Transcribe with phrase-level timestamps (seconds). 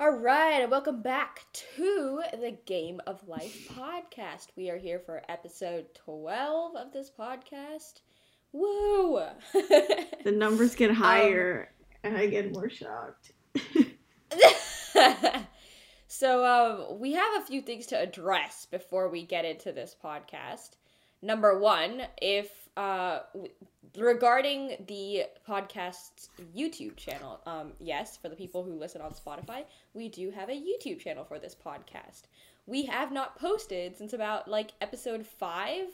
[0.00, 1.44] All right, and welcome back
[1.76, 4.46] to the Game of Life podcast.
[4.56, 8.00] We are here for episode 12 of this podcast.
[8.50, 9.20] Woo!
[10.24, 11.70] The numbers get higher,
[12.02, 13.32] and I get more shocked.
[16.06, 20.70] so, um, we have a few things to address before we get into this podcast.
[21.20, 23.18] Number one, if uh,
[23.96, 29.64] regarding the podcast's YouTube channel, um, yes, for the people who listen on Spotify,
[29.94, 32.22] we do have a YouTube channel for this podcast.
[32.66, 35.86] We have not posted since about like episode five,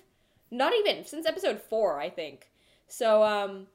[0.51, 2.51] not even since episode four, I think.
[2.89, 3.67] So, um,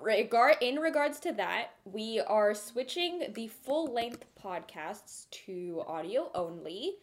[0.00, 6.96] regard in regards to that, we are switching the full length podcasts to audio only,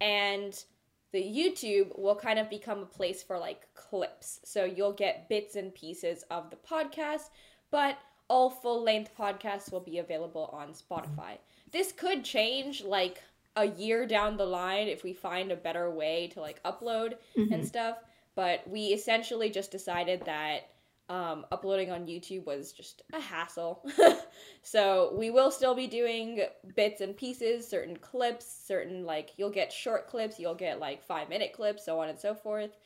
[0.00, 0.64] and
[1.12, 4.40] the YouTube will kind of become a place for like clips.
[4.44, 7.30] So you'll get bits and pieces of the podcast,
[7.70, 7.98] but
[8.28, 11.38] all full length podcasts will be available on Spotify.
[11.72, 13.22] This could change like
[13.56, 17.50] a year down the line if we find a better way to like upload and
[17.50, 17.62] mm-hmm.
[17.64, 17.98] stuff,
[18.34, 20.68] but we essentially just decided that
[21.08, 23.82] um, uploading on YouTube was just a hassle.
[24.62, 26.42] so we will still be doing
[26.76, 31.28] bits and pieces, certain clips, certain like you'll get short clips, you'll get like five
[31.28, 32.76] minute clips, so on and so forth,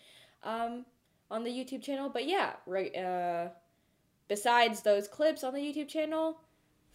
[0.44, 0.84] um,
[1.30, 2.08] on the YouTube channel.
[2.08, 2.94] But yeah, right.
[2.96, 3.48] Uh,
[4.28, 6.38] besides those clips on the YouTube channel,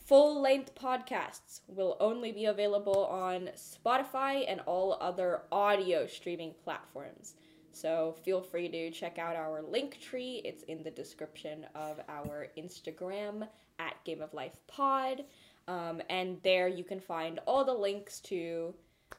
[0.06, 7.36] full length podcasts will only be available on Spotify and all other audio streaming platforms.
[7.72, 10.42] So feel free to check out our link tree.
[10.44, 13.48] It's in the description of our Instagram
[13.80, 15.24] at Game of Life Pod.
[15.68, 18.74] Um, and there you can find all the links to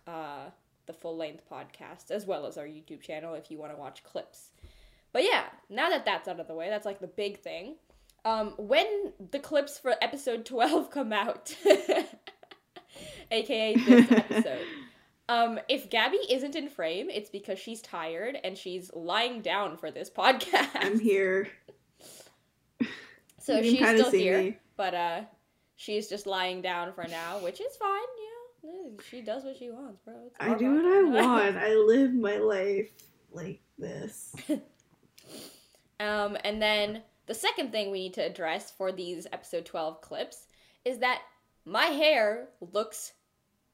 [0.06, 0.50] uh,
[0.86, 4.02] the full length podcast as well as our YouTube channel if you want to watch
[4.02, 4.50] clips.
[5.12, 7.76] But yeah, now that that's out of the way, that's like the big thing.
[8.24, 11.54] Um, when the clips for episode 12 come out,
[13.30, 14.66] aka this episode,
[15.28, 19.90] um, if Gabby isn't in frame, it's because she's tired and she's lying down for
[19.90, 20.68] this podcast.
[20.74, 21.48] I'm here.
[23.40, 24.58] so she's still see here, me.
[24.76, 25.20] but uh,
[25.76, 27.90] she's just lying down for now, which is fine.
[28.64, 30.14] Yeah, she does what she wants, bro.
[30.26, 31.56] It's I do what I want.
[31.56, 32.90] I live my life
[33.32, 34.34] like this.
[36.00, 40.46] Um, and then the second thing we need to address for these episode 12 clips
[40.84, 41.22] is that
[41.64, 43.12] my hair looks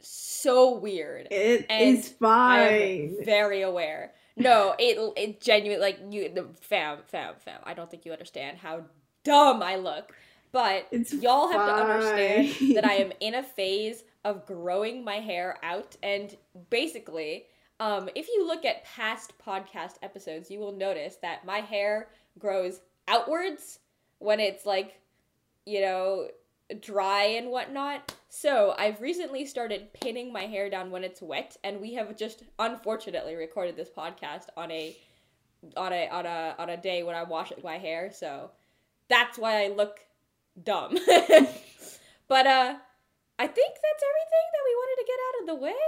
[0.00, 1.28] so weird.
[1.30, 3.16] It And is fine.
[3.24, 4.12] very aware.
[4.36, 7.60] No, it it genuinely like you the fam fam fam.
[7.64, 8.84] I don't think you understand how
[9.22, 10.12] dumb I look.
[10.52, 15.16] But It's y'all have to understand that I am in a phase of growing my
[15.16, 16.36] hair out and
[16.70, 17.46] basically
[17.80, 22.80] um, if you look at past podcast episodes, you will notice that my hair grows
[23.08, 23.80] outwards
[24.20, 25.00] when it's like,
[25.66, 26.28] you know,
[26.80, 28.14] dry and whatnot.
[28.28, 32.42] So I've recently started pinning my hair down when it's wet, and we have just
[32.58, 34.96] unfortunately recorded this podcast on a
[35.76, 38.10] on a on a on a day when I wash my hair.
[38.12, 38.50] So
[39.08, 40.00] that's why I look
[40.62, 40.94] dumb.
[42.28, 42.74] but uh,
[43.38, 45.80] I think that's everything that we wanted to get out of the way.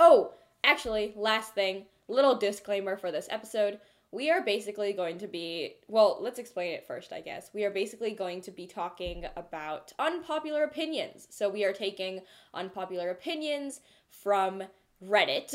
[0.00, 0.32] Oh,
[0.64, 3.78] actually, last thing, little disclaimer for this episode.
[4.12, 7.50] We are basically going to be, well, let's explain it first, I guess.
[7.54, 11.26] We are basically going to be talking about unpopular opinions.
[11.30, 12.20] So we are taking
[12.52, 13.80] unpopular opinions
[14.10, 14.62] from
[15.02, 15.54] Reddit,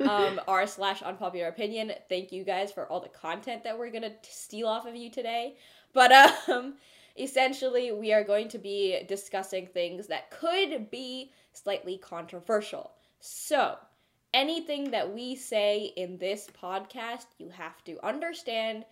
[0.08, 1.92] um, r slash unpopular opinion.
[2.08, 5.56] Thank you guys for all the content that we're gonna steal off of you today.
[5.92, 6.12] But
[6.48, 6.74] um,
[7.18, 12.92] essentially, we are going to be discussing things that could be slightly controversial.
[13.20, 13.76] So,
[14.34, 18.84] anything that we say in this podcast, you have to understand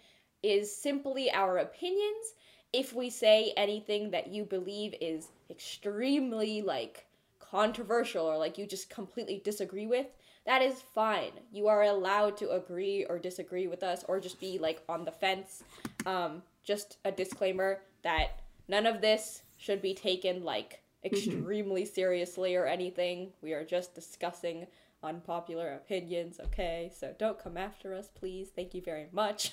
[0.43, 2.35] is simply our opinions.
[2.73, 7.07] If we say anything that you believe is extremely like
[7.41, 10.07] controversial or like you just completely disagree with,
[10.47, 11.33] that is fine.
[11.53, 15.13] You are allowed to agree or disagree with us or just be like on the
[15.13, 15.65] fence.
[16.07, 22.65] Um, just a disclaimer that none of this should be taken like extremely seriously or
[22.65, 23.33] anything.
[23.43, 24.67] We are just discussing
[25.03, 26.91] unpopular opinions, okay?
[26.97, 28.49] So don't come after us, please.
[28.55, 29.53] Thank you very much.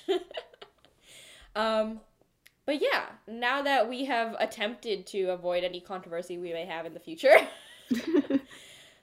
[1.56, 2.00] um,
[2.66, 6.94] but yeah, now that we have attempted to avoid any controversy we may have in
[6.94, 7.34] the future,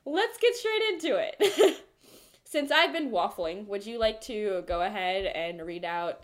[0.05, 1.83] let's get straight into it.
[2.45, 6.21] Since I've been waffling, would you like to go ahead and read out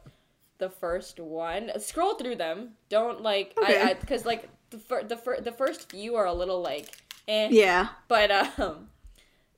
[0.58, 1.70] the first one?
[1.80, 2.72] Scroll through them.
[2.88, 3.98] Don't like I Okay.
[4.00, 6.90] because like the fir- the fir- the first few are a little like
[7.28, 7.50] eh.
[7.52, 7.90] yeah.
[8.08, 8.88] But um,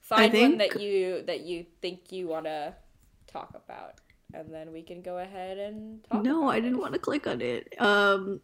[0.06, 2.76] find one that you that you think you want to
[3.28, 3.96] talk about,
[4.34, 6.24] and then we can go ahead and talk.
[6.24, 6.82] No, I didn't it.
[6.82, 7.74] want to click on it.
[7.82, 8.40] Um,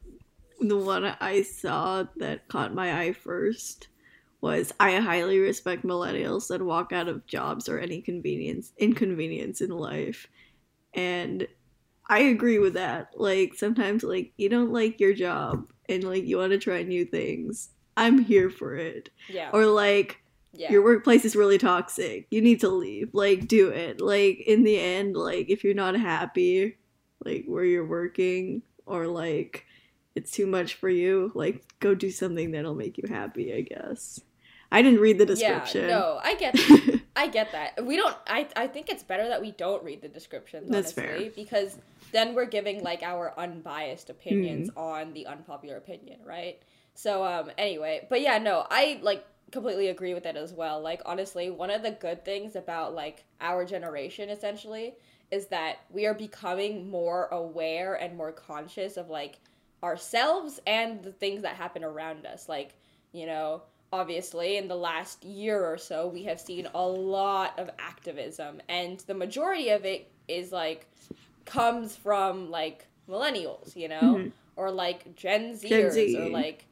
[0.60, 3.88] the one I saw that caught my eye first
[4.42, 9.70] was I highly respect millennials that walk out of jobs or any convenience inconvenience in
[9.70, 10.28] life.
[10.94, 11.48] And
[12.10, 13.12] I agree with that.
[13.16, 17.06] Like sometimes like you don't like your job and like you want to try new
[17.06, 17.70] things.
[17.96, 19.10] I'm here for it.
[19.30, 19.52] Yeah.
[19.54, 20.21] Or like
[20.54, 20.72] yeah.
[20.72, 22.28] your workplace is really toxic.
[22.32, 23.10] You need to leave.
[23.14, 24.02] Like do it.
[24.02, 26.78] Like in the end like if you're not happy
[27.26, 29.66] like where you're working or like
[30.16, 34.20] it's too much for you, like go do something that'll make you happy, I guess.
[34.74, 35.82] I didn't read the description.
[35.90, 37.02] Yeah, no, I get that.
[37.16, 37.86] I get that.
[37.86, 41.26] We don't I I think it's better that we don't read the descriptions, That's honestly,
[41.26, 41.32] fair.
[41.36, 41.78] because
[42.12, 44.80] then we're giving like our unbiased opinions Hmm.
[44.80, 46.62] on the unpopular opinion, right?
[46.94, 50.82] So um anyway, but yeah, no, I like completely agree with that as well.
[50.82, 54.96] Like honestly, one of the good things about like our generation essentially
[55.30, 59.40] is that we are becoming more aware and more conscious of like
[59.84, 62.48] ourselves and the things that happen around us.
[62.50, 62.76] Like,
[63.12, 63.64] you know,
[63.94, 69.00] obviously in the last year or so, we have seen a lot of activism, and
[69.02, 70.88] the majority of it is like
[71.46, 74.32] comes from like millennials, you know, Mhm.
[74.56, 76.18] or like Gen Zers, Gen Z.
[76.18, 76.66] or like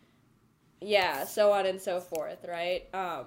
[0.81, 2.83] yeah, so on and so forth, right?
[2.93, 3.25] Um,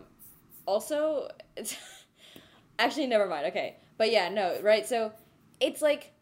[0.66, 1.28] also,
[2.78, 3.46] actually never mind.
[3.46, 4.86] Okay, but yeah, no, right?
[4.86, 5.12] So
[5.60, 6.12] it's like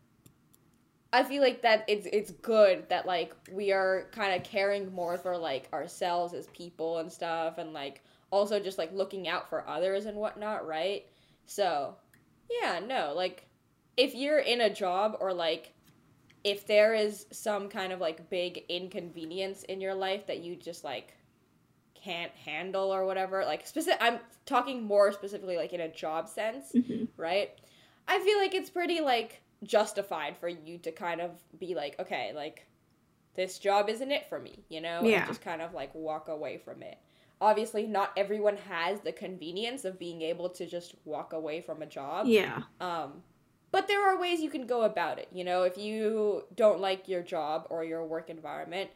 [1.13, 5.17] I feel like that it's it's good that like we are kind of caring more
[5.19, 9.69] for like ourselves as people and stuff, and like also just like looking out for
[9.69, 11.07] others and whatnot, right?
[11.47, 11.97] So
[12.51, 13.47] yeah, no, like
[13.97, 15.75] if you're in a job or like
[16.45, 20.85] if there is some kind of like big inconvenience in your life that you just
[20.85, 21.15] like
[22.03, 26.73] can't handle or whatever, like specific I'm talking more specifically like in a job sense,
[26.73, 27.09] Mhm.
[27.17, 27.51] right?
[28.09, 32.33] I feel like it's pretty like justified for you to kind of be like, okay,
[32.35, 32.67] like
[33.35, 35.03] this job isn't it for me, you know?
[35.03, 35.19] Yeah.
[35.19, 36.99] And just kind of like walk away from it.
[37.41, 41.87] Obviously, not everyone has the convenience of being able to just walk away from a
[41.87, 42.27] job.
[42.27, 42.63] Yeah.
[42.81, 43.23] Um,
[43.71, 45.29] but there are ways you can go about it.
[45.33, 48.91] You know, if you don't like your job or your work environment,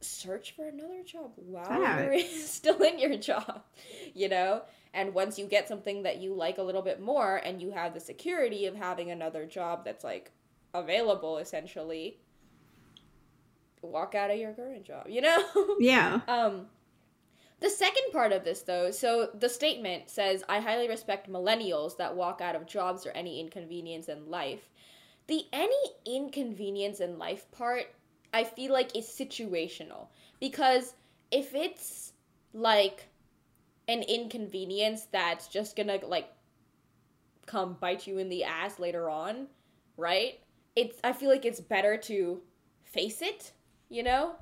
[0.00, 3.62] search for another job while you're still in your job.
[4.14, 4.62] You know,
[4.94, 7.94] and once you get something that you like a little bit more, and you have
[7.94, 10.30] the security of having another job that's like
[10.74, 12.18] available, essentially,
[13.82, 15.06] walk out of your current job.
[15.08, 15.44] You know.
[15.80, 16.20] Yeah.
[16.26, 16.66] Um,
[17.60, 22.14] the second part of this, though, so the statement says, I highly respect millennials that
[22.14, 24.68] walk out of jobs or any inconvenience in life.
[25.26, 25.74] The any
[26.06, 27.86] inconvenience in life part,
[28.32, 30.08] I feel like is situational.
[30.40, 30.94] Because
[31.30, 32.12] if it's
[32.52, 33.08] like
[33.88, 36.28] an inconvenience that's just gonna, like,
[37.46, 39.46] come bite you in the ass later on,
[39.96, 40.40] right?
[40.76, 42.40] It's, I feel like it's better to
[42.84, 43.52] face it,
[43.88, 44.36] you know?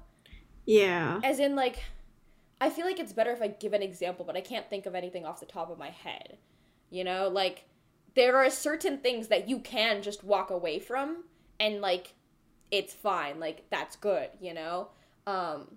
[0.66, 1.20] Yeah.
[1.22, 1.78] As in, like,
[2.60, 4.94] I feel like it's better if I give an example, but I can't think of
[4.94, 6.38] anything off the top of my head.
[6.90, 7.64] You know, like,
[8.14, 11.24] there are certain things that you can just walk away from,
[11.60, 12.14] and, like,
[12.70, 13.40] it's fine.
[13.40, 14.88] Like, that's good, you know?
[15.26, 15.76] Um,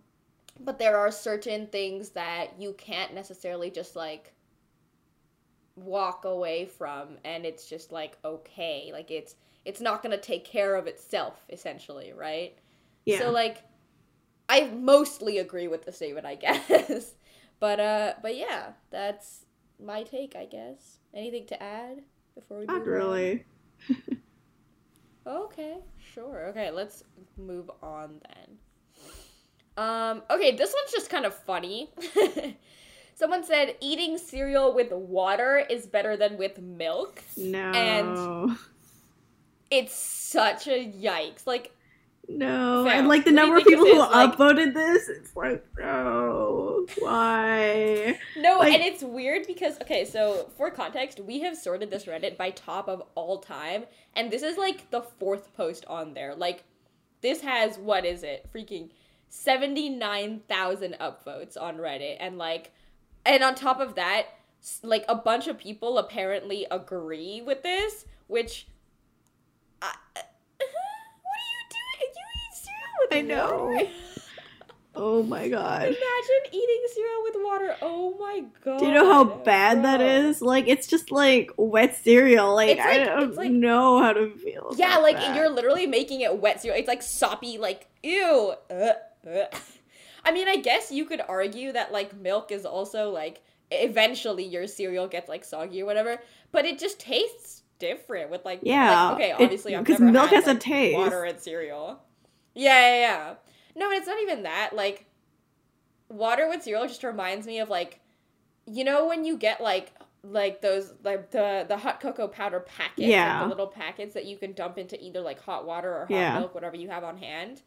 [0.60, 4.34] but there are certain things that you can't necessarily just, like,
[5.76, 8.90] walk away from, and it's just, like, okay.
[8.94, 9.36] Like, it's.
[9.66, 12.58] It's not gonna take care of itself, essentially, right?
[13.06, 13.20] Yeah.
[13.20, 13.64] So like
[14.48, 17.14] I mostly agree with the statement, I guess.
[17.60, 19.46] but uh but yeah, that's
[19.84, 21.00] my take, I guess.
[21.14, 22.02] Anything to add
[22.36, 23.46] before we Not really.
[25.30, 25.78] Okay,
[26.14, 26.48] sure.
[26.48, 27.04] Okay, let's
[27.38, 28.58] move on then.
[29.78, 31.90] Um okay, this one's just kind of funny.
[33.16, 37.22] Someone said eating cereal with water is better than with milk.
[37.38, 37.72] No.
[37.72, 38.58] And
[39.70, 41.46] it's such a yikes.
[41.46, 41.72] Like
[42.28, 42.86] no.
[42.86, 44.00] Fam, And like the what do you number of people who?
[44.00, 46.69] Like- upvoted this, it's like, no.
[46.98, 48.20] Why?
[48.38, 52.38] No, Like- and it's weird because okay, so for context, we have sorted this Reddit
[52.38, 56.36] by top of all time, and this is like the fourth post on there.
[56.36, 56.64] Like,
[57.22, 58.50] this has what is it?
[58.54, 58.90] Freaking
[59.30, 62.72] seventy nine thousand upvotes on Reddit, and like,
[63.26, 64.28] and on top of that,
[64.84, 68.68] like a bunch of people apparently agree with this, which.
[69.82, 70.22] I, uh,
[70.58, 72.12] what are you doing?
[72.16, 73.90] You eat cereal with I know.
[75.02, 75.84] Oh my god.
[75.84, 77.76] Imagine eating cereal with water.
[77.82, 78.80] Oh my god.
[78.80, 80.06] Do you know how bad that bro.
[80.08, 80.42] is?
[80.42, 82.54] Like it's just like wet cereal.
[82.54, 84.74] Like, It's I don't like- know how to feel.
[84.78, 85.36] Yeah, like that.
[85.38, 86.78] you're literally making it wet cereal.
[86.80, 88.54] It's like soppy, like ew.
[88.70, 88.74] Uh,
[89.26, 89.46] uh.
[90.26, 93.42] I mean, I guess you could argue that like milk is also like
[93.72, 96.20] eventually your cereal gets like soggy or whatever,
[96.52, 100.48] but it just tastes different with like Yeah, like, okay, obviously because milk had, has
[100.48, 100.98] a taste.
[100.98, 102.02] water and cereal.
[102.54, 103.34] Yeah, yeah, yeah.
[103.80, 104.72] No, it's not even that.
[104.74, 105.06] Like,
[106.10, 108.00] water with cereal just reminds me of like,
[108.66, 109.94] you know, when you get like
[110.24, 113.26] like those like the the hot cocoa powder packets, Yeah.
[113.30, 116.10] like the little packets that you can dump into either like hot water or hot
[116.10, 116.34] Yeah.
[116.34, 117.62] milk, whatever you have on hand.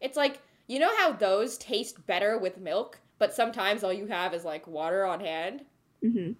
[0.00, 4.34] It's like you know how those taste better with milk, but sometimes all you have
[4.34, 5.64] is like water on hand.
[6.02, 6.32] hmm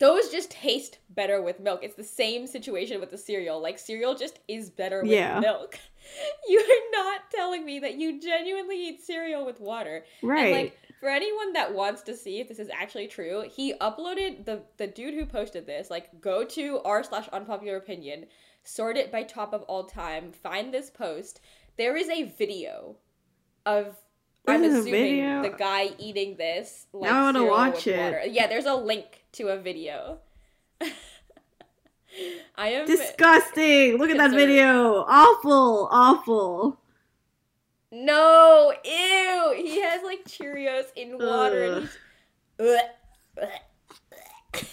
[0.00, 1.80] Those just taste better with milk.
[1.82, 3.60] It's the same situation with the cereal.
[3.62, 5.38] Like cereal just is better with Yeah.
[5.40, 5.78] milk.
[6.48, 10.04] You're not telling me that you genuinely eat cereal with water.
[10.22, 10.46] Right.
[10.46, 14.46] And like for anyone that wants to see if this is actually true, he uploaded
[14.46, 15.90] the the dude who posted this.
[15.90, 18.24] Like go to r slash unpopular opinion,
[18.64, 21.40] sort it by top of all time, find this post.
[21.76, 22.96] There is a video
[23.66, 23.96] of
[24.48, 25.42] I'm assuming video?
[25.42, 26.86] the guy eating this.
[26.94, 27.98] Like, Now I wanna watch it.
[27.98, 28.22] water.
[28.26, 30.18] Yeah, there's a link to a video.
[32.56, 33.96] I am Disgusting.
[33.98, 35.04] Look at that video.
[35.06, 35.88] Awful.
[35.90, 36.80] Awful.
[37.92, 39.54] no ew.
[39.56, 41.64] He has like Cheerios in water.
[41.64, 41.98] And he's,
[42.60, 42.78] Ugh.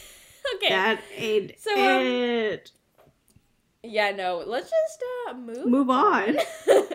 [0.55, 0.69] okay.
[0.69, 2.71] That ain't So, um, it.
[3.83, 4.43] Yeah, no.
[4.45, 5.67] Let's just uh, move.
[5.67, 6.37] Move on.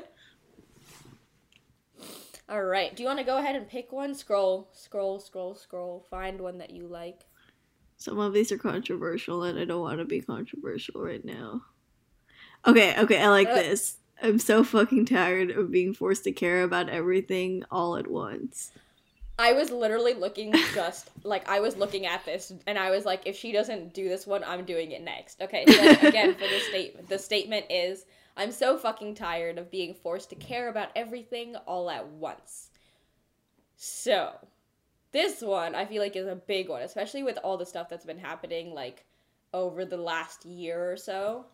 [2.49, 2.95] All right.
[2.95, 4.15] Do you want to go ahead and pick one?
[4.15, 6.05] Scroll, scroll, scroll, scroll.
[6.11, 7.23] Find one that you like.
[8.03, 11.63] Some of these are controversial, and I don't want to be controversial right now.
[12.67, 13.55] Okay, okay, I like Uh.
[13.55, 13.97] this.
[14.23, 18.71] I'm so fucking tired of being forced to care about everything all at once.
[19.39, 23.23] I was literally looking just like I was looking at this, and I was like,
[23.27, 25.41] if she doesn't do this one, I'm doing it next.
[25.41, 25.65] Okay.
[25.67, 28.05] So again, for the statement, the statement is,
[28.37, 32.71] I'm so fucking tired of being forced to care about everything all at once.
[33.77, 34.35] So,
[35.13, 38.05] this one I feel like is a big one, especially with all the stuff that's
[38.07, 39.05] been happening like
[39.55, 41.47] over the last year or so.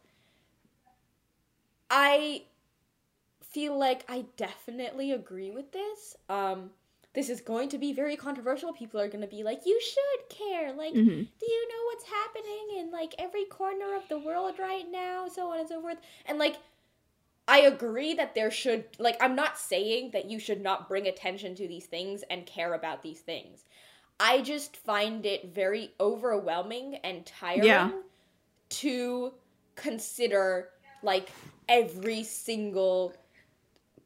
[1.90, 2.44] I
[3.42, 6.16] feel like I definitely agree with this.
[6.28, 6.70] Um
[7.14, 8.72] this is going to be very controversial.
[8.72, 12.04] People are going to be like, "You should care." Like, hmm do you know what's
[12.04, 15.98] happening in like every corner of the world right now so on and so forth
[16.26, 16.56] and like
[17.48, 21.54] i agree that there should like i'm not saying that you should not bring attention
[21.54, 23.64] to these things and care about these things
[24.20, 27.90] i just find it very overwhelming and tiring Yeah.
[28.68, 29.32] to
[29.74, 30.68] consider
[31.02, 31.30] like
[31.68, 33.14] every single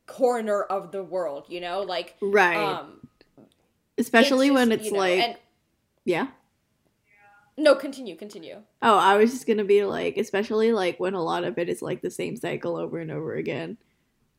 [0.07, 2.57] corner of the world you know like Right.
[2.57, 3.01] um
[3.99, 5.37] Especially just, when it's you know, like, and
[6.05, 6.29] yeah.
[7.57, 11.45] No continue continue Oh, I was just gonna be like, especially like when a lot
[11.45, 13.77] of it is like the same cycle over and over again.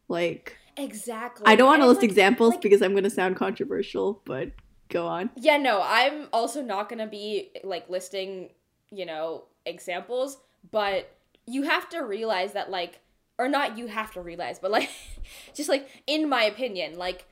[0.08, 1.46] Like, Exactly.
[1.46, 4.52] I don't want to list like- examples like- because I'm gonna sound controversial, but
[4.90, 5.30] go on.
[5.36, 8.50] Yeah, no, I'm also not gonna be like listing,
[8.92, 10.38] you know, examples,
[10.72, 11.10] but
[11.46, 13.00] you have to realize that like
[13.38, 14.90] or not you have to realize, but like
[15.54, 17.26] just like in my opinion, like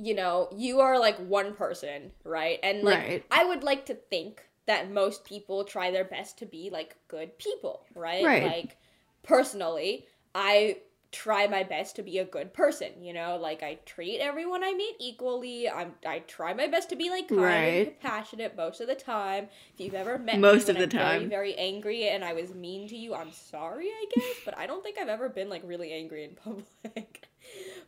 [0.00, 2.58] you know, you are like one person, right?
[2.62, 3.24] And like Right.
[3.30, 7.36] I would like to think that most people try their best to be like good
[7.38, 8.24] people, right?
[8.24, 8.42] Right.
[8.44, 8.76] Like
[9.22, 10.76] personally, I
[11.10, 13.38] try my best to be a good person, you know?
[13.40, 15.66] Like I treat everyone I meet equally.
[15.68, 19.48] I'm I try my best to be like kind and compassionate most of the time.
[19.72, 21.28] If you've ever met Most me of the I'm very time.
[21.30, 24.82] very angry and I was mean to you, I'm sorry, I guess, but I don't
[24.82, 27.26] think I've ever been like really angry in public.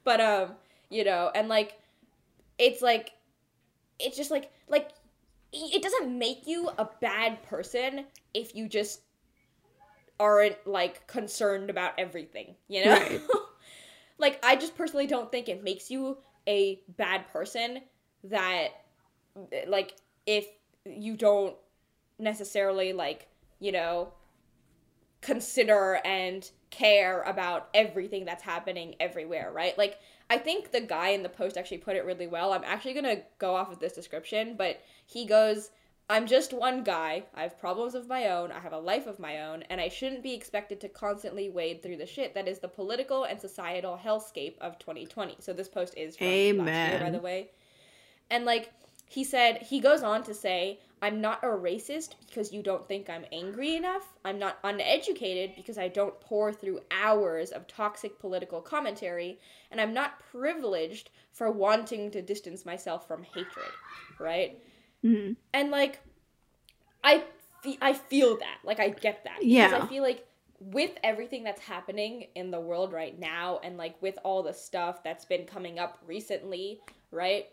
[0.02, 0.52] but um,
[0.88, 1.78] you know, and like
[2.58, 3.10] it's like
[3.98, 4.92] it's just like like
[5.52, 9.00] it doesn't make you a bad person if you just
[10.18, 12.92] aren't like concerned about everything, you know?
[12.92, 13.20] Right.
[14.18, 17.80] like I just personally don't think it makes you a bad person
[18.24, 18.68] that
[19.66, 19.94] like
[20.26, 20.46] if
[20.84, 21.56] you don't
[22.18, 23.28] necessarily like,
[23.58, 24.12] you know,
[25.20, 29.76] consider and care about everything that's happening everywhere, right?
[29.76, 29.98] Like
[30.28, 32.52] I think the guy in the post actually put it really well.
[32.52, 35.70] I'm actually to go off of this description, but he goes,
[36.08, 37.24] I'm just one guy.
[37.34, 38.50] I have problems of my own.
[38.50, 41.82] I have a life of my own, and I shouldn't be expected to constantly wade
[41.82, 45.36] through the shit that is the political and societal hellscape of 2020.
[45.38, 47.50] So this post is from last year, by the way.
[48.28, 48.72] And like
[49.08, 53.08] he said, he goes on to say, I'm not a racist because you don't think
[53.08, 54.06] I'm angry enough.
[54.24, 59.38] I'm not uneducated because I don't pour through hours of toxic political commentary.
[59.70, 63.70] And I'm not privileged for wanting to distance myself from hatred,
[64.18, 64.62] right?
[65.02, 65.36] Mhm.
[65.54, 66.00] And like,
[67.02, 67.24] I,
[67.62, 68.58] fe- I feel that.
[68.64, 69.36] Like, I get that.
[69.40, 69.80] Because Yeah.
[69.82, 70.26] I feel like
[70.60, 75.02] with everything that's happening in the world right now, and like with all the stuff
[75.02, 76.80] that's been coming up recently,
[77.10, 77.46] right?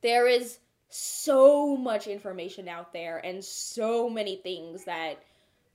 [0.00, 0.58] There is
[0.92, 5.18] so much information out there and so many things that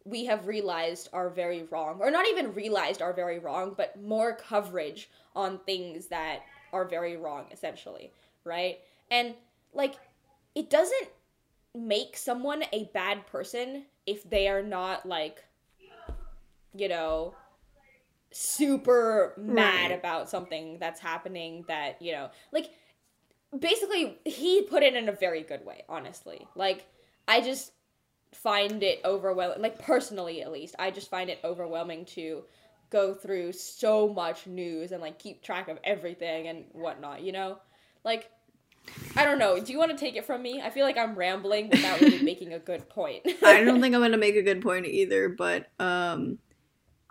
[0.05, 4.35] we have realized are very wrong, or not even realized are very wrong, but more
[4.35, 8.11] coverage on things that are very wrong, essentially,
[8.45, 8.79] right?
[9.11, 9.35] And
[9.73, 9.95] like,
[10.55, 11.09] it doesn't
[11.75, 15.43] make someone a bad person if they are not like,
[16.75, 17.35] you know,
[18.31, 19.99] super mad Right.
[19.99, 22.69] about something that's happening that, you know, like
[23.57, 26.47] basically he put it in a very good way, honestly.
[26.55, 26.85] Like
[27.27, 27.71] I just
[28.33, 32.43] find it overwhelming like personally at least, I just find it overwhelming to
[32.89, 37.59] go through so much news and like keep track of everything and whatnot, you know?
[38.03, 38.29] Like
[39.15, 39.59] I don't know.
[39.59, 40.61] Do you want to take it from me?
[40.61, 43.23] I feel like I'm rambling without really making a good point.
[43.43, 46.39] I don't think I'm gonna make a good point either, but um,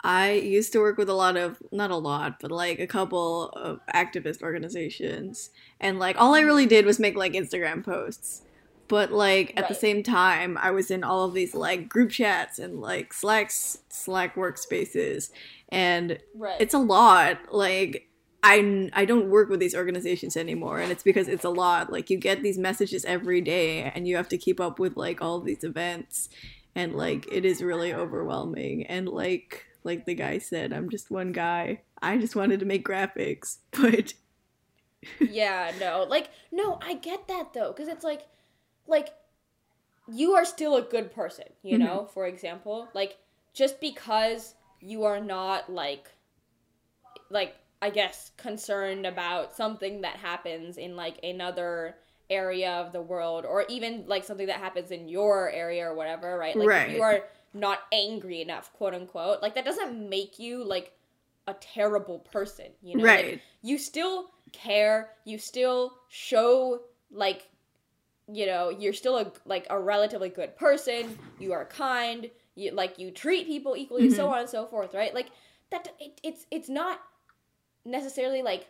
[0.07, 3.49] I used to work with a lot of not a lot, but like a couple
[3.49, 8.43] of activist organizations, and like all I really did was make like Instagram posts.
[8.87, 12.61] But like at the same time, I was in all of these like group chats
[12.61, 15.31] and like Slack's Slack workspaces,
[15.71, 16.61] and right.
[16.61, 17.53] it's a lot.
[17.53, 18.09] Like
[18.45, 21.91] I I don't work with these organizations anymore, and it's because it's a lot.
[21.91, 25.21] Like you get these messages every day, and you have to keep up with like
[25.21, 26.29] all these events,
[26.77, 28.87] and like it is really overwhelming.
[28.87, 31.83] And like like the guy said, I'm just one guy.
[32.03, 34.15] I just wanted to make graphics, but
[35.25, 36.07] yeah, no.
[36.09, 38.27] Like no, I get that though cuz it's like
[38.87, 39.15] like
[40.09, 41.79] you are still a good person, you Mhm.
[41.79, 42.07] know?
[42.07, 43.19] For example, like
[43.55, 46.11] just because you are not like
[47.31, 51.97] like I guess concerned about something that happens in like another
[52.31, 56.39] area of the world or even like something that happens in your area or whatever,
[56.39, 56.59] right?
[56.59, 56.89] Like if Right.
[56.89, 57.25] you are
[57.57, 60.93] not angry enough, quote unquote, like that doesn't make you like
[61.47, 63.05] a terrible person, you know?
[63.05, 67.51] Like, right, you still care you still show like
[68.33, 72.99] you know you're still a like a relatively good person you are kind you like
[72.99, 74.33] you treat people equally so Mhm.
[74.33, 75.31] on and so forth right like
[75.71, 77.01] that it, it's it's not
[77.85, 78.69] necessarily like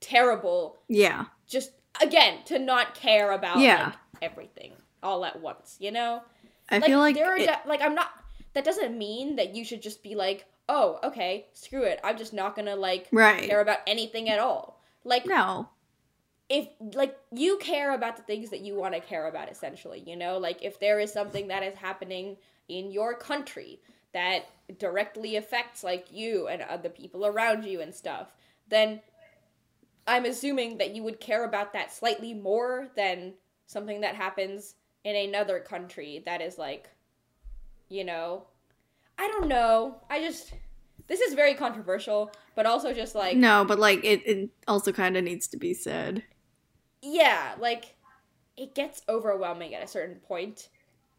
[0.00, 3.86] terrible yeah, just again to not care about Yeah.
[3.86, 6.22] like everything all at once you know
[6.68, 8.10] I feel like there are it- de- like I'm not.
[8.54, 12.00] That doesn't mean that you should just be like, oh, okay, screw it.
[12.04, 13.48] I'm just not gonna like right.
[13.48, 14.80] care about anything at all.
[15.04, 15.68] Like No,
[16.48, 20.16] if like you care about the things that you want to care about, essentially, you
[20.16, 22.36] know, like if there is something that is happening
[22.68, 23.80] in your country
[24.12, 24.44] that
[24.78, 28.32] directly affects like you and other people around you and stuff,
[28.68, 29.00] then
[30.06, 33.34] I'm assuming that you would care about that slightly more than
[33.66, 36.88] something that happens in another country that is like,
[37.88, 38.44] you know,
[39.18, 39.96] I don't know.
[40.10, 40.52] I just
[41.06, 45.16] this is very controversial, but also just like no, but like it, it also kind
[45.16, 46.24] of needs to be said.
[47.02, 47.94] yeah, like
[48.56, 50.68] it gets overwhelming at a certain point,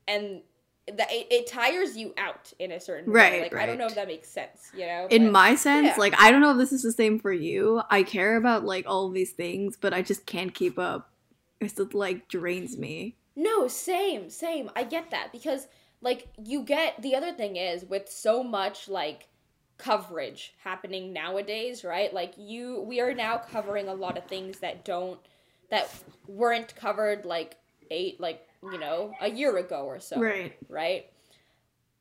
[0.08, 0.42] and
[0.88, 3.20] that it, it tires you out in a certain way.
[3.20, 4.72] Right, Like I don't know if that makes sense.
[4.76, 5.96] You know, in but- my sense yeah.
[5.98, 8.86] like i don't know if this is the same for you i care about like
[8.88, 11.12] all these things but i just can't keep up
[11.60, 14.70] it's it like drains me No, same, same.
[14.76, 15.68] I get that because
[16.02, 19.28] like you get the other thing is with so much like
[19.78, 22.14] coverage happening nowadays, right?
[22.14, 25.20] Like you we are now covering a lot of things that don't
[25.70, 25.90] that
[26.28, 27.58] weren't covered like
[27.92, 30.20] eight like, you know, a year ago or so.
[30.20, 31.08] right right?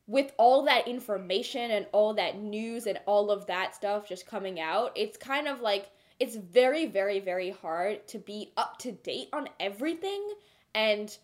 [0.07, 4.59] With all that information and all that news and all of that stuff just coming
[4.59, 9.27] out, it's kind of like it's very, very, very hard to be up to date
[9.33, 10.29] on everything
[10.75, 11.17] and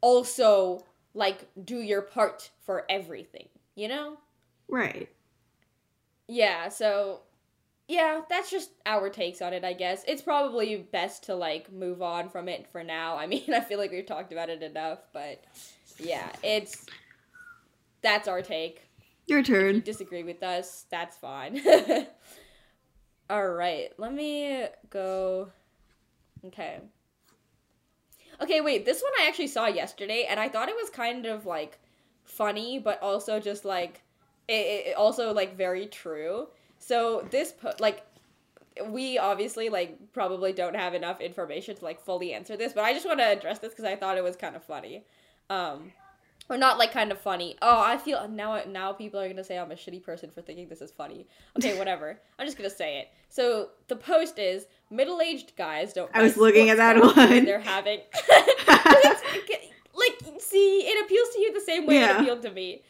[0.00, 4.16] also like do your part for everything, you know?
[4.68, 5.08] right
[6.26, 7.20] Yeah, so
[7.88, 10.02] yeah, that's just our takes on it, I guess.
[10.08, 13.16] It's probably best to like move on from it for now.
[13.16, 15.44] I mean, I feel like we've talked about it enough, but
[15.98, 16.86] yeah, it's
[18.02, 18.82] that's our take.
[19.26, 21.60] your If you turn disagree with us, that's fine.
[23.30, 25.50] All right, let me go.
[26.44, 26.80] Okay.
[28.40, 28.84] Okay, wait.
[28.84, 31.78] This one I actually saw yesterday, and I thought it was kind of like
[32.24, 34.02] funny, but also just like
[34.48, 36.48] it, it also like very true.
[36.78, 38.04] So this po- like
[38.88, 42.92] we obviously like probably don't have enough information to like fully answer this, but I
[42.92, 45.04] just want to address this because I thought it was kind of funny.
[45.48, 45.92] Um,
[46.48, 47.56] or not like kind of funny.
[47.62, 50.68] Oh, I feel now now people are gonna say I'm a shitty person for thinking
[50.68, 51.26] this is funny.
[51.58, 52.18] Okay, whatever.
[52.38, 53.08] I'm just gonna say it.
[53.28, 56.10] So the post is middle aged guys don't.
[56.14, 57.44] I was looking at that one.
[57.44, 58.00] They're having.
[59.94, 62.16] like see, it appeals to you the same way Yeah.
[62.16, 62.82] it appealed to me.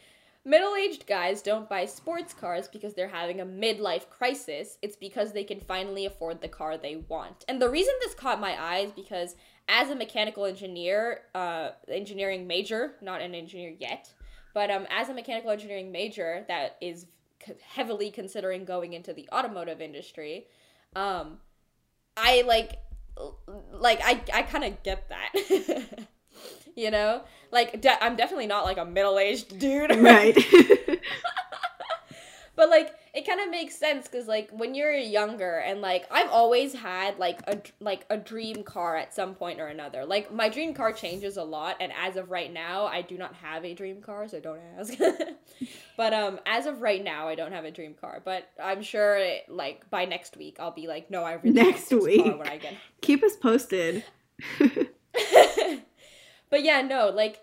[0.45, 4.77] Middle aged guys don't buy sports cars because they're having a midlife crisis.
[4.81, 7.43] It's because they can finally afford the car they want.
[7.49, 9.35] And the reason this caught my eye is because
[9.67, 14.09] as a mechanical engineer, uh, engineering major, not an engineer yet,
[14.53, 17.05] But um, as a mechanical engineering major that is
[17.45, 20.47] c- heavily considering going into the automotive industry,
[20.95, 21.37] um,
[22.15, 22.79] I like,
[23.71, 25.31] like I I kind of get that.
[26.75, 30.35] you know, like de- I'm definitely not like a middle aged dude, Right.
[32.55, 36.29] but like it kind of makes sense because like when you're younger and like i've
[36.29, 40.47] always had like a like a dream car at some point or another like my
[40.47, 43.73] dream car changes a lot and as of right now i do not have a
[43.73, 44.93] dream car so don't ask
[45.97, 49.19] but um as of right now i don't have a dream car but i'm sure
[49.49, 52.23] like by next week i'll be like no i really Next week.
[52.23, 54.03] when i get Keep us posted.
[56.49, 57.39] but yeah, no, like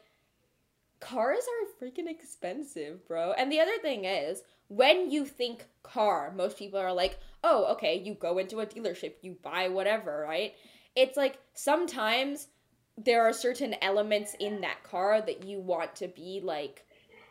[1.01, 3.33] cars are freaking expensive, bro.
[3.33, 8.01] And the other thing is, when you think car, most people are like, "Oh, okay,
[8.03, 10.55] you go into a dealership, you buy whatever, right?"
[10.97, 12.49] It's like sometimes
[12.97, 16.87] there are certain elements in that car that you want to be like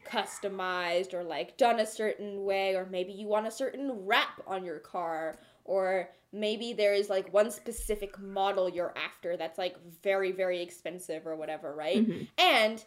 [0.05, 4.65] customized or like done a certain way or maybe you want a certain wrap on
[4.65, 10.33] your car or maybe there is like one specific model you're after that's like very
[10.33, 12.27] very expensive or whatever right Mhm.
[12.37, 12.83] and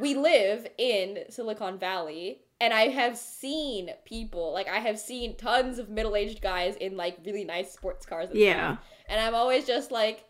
[0.00, 5.78] we live in silicon valley and i have seen people like i have seen tons
[5.78, 8.74] of middle-aged guys in like really nice sports cars and Yeah.
[8.76, 8.84] stuff.
[9.08, 10.24] and i'm always just like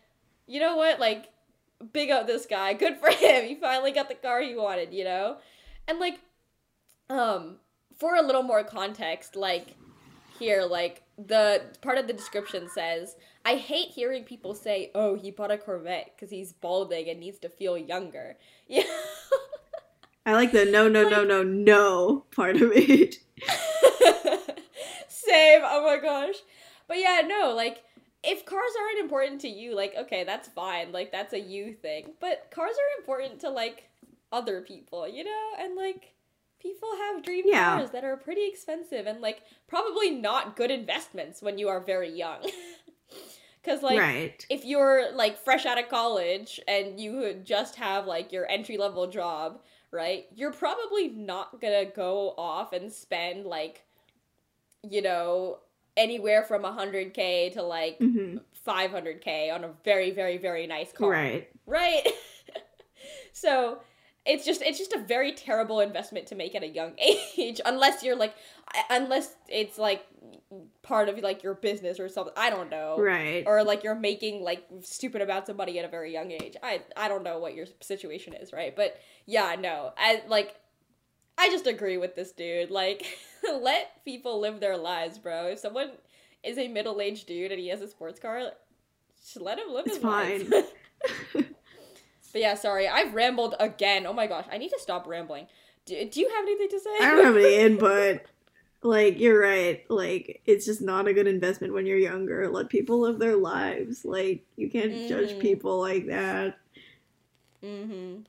[0.49, 1.01] you know what?
[1.01, 1.27] Like
[1.93, 2.73] big up this guy.
[2.75, 3.45] Good for him.
[3.47, 5.39] He finally got the car he wanted you know?
[5.89, 6.21] And like
[7.11, 7.57] um
[7.99, 9.75] for a little more context like
[10.39, 15.31] here like the part of the description says i hate hearing people say oh he
[15.31, 18.37] bought a corvette because he's balding and needs to feel younger
[18.69, 18.83] yeah
[20.27, 23.19] I like the no, no, no, no, no part of it.
[25.09, 26.37] same oh my gosh
[26.89, 27.83] but yeah no like
[28.23, 32.13] if cars aren't important to you like okay that's fine like that's a you thing
[32.21, 33.89] but cars are important to like
[34.33, 36.15] other people you know and like
[36.61, 37.77] people have dream Yeah.
[37.77, 42.11] cars that are pretty expensive and like probably not good investments when you are very
[42.11, 42.41] young
[43.63, 44.47] because like right.
[44.49, 49.07] if you're like fresh out of college and you just have like your entry level
[49.09, 49.61] job,
[49.93, 50.27] right?
[50.35, 53.85] You're probably not gonna go off and spend like,
[54.89, 55.59] you know,
[55.97, 61.11] anywhere from 100k to like hmm 500k on a very, very, very nice car.
[61.11, 61.49] Right.
[61.67, 62.03] Right?
[63.33, 63.79] so
[64.25, 66.93] it's just it's just a very terrible investment to make at a young
[67.39, 68.35] age unless you're like
[68.91, 70.07] unless it's like
[70.83, 73.45] part of like your business or something i don't know Right.
[73.47, 76.55] or like you're making like stupid amounts of money at a very young age.
[76.63, 78.75] I I don't know what your situation is, right?
[78.75, 79.93] But yeah, no.
[79.97, 80.55] I like
[81.39, 82.71] I just agree with this dude.
[82.71, 83.05] Like
[83.61, 85.49] let people live their lives, bro.
[85.49, 85.91] If someone
[86.43, 88.53] is a middle-aged dude and he has a sports car,
[89.21, 90.49] just let him live It's his life.
[91.35, 91.45] but
[92.41, 92.89] yeah, sorry.
[92.89, 94.07] I've rambled again.
[94.07, 94.47] Oh my gosh.
[94.51, 95.47] I need to stop rambling.
[95.87, 96.91] Do, do you have anything to say?
[97.01, 98.21] I don't have any input.
[98.87, 99.85] Like, you're right.
[99.91, 102.49] Like, it's just not a good investment when you're younger.
[102.49, 104.05] Let people live their lives.
[104.05, 105.41] Like, you can't judge Mhm.
[105.41, 106.59] people like that.
[107.65, 108.21] Mm-hmm.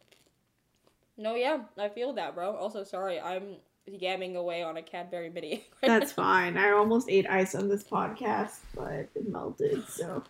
[1.18, 2.56] No, yeah, I feel that, bro.
[2.56, 5.66] Also, sorry, I'm yamming away on a Cadbury Mini.
[5.84, 6.58] That's fine.
[6.58, 10.24] I almost ate ice on this podcast, but it melted, so.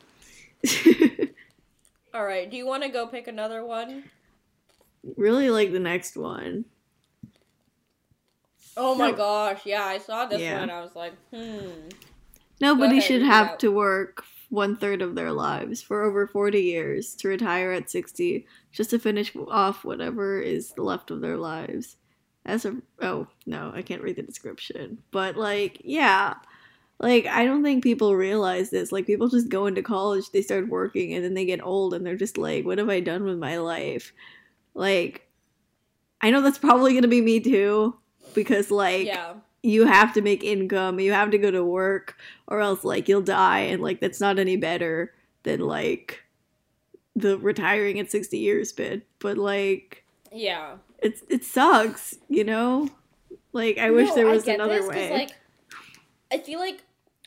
[2.13, 4.03] All right, do you want to go pick another one?
[5.15, 6.65] really like the next one.
[8.77, 9.17] Oh my No.
[9.17, 10.59] gosh, yeah, I saw this Yeah.
[10.59, 10.69] one.
[10.69, 11.89] I was like, hmm.
[12.61, 13.59] Nobody should have out.
[13.59, 18.47] to work one third of their lives for over 40 years to retire at 60
[18.71, 21.97] just to finish off whatever is left of their lives.
[22.45, 24.99] As a oh no, I can't read the description.
[25.11, 26.35] But like, yeah.
[26.99, 28.91] Like I don't think people realize this.
[28.91, 32.05] Like people just go into college, they start working and then they get old and
[32.05, 34.13] they're just like, what have I done with my life?
[34.73, 35.27] Like
[36.21, 37.95] I know that's probably going to be me too
[38.33, 42.61] because like yeah, you have to make income, you have to go to work, or
[42.61, 45.13] else like you'll die, and like that's not any better
[45.43, 46.23] than like
[47.15, 49.05] the retiring at sixty years bit.
[49.19, 50.77] But like yeah.
[50.99, 52.89] it's it sucks, you know.
[53.53, 55.11] Like I wish there was another this way.
[55.11, 55.31] Like,
[56.31, 56.83] I feel like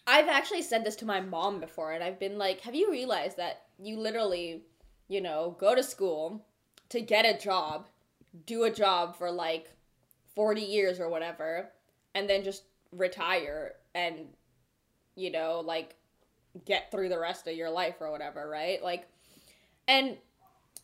[0.07, 3.37] I've actually said this to my mom before, and I've been like, "Have you realized
[3.37, 4.63] that you literally,
[5.09, 6.45] you know, go to school
[6.91, 7.87] to get a job,
[8.47, 9.73] do a job for like
[10.41, 11.69] forty years or whatever,
[12.15, 14.21] and then just retire and,
[15.15, 15.97] you know, like
[16.65, 18.83] get through the rest of your life or whatever, right?
[18.83, 19.07] Like,
[19.87, 20.17] and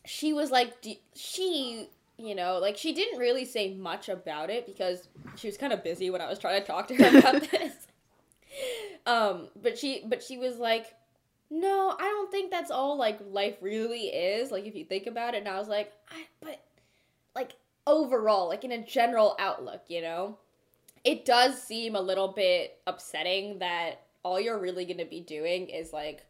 [0.05, 0.73] she was like,
[1.15, 1.89] she."
[2.19, 5.83] You know, like she didn't really say much about it because she was kind of
[5.83, 7.87] busy when I was trying to talk to her about this.
[9.05, 10.95] Um, but she but she was like,
[11.51, 15.35] "No, I don't think that's all like life really is, like if you think about
[15.35, 16.59] it." And I was like, "I but
[17.35, 17.51] like
[17.87, 20.37] overall, like in a general outlook, you know,
[21.03, 25.69] it does seem a little bit upsetting that all you're really going to be doing
[25.69, 26.23] is like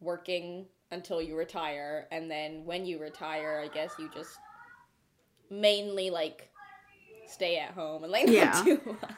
[0.00, 4.38] working until you retire and then when you retire, I guess you just
[5.50, 6.48] mainly like
[7.26, 8.64] stay at home and like not Yeah.
[8.64, 9.10] do much.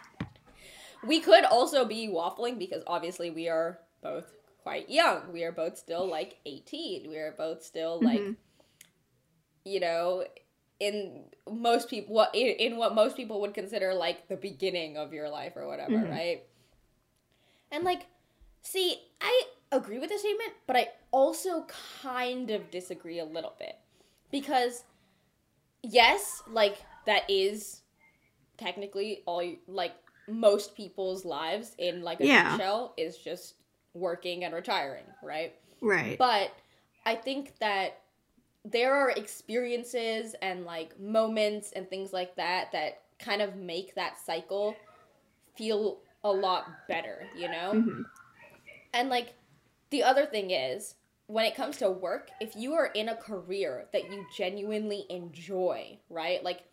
[1.05, 5.33] We could also be waffling because obviously we are both quite young.
[5.33, 7.09] We are both still like 18.
[7.09, 8.37] We are both still like Mhm.
[9.65, 10.25] you know
[10.83, 15.29] in most people what in, what most people would consider like the beginning of your
[15.31, 16.11] life or whatever, Mhm.
[16.11, 16.43] right?
[17.71, 18.07] And like
[18.63, 21.67] see, I agree with the statement, but I also
[22.03, 23.79] kind of disagree a little bit.
[24.33, 24.85] Because
[25.85, 27.83] yes, like that is
[28.57, 29.95] technically all you, like
[30.27, 32.43] most people's lives in like a Yeah.
[32.43, 33.55] nutshell is just
[33.95, 35.55] working and retiring, right?
[35.81, 36.19] Right.
[36.19, 36.53] But
[37.07, 38.01] I think that
[38.65, 44.19] there are experiences and like moments and things like that that kind of make that
[44.19, 44.77] cycle
[45.57, 47.79] feel a lot better, you know?
[47.79, 48.05] Mhm.
[48.93, 49.35] And like
[49.91, 50.95] the other thing is,
[51.27, 55.99] when it comes to work, if you are in a career that you genuinely enjoy,
[56.11, 56.43] right?
[56.45, 56.65] Like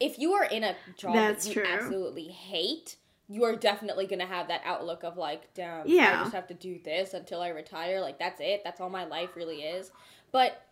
[0.00, 1.64] if you are in a job That's that you true.
[1.64, 2.96] absolutely hate,
[3.28, 6.12] you are definitely going to have that outlook of like, damn, Yeah.
[6.12, 8.00] I just have to do this until I retire.
[8.00, 8.62] Like that's it.
[8.64, 9.92] That's all my life really is.
[10.32, 10.65] But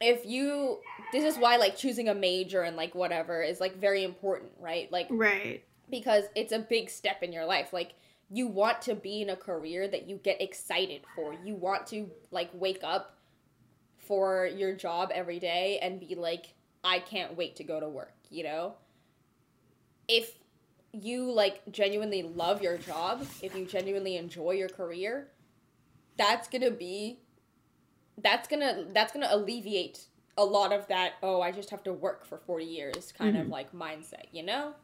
[0.00, 0.78] if you
[1.12, 4.90] this is why like choosing a major and like whatever is like very important, right?
[4.90, 5.62] Like Right.
[5.90, 7.72] because it's a big step in your life.
[7.72, 7.94] Like
[8.30, 11.34] you want to be in a career that you get excited for.
[11.44, 13.16] You want to like wake up
[13.98, 18.14] for your job every day and be like I can't wait to go to work,
[18.30, 18.74] you know?
[20.08, 20.34] If
[20.92, 25.28] you like genuinely love your job, if you genuinely enjoy your career,
[26.16, 27.18] that's to be
[28.22, 30.06] that's to that's to alleviate
[30.38, 33.46] a lot of that oh, I just have to work for 40 years kind of
[33.46, 33.50] Mhm.
[33.50, 34.74] like mindset, you know?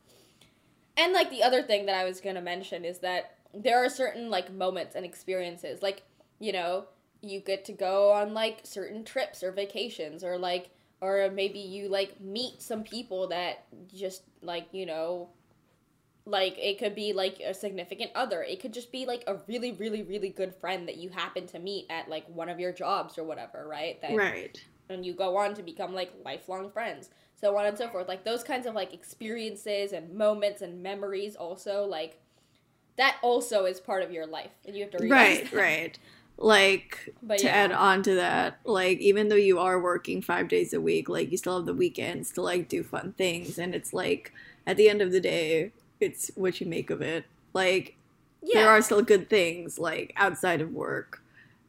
[0.96, 4.30] And like the other thing that I was gonna mention is that there are certain
[4.30, 6.02] like moments and experiences, like
[6.38, 6.86] you know,
[7.22, 10.70] you get to go on like certain trips or vacations, or like,
[11.00, 15.28] or maybe you like meet some people that just like you know,
[16.26, 18.42] like it could be like a significant other.
[18.42, 21.58] It could just be like a really, really, really good friend that you happen to
[21.58, 24.00] meet at like one of your jobs or whatever, right?
[24.02, 24.58] That Right.
[24.88, 28.24] and you go on to become like lifelong friends so on and so forth like
[28.24, 32.20] those kinds of like experiences and moments and memories also like
[32.96, 35.52] that also is part of your life and you have to realize Right, that.
[35.52, 35.98] right.
[36.38, 40.48] Like but to yeah add on to that, like even though you are working five
[40.48, 43.74] days a week, like you still have the weekends to like do fun things, and
[43.74, 44.32] it's like
[44.66, 47.24] at the end of the day, it's what you make of it.
[47.52, 47.96] Like
[48.42, 48.60] yeah.
[48.60, 51.22] there are still good things like outside of work,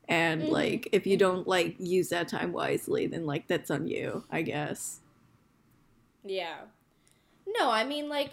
[0.08, 3.88] and Mhm, like if you don't like use that time wisely, then like that's on
[3.88, 5.02] you, I guess.
[6.24, 6.58] yeah.
[7.48, 8.32] No i mean like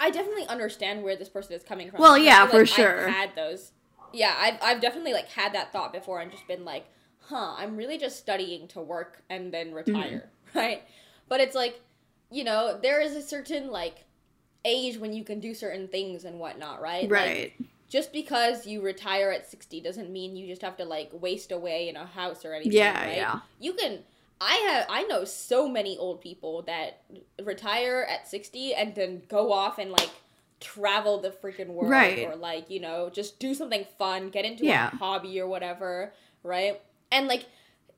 [0.00, 2.00] i definitely understand where this person is coming from.
[2.00, 3.08] Well, yeah, feel for sure.
[3.08, 3.72] i've had those.
[4.12, 6.86] Yeah I've, I've definitely like had that thought before and just been like
[7.20, 10.82] huh i'm really just studying to work and then retire right?
[11.28, 11.80] But it's like
[12.30, 14.04] you know there is a certain like
[14.64, 17.52] age when you can do certain things and whatnot right Like, Right.
[17.88, 21.88] just because you retire at 60 doesn't mean you just have to like waste away
[21.88, 23.16] in a house or anything yeah, right?
[23.16, 23.40] yeah.
[23.58, 24.00] you can
[24.40, 27.02] i have i know so many old people that
[27.42, 30.10] retire at 60 and then go off and like
[30.60, 32.26] travel the freaking world Right.
[32.26, 34.90] or like you know just do something fun get into Yeah.
[34.92, 37.46] a hobby or whatever right and like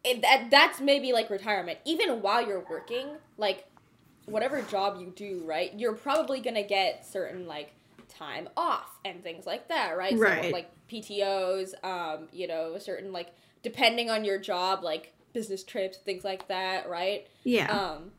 [0.05, 3.67] it, that that's maybe like retirement even while you're working like
[4.27, 7.75] whatever job you do right you're probably gonna get certain like
[8.09, 10.53] time off and things like that right so Right.
[10.53, 13.29] like ptos um you know certain like
[13.63, 17.71] depending on your job like business trips things like that right Yeah.
[17.95, 18.13] um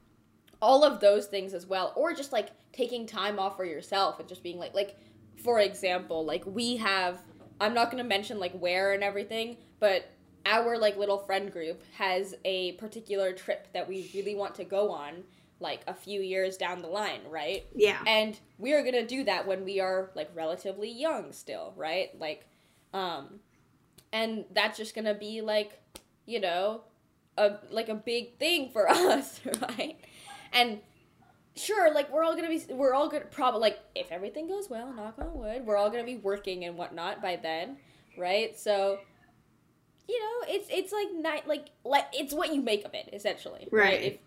[0.61, 4.27] all of those things as well or just like taking time off for yourself and
[4.27, 4.97] just being like like
[5.43, 7.21] for example like we have
[7.61, 10.09] i'm not to mention like where and everything but
[10.45, 14.91] our like little friend group has a particular trip that we really want to go
[14.91, 15.23] on
[15.63, 17.65] like a few years down the line right?
[17.75, 17.99] Yeah.
[18.05, 22.09] and we are going to do that when we are like relatively young still right?
[22.19, 22.45] Like
[22.93, 23.39] um
[24.11, 25.81] and that's just going to be like
[26.27, 26.81] you know
[27.37, 29.97] a like a big thing for us right?
[30.51, 30.79] And
[31.55, 34.91] sure like we're all gonna be we're all gonna probably like if everything goes well
[34.91, 37.77] knock on wood we're all gonna be working and whatnot by then
[38.17, 38.57] right?
[38.59, 38.99] So
[40.07, 43.67] you know it's it's like night, like like it's what you make of it essentially
[43.71, 44.01] Right.
[44.01, 44.17] if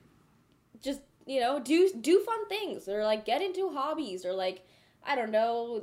[0.82, 4.64] just you know do do fun things or like get into hobbies or like
[5.04, 5.82] i don't know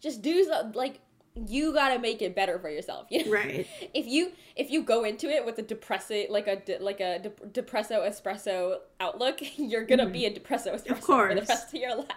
[0.00, 1.00] just do so- like
[1.34, 3.06] you gotta make it better for yourself.
[3.10, 3.32] You know?
[3.32, 3.66] Right.
[3.94, 7.18] If you if you go into it with a depressing like a de- like a
[7.18, 10.12] de- depresso espresso outlook, you're gonna mm-hmm.
[10.12, 12.08] be a depresso espresso for the rest of your life.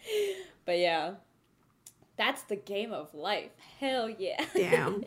[0.64, 1.14] but yeah,
[2.16, 3.50] that's the game of life.
[3.80, 4.44] Hell yeah.
[4.54, 5.04] Damn.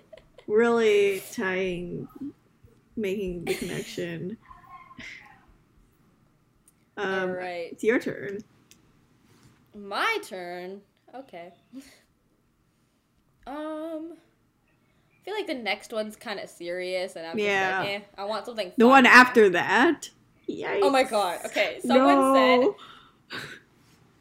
[0.47, 2.07] really tying,
[2.95, 4.37] making the connection.
[6.99, 8.39] Um, All right, It's your turn.
[9.75, 10.81] my turn.
[11.15, 11.53] Okay.
[13.47, 17.71] Um, I feel like the next one's kind of serious, and I'm Yeah.
[17.71, 18.73] just like, eh, I want something.
[18.77, 20.09] The one after that.
[20.47, 20.79] Yikes.
[20.83, 21.39] Oh my god.
[21.45, 22.67] Okay, someone said.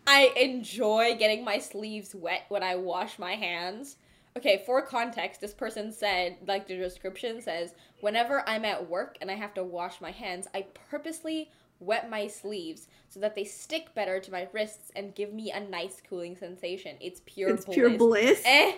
[0.06, 3.96] I enjoy getting my sleeves wet when I wash my hands.
[4.36, 9.30] Okay, for context, this person said, like the description says, whenever I'm at work and
[9.30, 13.94] I have to wash my hands, I purposely wet my sleeves so that they stick
[13.94, 16.96] better to my wrists and give me a nice cooling sensation.
[17.00, 17.74] It's pure It's bliss.
[17.74, 18.42] pure bliss.
[18.44, 18.72] Eh,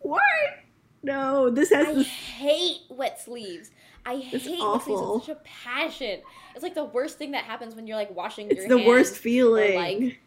[0.00, 0.20] What?
[1.02, 3.70] No, this has I the hate wet sleeves.
[4.06, 6.20] I hate It's wet sleeves with such a passion.
[6.54, 9.16] It's like the worst thing that happens when you're like washing It's your the worst
[9.16, 9.74] feeling.
[9.76, 10.20] like-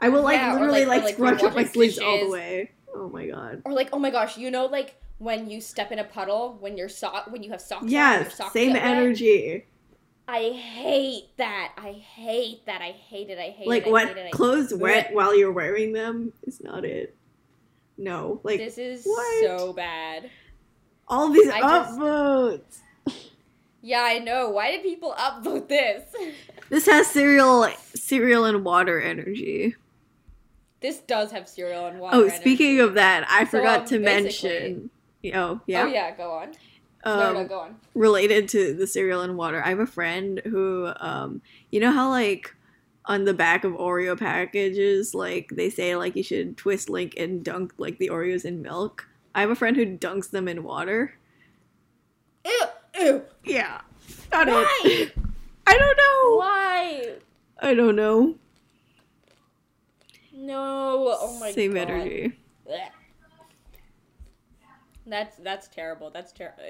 [0.00, 2.70] I will like Yeah, literally like- like, scrunch up my sleeves all the way.
[2.94, 3.62] Oh my god.
[3.64, 6.76] Or like, oh my gosh, you know, like when you step in a puddle when
[6.76, 9.52] you're sock when you have socks on Yes, socks same energy.
[9.54, 9.66] wet?
[10.28, 10.48] Energy.
[10.48, 11.72] I hate that.
[11.76, 12.80] I hate that.
[12.82, 13.38] I hate it.
[13.38, 13.88] I hate Like it.
[13.88, 14.32] I wet hate it.
[14.32, 17.14] Clothes wet while you're wearing them is not it.
[18.00, 19.44] No, like this is what?
[19.44, 20.30] so bad.
[21.08, 22.82] all these I just-
[23.82, 24.50] Yeah, I know.
[24.50, 26.04] Why did people upvote this?
[26.70, 29.74] This has cereal, cereal and water energy.
[30.80, 32.14] this does have cereal and water.
[32.14, 32.36] Oh, energy.
[32.36, 34.90] speaking of that, I So, forgot um, to mention.
[35.34, 36.52] Oh yeah, Oh yeah, go on.
[37.04, 37.76] No, um, no, go on.
[37.94, 39.62] related to the cereal and water.
[39.64, 42.54] I have a friend who, um, you know how like
[43.04, 47.44] on the back of Oreo packages, like they say like you should twist link and
[47.44, 49.06] dunk like the Oreos in milk.
[49.34, 51.14] I have a friend who dunks them in water.
[52.44, 52.66] Ew,
[52.98, 53.22] ew.
[53.44, 53.80] Yeah,
[54.30, 54.78] got Why?
[54.84, 55.12] it.
[55.66, 56.36] I don't know.
[56.38, 57.12] Why?
[57.60, 58.34] I don't know.
[60.32, 61.16] No.
[61.20, 61.90] Oh my Same god.
[61.90, 62.32] energy.
[62.66, 62.90] Blech.
[65.08, 66.10] That's that's terrible.
[66.10, 66.62] That's terrible.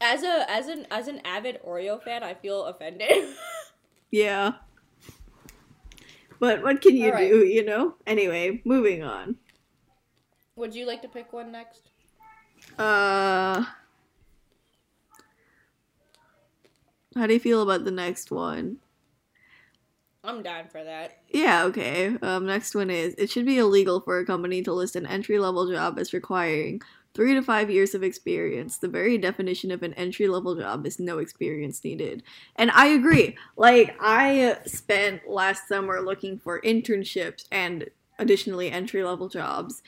[0.00, 3.10] As a as an as an avid Oreo fan, I feel offended.
[4.12, 4.54] Yeah.
[6.40, 7.30] But what can you Alright.
[7.30, 7.94] do, you know?
[8.08, 9.36] Anyway, moving on.
[10.56, 11.90] Would you like to pick one next?
[12.76, 13.64] Uh
[17.14, 18.78] How do you feel about the next one?
[20.22, 21.18] I'm down for that.
[21.28, 22.16] Yeah, okay.
[22.20, 25.38] Um, next one is it should be illegal for a company to list an entry
[25.38, 26.82] level job as requiring
[27.14, 28.78] three to five years of experience.
[28.78, 32.22] The very definition of an entry level job is no experience needed.
[32.56, 33.36] And I agree.
[33.56, 39.82] Like, I spent last summer looking for internships and additionally entry level jobs.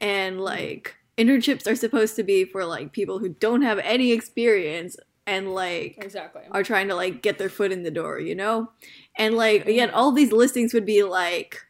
[0.00, 4.96] And, like, internships are supposed to be for, like, people who don't have any experience
[5.26, 6.42] and, like, Exactly.
[6.52, 8.70] are trying to like get their foot in the door, you know?
[9.18, 9.94] And like yet Mhm.
[9.94, 11.62] all these listings would be like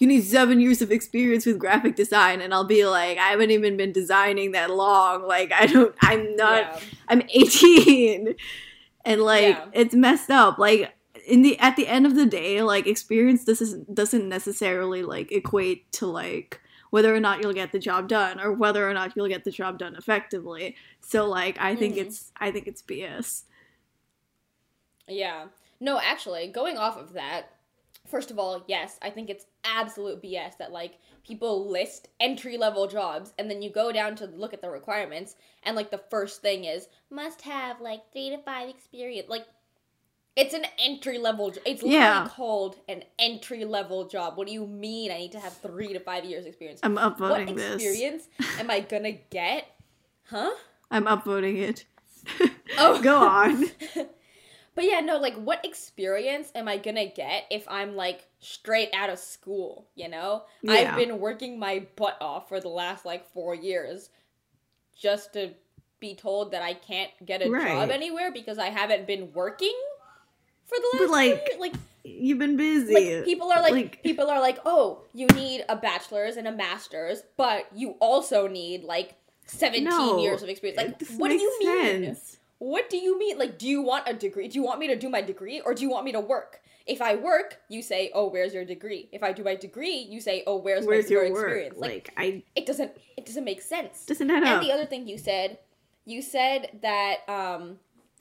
[0.00, 3.50] you need 7 years of experience with graphic design and I'll be like I haven't
[3.50, 5.26] even been designing that long.
[5.26, 6.80] Like I don't I'm not yeah.
[7.08, 8.34] I'm 18.
[9.04, 9.64] And like Yeah.
[9.72, 10.58] it's messed up.
[10.58, 10.94] Like
[11.26, 15.32] in the at the end of the day, like experience this is doesn't necessarily like
[15.32, 19.14] equate to like whether or not you'll get the job done or whether or not
[19.16, 20.76] you'll get the job done effectively.
[21.00, 22.06] So like I think Mhm.
[22.06, 23.44] it's I think it's BS.
[25.06, 25.46] Yeah.
[25.80, 27.50] No, actually, going off of that,
[28.06, 32.86] first of all, yes, I think it's absolute BS that like people list entry level
[32.86, 36.40] jobs and then you go down to look at the requirements and like the first
[36.40, 39.28] thing is must have like three to five experience.
[39.28, 39.46] Like
[40.38, 41.48] it's an entry level.
[41.48, 42.28] It's literally Yeah.
[42.30, 44.38] called an entry level job.
[44.38, 45.10] What do you mean?
[45.10, 46.78] I need to have three to five years experience.
[46.84, 47.74] I'm what upvoting this.
[47.82, 48.28] experience
[48.60, 49.66] am I gonna get?
[50.30, 50.52] Huh?
[50.90, 51.84] I'm upvoting it.
[52.78, 53.02] Oh.
[53.02, 53.66] Go on.
[54.74, 59.10] But yeah, no, like what experience am I gonna get if I'm like straight out
[59.10, 60.44] of school, you know?
[60.62, 60.72] Yeah.
[60.72, 64.10] I've been working my butt off for the last like four years
[64.96, 65.50] just to
[65.98, 67.66] be told that I can't get a Right.
[67.66, 69.74] job anywhere because I haven't been working
[70.68, 71.60] for the last But, like, years.
[71.60, 71.72] like
[72.04, 72.94] You've been busy.
[73.16, 76.52] like people are like, like- people are like, "Oh, you need a bachelor's and a
[76.52, 79.14] master's, but you also need like
[79.46, 82.04] 17 No, years of experience." Like, what do you mean?
[82.04, 82.36] sense.
[82.60, 83.38] What do you mean?
[83.38, 84.48] Like, do you want a degree?
[84.48, 86.60] Do you want me to do my degree or do you want me to work?
[86.86, 90.20] If I work, you say, "Oh, where's your degree?" If I do my degree, you
[90.22, 93.60] say, "Oh, where's, Where's my your experience?" Like, Like I it doesn't it doesn't make
[93.60, 94.06] sense.
[94.06, 94.62] doesn't add And up.
[94.62, 95.58] the other thing you said,
[96.06, 97.78] you said that um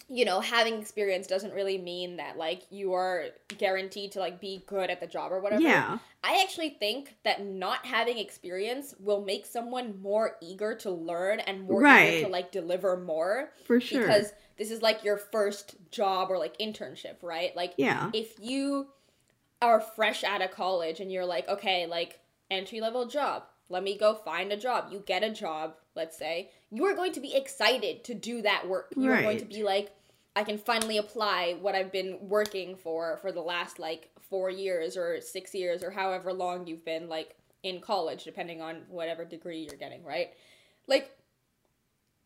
[0.10, 3.26] you know, having experience doesn't really mean that like you are
[3.58, 5.62] guaranteed to like be good at the job or whatever.
[5.62, 5.98] Yeah.
[6.24, 11.64] I actually think that not having experience will make someone more eager to learn and
[11.64, 12.14] more Right.
[12.14, 14.02] eager to like deliver more For sure.
[14.02, 17.56] because this is like your first job or like internship, right?
[17.56, 18.10] Like yeah.
[18.14, 18.88] if you
[19.62, 23.98] are fresh out of college and you're like, okay, like entry level job, let me
[23.98, 24.88] go find a job.
[24.92, 28.68] You get a job, let's say, you are going to be excited to do that
[28.68, 28.94] work.
[28.96, 29.92] You're going to be like,
[30.38, 34.96] I can finally apply what I've been working for for the last like four years
[34.96, 39.62] or six years or however long you've been like in college, depending on whatever degree
[39.68, 40.30] you're getting, right?
[40.86, 41.10] Like,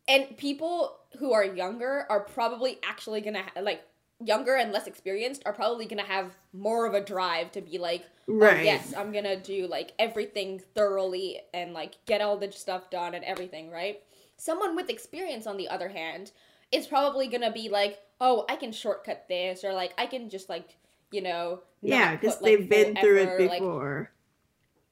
[0.06, 3.82] and people who are younger are probably actually gonna ha- like
[4.22, 8.04] younger and less experienced are probably gonna have more of a drive to be like
[8.28, 8.64] oh, Right.
[8.64, 13.24] yes i'm gonna do like everything thoroughly and like get all the stuff done and
[13.24, 14.00] everything right
[14.36, 16.30] someone with experience on the other hand
[16.72, 20.48] is probably gonna be like oh i can shortcut this or like i can just
[20.48, 20.76] like
[21.10, 24.10] you know Yeah, because like, they've been through effort, it like, before.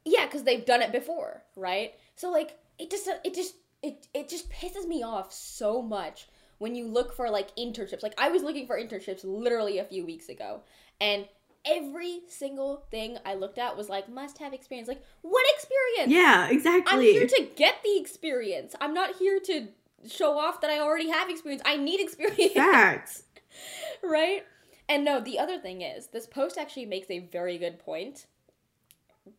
[0.05, 1.95] yeah, because they've done it before, right?
[2.17, 6.29] So like it just it just it it just pisses me off so much
[6.59, 8.03] when you look for like internships.
[8.03, 10.61] Like I was looking for internships literally a few weeks ago,
[11.01, 11.27] and
[11.65, 14.89] every single thing I looked at was like must have experience.
[14.89, 16.13] Like what experience?
[16.13, 16.93] yeah, exactly.
[16.93, 18.75] I'm here to get the experience.
[18.81, 19.69] I'm not here to
[20.09, 21.63] show off that I already have experience.
[21.65, 23.25] I need experience Facts.
[24.03, 24.45] right?
[24.89, 28.27] And no, the other thing is, this post actually makes a very good point.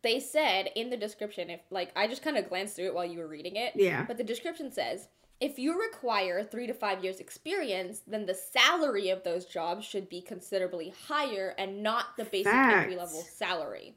[0.02, 3.04] They said in the description, if like I just kind of glanced through it while
[3.04, 4.04] you were reading it, Yeah.
[4.06, 5.08] but the description says
[5.40, 10.08] if you require three to five years experience, then the salary of those jobs should
[10.08, 12.76] be considerably higher and not the basic Facts.
[12.82, 13.96] entry level salary.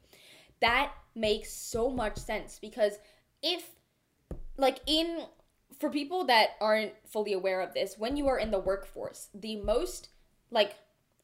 [0.60, 2.98] That makes so much sense because
[3.42, 3.70] if
[4.58, 5.20] like in
[5.78, 9.56] for people that aren't fully aware of this, when you are in the workforce, the
[9.56, 10.08] most
[10.50, 10.74] like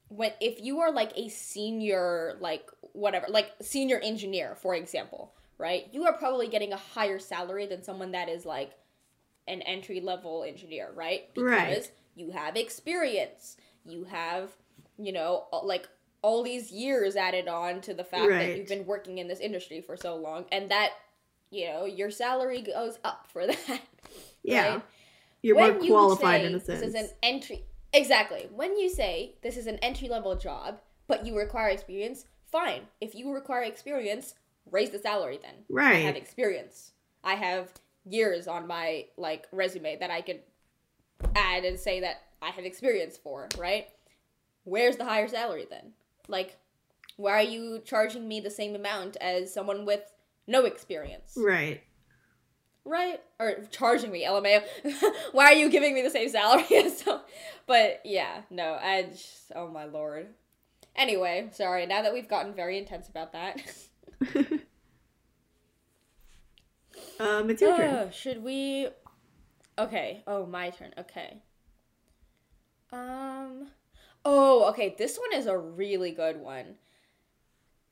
[0.09, 5.87] when if you are like a senior like whatever, like senior engineer for example, right?
[5.91, 8.73] You are probably getting a higher salary than someone that is like
[9.47, 11.33] an entry level engineer, right?
[11.33, 11.91] Because Right.
[12.15, 13.57] you have experience.
[13.85, 14.51] You have,
[14.97, 15.87] you know, like
[16.21, 19.81] all these years added on to the fact that you've been working in this industry
[19.81, 20.91] for so long and that
[21.49, 23.81] you know, your salary goes up for that.
[24.43, 24.73] Yeah.
[24.73, 24.81] right?
[25.41, 26.79] You're more When you qualified say in a sense.
[26.79, 27.63] This is an entry.
[27.91, 28.49] Exactly.
[28.53, 32.81] When you say this is an entry level job, but you require experience, fine.
[33.01, 34.35] If you require experience,
[34.71, 35.53] raise the salary then.
[35.69, 35.97] Right.
[35.97, 36.91] I have experience.
[37.23, 37.71] I have
[38.09, 40.41] years on my like resume that I could
[41.35, 43.87] add and say that I have experience for, right?
[44.63, 45.93] Where's the higher salary then?
[46.27, 46.57] Like
[47.17, 50.01] why are you charging me the same amount as someone with
[50.47, 51.33] no experience?
[51.37, 51.83] Right.
[52.85, 53.19] Right?
[53.39, 54.63] Or charging me, LMAO.
[55.31, 57.21] Why are you giving me the same salary so?
[57.65, 60.27] But yeah, no, I just, oh my lord.
[60.95, 61.85] Anyway, sorry.
[61.85, 63.61] Now that we've gotten very intense about that,
[67.19, 67.89] um, it's your turn.
[67.89, 68.89] uh, should we?
[69.77, 70.23] Okay.
[70.27, 70.93] Oh, my turn.
[70.97, 71.41] Okay.
[72.91, 73.69] Um.
[74.23, 74.93] Oh, okay.
[74.97, 76.75] This one is a really good one.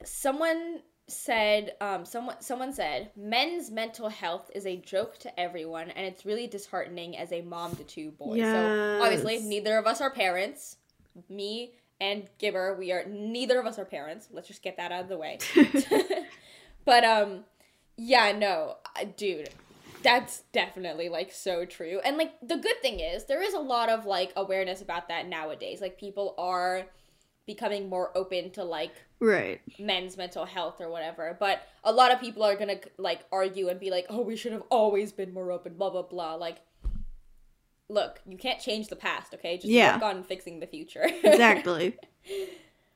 [0.04, 0.82] Someone
[1.12, 6.26] said um someone someone said men's mental health is a joke to everyone and it's
[6.26, 8.42] really disheartening as a mom to two boys.
[8.52, 10.78] So obviously neither of us are parents.
[11.30, 14.28] Me and gibber we are neither of us are parents.
[14.32, 15.40] Let's just get that out of the way.
[16.86, 17.46] But um
[17.98, 18.78] yeah no
[19.18, 19.50] dude
[20.04, 22.00] that's definitely like so true.
[22.04, 25.28] And like the good thing is there is a lot of like awareness about that
[25.28, 25.82] nowadays.
[25.82, 26.88] Like people are
[27.46, 29.62] becoming more open to like Right.
[29.80, 33.80] men's mental health or whatever but a lot of people are gonna like argue and
[33.80, 36.58] be like oh we should have always been more open blah blah blah like
[37.88, 39.94] look you can't change the past okay just Yeah.
[39.96, 41.98] work on fixing the future Exactly.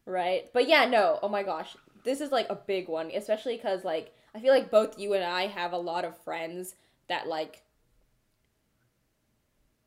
[0.07, 3.83] right but yeah no oh my gosh this is like a big one especially because
[3.83, 6.73] like i feel like both you and i have a lot of friends
[7.07, 7.61] that like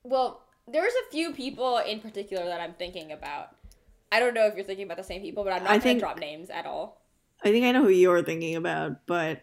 [0.05, 3.49] well there's a few people in particular that i'm thinking about
[4.12, 5.82] i don't know if you're thinking about the same people but i'm not I gonna
[5.82, 7.02] think- drop names at all
[7.40, 9.42] I think I know who you're thinking about, but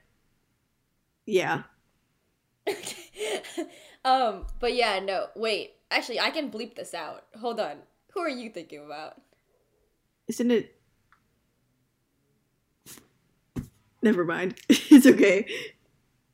[1.25, 1.63] yeah.
[4.03, 5.75] um, but yeah, no, wait.
[5.89, 7.23] Actually, I can bleep this out.
[7.39, 7.77] Hold on.
[8.13, 9.13] Who are you thinking about?
[10.27, 10.75] Isn't it?
[14.01, 14.55] Never mind.
[14.69, 15.47] it's okay.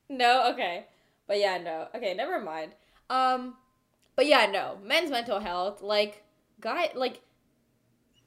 [0.10, 0.88] No, okay.
[1.28, 1.90] But yeah, no.
[1.96, 2.72] Okay, never mind.
[3.10, 3.56] Um,
[4.16, 4.78] but yeah, no.
[4.84, 6.24] Men's mental health, like,
[6.60, 7.22] guy, like,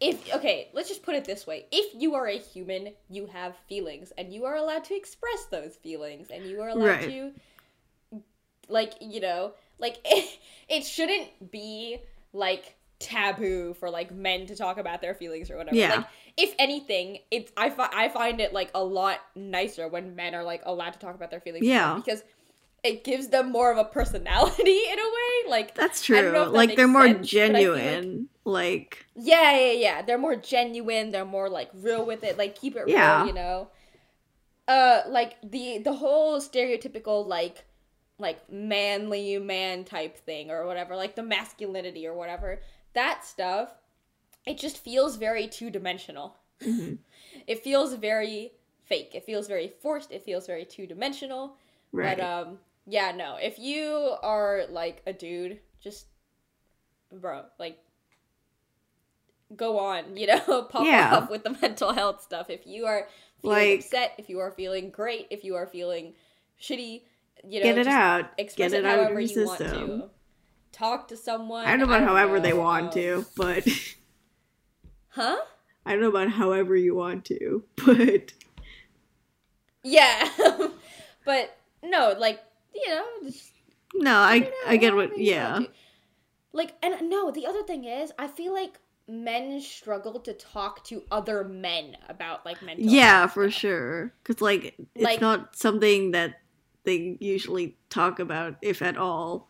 [0.05, 3.57] if okay, let's just put it this way: if you are a human, you have
[3.69, 7.09] feelings, and you are allowed to express those feelings, and you are allowed Right.
[7.09, 7.33] to,
[8.69, 10.39] like, you know, like it,
[10.69, 11.99] it shouldn't be
[12.33, 15.77] like taboo for like men to talk about their feelings or whatever.
[15.77, 15.97] Yeah.
[15.97, 20.35] Like if anything, it's I fi- I find it like a lot nicer when men
[20.35, 21.67] are like allowed to talk about their feelings.
[21.67, 21.95] Yeah.
[21.95, 22.23] because
[22.85, 24.63] it gives them more of a personality
[24.93, 25.51] in a way.
[25.51, 26.31] Like That's true.
[26.31, 28.29] that Like they're more sense, feel like- genuine.
[28.47, 30.03] Like, yeah, yeah, yeah.
[30.03, 31.11] They're more genuine.
[31.11, 32.37] They're more like real with it.
[32.37, 33.19] Like keep it Yeah.
[33.21, 33.69] real, you know.
[34.69, 37.65] Uh, like the the whole stereotypical like
[38.19, 42.61] like manly man type thing or whatever, like the masculinity or whatever.
[42.95, 43.71] That stuff,
[44.47, 46.37] it just feels very two dimensional.
[46.63, 46.99] mhm,
[47.47, 48.53] It feels very
[48.85, 49.11] fake.
[49.15, 50.11] It feels very forced.
[50.13, 51.57] It feels very two dimensional.
[51.93, 52.17] right.
[52.19, 53.37] But um, yeah, no.
[53.41, 56.07] If you are like a dude, just
[57.13, 57.79] bro, like
[59.55, 61.17] go on, you know, pop Yeah.
[61.17, 62.51] off with the mental health stuff.
[62.51, 63.09] If you are
[63.43, 66.15] feeling Like- upset, if you are feeling great, if you are feeling
[66.61, 67.03] shitty,
[67.47, 68.31] you know, Get it out.
[68.39, 70.01] express Get it it out of however your you want system.
[70.01, 70.11] to.
[70.73, 71.67] Talk to someone.
[71.67, 73.67] I don't know about however they want to, but
[75.11, 75.37] Huh?
[75.87, 78.33] I don't know about however you want to, but
[79.83, 80.29] Yeah.
[81.25, 82.41] but no, like,
[82.75, 83.53] you know, just
[83.95, 85.17] no, I I get what.
[85.19, 85.61] Yeah.
[86.53, 91.03] Like, and no, the other thing is, I feel like men struggle to talk to
[91.11, 92.87] other men about like mental.
[92.87, 93.61] yeah, for stuff.
[93.61, 94.13] sure.
[94.23, 96.41] Because like it's Like- not something that
[96.85, 99.49] they usually talk about, if at all,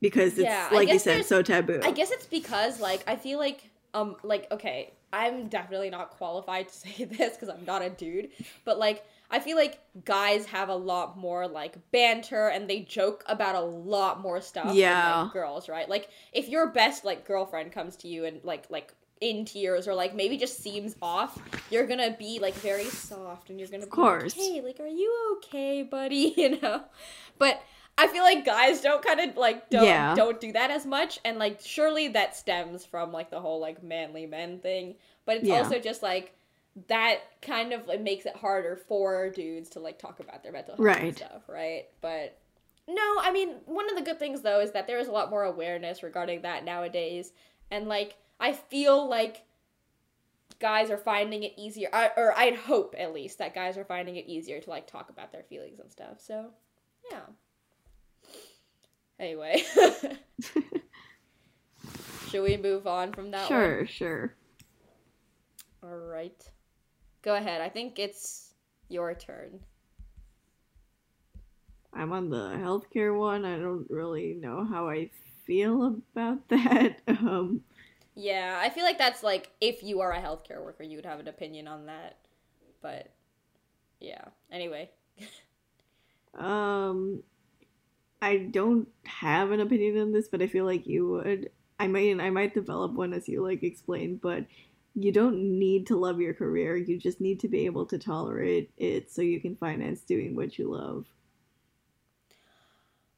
[0.00, 1.80] because it's Yeah, like you said, so taboo.
[1.84, 6.68] I guess it's because like I feel like um like okay, I'm definitely not qualified
[6.68, 8.30] to say this because I'm not a dude,
[8.64, 13.24] but like I feel like guys have a lot more like banter and they joke
[13.26, 15.22] about a lot more stuff than Yeah.
[15.24, 15.88] like, girls, right?
[15.88, 19.94] Like if your best like girlfriend comes to you and like like in tears or
[19.94, 21.38] like maybe just seems off,
[21.70, 24.36] you're gonna be like very soft and you're gonna be course.
[24.36, 26.32] like, hey, like are you okay, buddy?
[26.36, 26.82] You know?
[27.38, 27.60] But
[27.96, 30.14] I feel like guys don't kind of like don't Yeah.
[30.14, 33.82] don't do that as much and like surely that stems from like the whole like
[33.82, 34.94] manly men thing,
[35.26, 35.58] but it's Yeah.
[35.58, 36.34] also just like
[36.88, 40.74] that kind of like, makes it harder for dudes to like talk about their mental
[40.76, 41.16] health and Right.
[41.16, 41.86] stuff, right?
[42.00, 42.38] But
[42.88, 45.30] no, I mean, one of the good things though is that there is a lot
[45.30, 47.32] more awareness regarding that nowadays,
[47.70, 49.42] and like I feel like
[50.60, 54.16] guys are finding it easier, I, or I'd hope at least that guys are finding
[54.16, 56.20] it easier to like talk about their feelings and stuff.
[56.20, 56.50] So,
[57.10, 57.20] yeah.
[59.20, 59.62] Anyway,
[62.28, 63.42] should we move on from that?
[63.42, 63.48] one?
[63.48, 64.34] sure, sure.
[65.82, 66.50] All right.
[67.24, 67.62] Go ahead.
[67.62, 68.52] I think it's
[68.90, 69.60] your turn.
[71.94, 73.46] I'm on the healthcare one.
[73.46, 75.10] I don't really know how I
[75.46, 77.00] feel about that.
[77.08, 77.62] Um,
[78.14, 81.18] Yeah, I feel like that's like if you are a healthcare worker, you would have
[81.18, 82.18] an opinion on that.
[82.82, 83.10] But
[84.00, 84.24] yeah.
[84.52, 84.90] Anyway.
[86.34, 87.22] um,
[88.20, 91.48] I don't have an opinion on this, but I feel like you would.
[91.80, 94.44] I might, I might develop one as you like explain, but
[94.94, 96.76] you don't need to love your career.
[96.76, 100.58] You just need to be able to tolerate it so you can finance doing what
[100.58, 101.06] you love.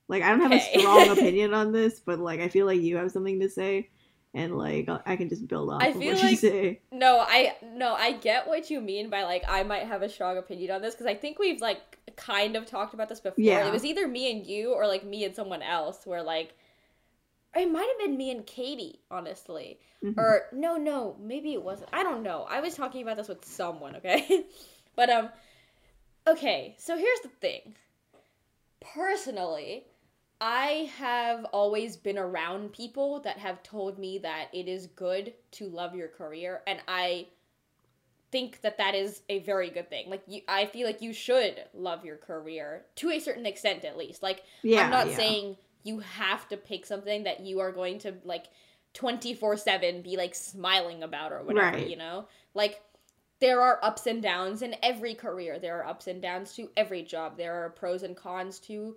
[0.08, 0.72] Like I don't have Okay.
[0.74, 3.90] a strong opinion on this, but like I feel like you have something to say,
[4.34, 6.80] and like I can just build off I feel what you like- say.
[6.92, 10.38] No, I no, I get what you mean by like I might have a strong
[10.38, 13.42] opinion on this because I think we've like kind of talked about this before.
[13.42, 13.66] Yeah.
[13.66, 16.54] It was either me and you or like me and someone else where like
[17.57, 19.80] it might have been me and Katie, honestly.
[20.02, 20.18] Mhm.
[20.18, 21.90] Or no, no, maybe it wasn't.
[21.92, 22.46] I don't know.
[22.48, 24.46] I was talking about this with someone, okay?
[24.96, 25.30] but um
[26.26, 27.74] okay, so here's the thing.
[28.80, 29.84] Personally,
[30.40, 35.68] I have always been around people that have told me that it is good to
[35.68, 37.28] love your career and I
[38.32, 40.11] think that that is a very good thing.
[40.11, 43.96] Like you I feel like you should love your career to a certain extent at
[43.96, 44.22] least.
[44.22, 45.16] Like yeah, I'm not yeah.
[45.16, 45.57] saying
[45.87, 48.47] you have to pick something that you are going to like
[48.95, 51.87] 24/7 be like smiling about or whatever, Right.
[51.87, 52.26] you know?
[52.55, 52.80] Like
[53.41, 55.59] there are ups and downs in every career.
[55.59, 57.37] There are ups and downs to every job.
[57.37, 58.97] There are pros and cons to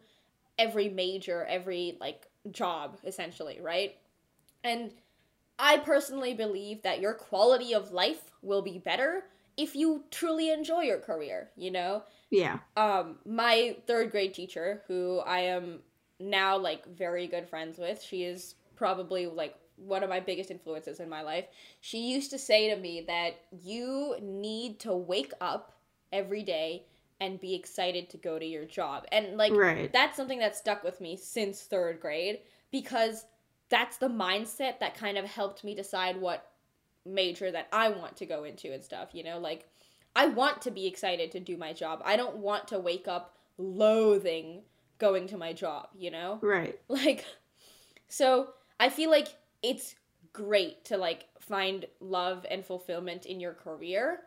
[0.57, 3.95] every major, every like job essentially, right?
[4.63, 4.91] And
[5.59, 9.25] I personally believe that your quality of life will be better
[9.57, 12.03] if you truly enjoy your career, you know?
[12.31, 15.79] yeah, um my third grade teacher who i am
[16.19, 20.99] now like very good friends with she is probably like one of my biggest influences
[20.99, 21.45] in my life
[21.79, 25.77] she used to say to me that you need to wake up
[26.11, 26.83] every day
[27.21, 29.91] and be excited to go to your job and like right.
[29.93, 32.39] that's something that stuck with me since third grade
[32.71, 33.25] because
[33.69, 36.51] that's the mindset that kind of helped me decide what
[37.05, 39.39] major that I want to go into and stuff, you know?
[39.39, 39.67] Like,
[40.15, 42.01] I want to be excited to do my job.
[42.03, 44.63] I don't want to wake up loathing
[44.99, 46.39] going to my job, you know?
[46.41, 46.79] Right.
[46.89, 47.25] Like,
[48.07, 49.29] so I feel like
[49.63, 49.95] it's
[50.33, 54.19] great to like find love and fulfillment in your career.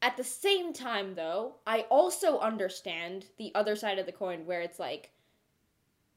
[0.00, 4.60] At the same time though, I also understand the other side of the coin where
[4.60, 5.10] it's like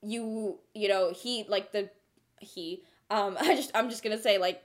[0.01, 1.89] you you know, he like the
[2.39, 4.63] he um I just I'm just to say like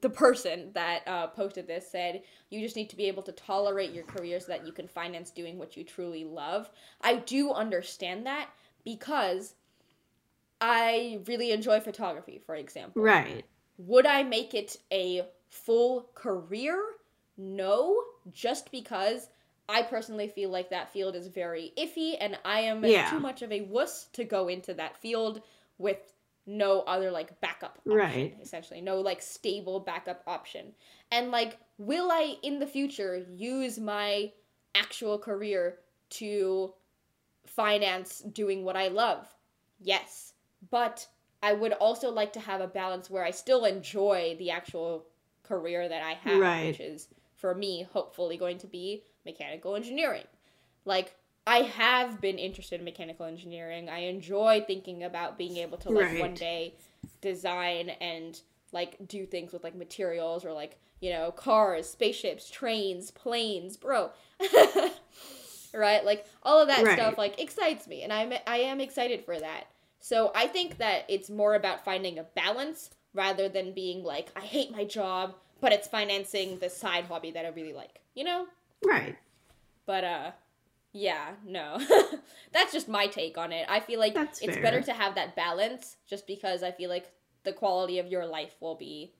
[0.00, 3.92] the person that uh, posted this said you just need to be able to tolerate
[3.92, 6.70] your career so that you can finance doing what you truly love.
[7.00, 8.50] I do understand that
[8.84, 9.54] because
[10.60, 13.02] I really enjoy photography, for example.
[13.02, 13.44] Right.
[13.78, 16.82] Would I make it a full career?
[17.36, 17.96] No,
[18.32, 19.28] just because
[19.68, 23.10] I personally feel like that field is very iffy and I am Yeah.
[23.10, 25.42] too much of a wuss to go into that field
[25.78, 26.12] with
[26.48, 28.36] no other like backup option, Right.
[28.40, 28.80] essentially.
[28.80, 30.72] No like stable backup option.
[31.12, 34.32] And like will I in the future use my
[34.74, 35.78] actual career
[36.10, 36.72] to
[37.46, 39.28] finance doing what I love?
[39.80, 40.32] Yes.
[40.70, 41.06] But
[41.42, 45.06] I would also like to have a balance where I still enjoy the actual
[45.44, 46.66] career that I have, Right.
[46.68, 50.24] which is for me hopefully going to be mechanical engineering.
[50.84, 51.14] Like
[51.48, 53.88] I have been interested in mechanical engineering.
[53.88, 56.74] I enjoy thinking about being able to like one day
[57.22, 58.38] design and
[58.70, 64.10] like do things with like materials or like, you know, cars, spaceships, trains, planes, bro.
[65.72, 66.04] right?
[66.04, 66.98] Like all of that Right.
[66.98, 69.68] stuff like excites me and I'm I am excited for that.
[70.00, 74.40] So I think that it's more about finding a balance rather than being like I
[74.40, 78.02] hate my job, but it's financing the side hobby that I really like.
[78.14, 78.46] You know?
[78.84, 79.16] Right.
[79.86, 80.30] But uh
[80.92, 81.78] yeah, no.
[82.52, 83.66] That's just my take on it.
[83.68, 84.62] I feel like That's it's fair.
[84.62, 87.12] better to have that balance just because I feel like
[87.44, 89.12] the quality of your life will be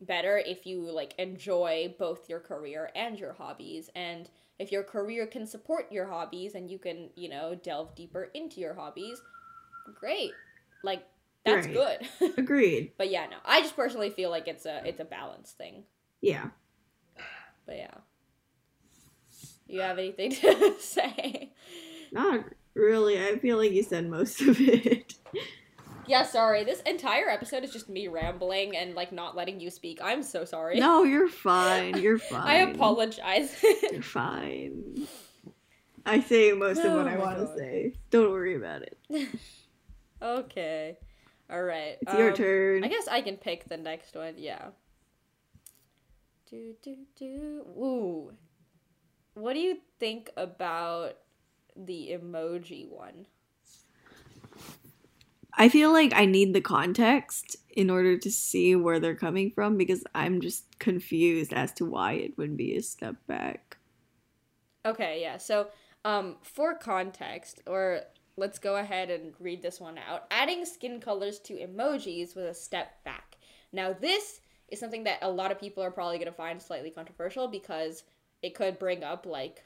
[0.00, 4.28] better if you like enjoy both your career and your hobbies and
[4.58, 8.60] if your career can support your hobbies and you can, you know, delve deeper into
[8.60, 9.20] your hobbies,
[9.98, 10.32] great.
[10.82, 11.06] Like
[11.44, 12.00] that's Right.
[12.20, 12.32] good.
[12.38, 12.92] Agreed.
[12.96, 13.36] but yeah, no.
[13.44, 15.84] I just personally feel like it's a it's a balance thing.
[16.20, 16.48] Yeah.
[17.66, 17.94] But yeah.
[19.66, 21.52] You have anything to say?
[22.12, 22.44] Not
[22.74, 23.24] really.
[23.24, 25.14] I feel like you said most of it.
[26.06, 26.64] Yeah, sorry.
[26.64, 30.00] This entire episode is just me rambling and like not letting you speak.
[30.02, 30.78] I'm so sorry.
[30.78, 31.98] No, you're fine.
[32.00, 32.46] You're fine.
[32.46, 33.62] I apologize.
[33.90, 35.06] You're fine.
[36.06, 37.94] I say most of what Oh I want to say.
[38.10, 38.98] Don't worry about it.
[40.22, 40.98] okay.
[41.50, 41.96] All right.
[42.00, 42.84] It's your um, turn.
[42.84, 44.34] I guess I can pick the next one.
[44.36, 44.68] Yeah.
[46.50, 47.64] Do do do.
[47.78, 48.32] Ooh.
[49.34, 51.16] What do you think about
[51.76, 53.26] the emoji one?
[55.56, 59.76] I feel like I need the context in order to see where they're coming from
[59.76, 63.76] because I'm just confused as to why it would be a step back.
[64.84, 65.38] Okay, yeah.
[65.38, 65.68] So,
[66.04, 68.00] um, for context, or
[68.36, 70.24] let's go ahead and read this one out.
[70.30, 73.36] Adding skin colors to emojis was a step back.
[73.72, 76.90] Now, this is something that a lot of people are probably going to find slightly
[76.90, 78.02] controversial because
[78.44, 79.64] it could bring up like,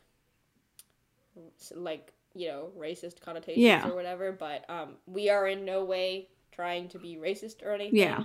[1.74, 3.88] like you know, racist connotations Yeah.
[3.88, 4.30] or whatever.
[4.30, 7.98] But um, we are in no way trying to be racist or anything.
[7.98, 8.24] Yeah.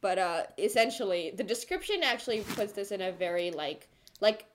[0.00, 3.88] But uh, essentially, the description actually puts this in a very like
[4.20, 4.46] like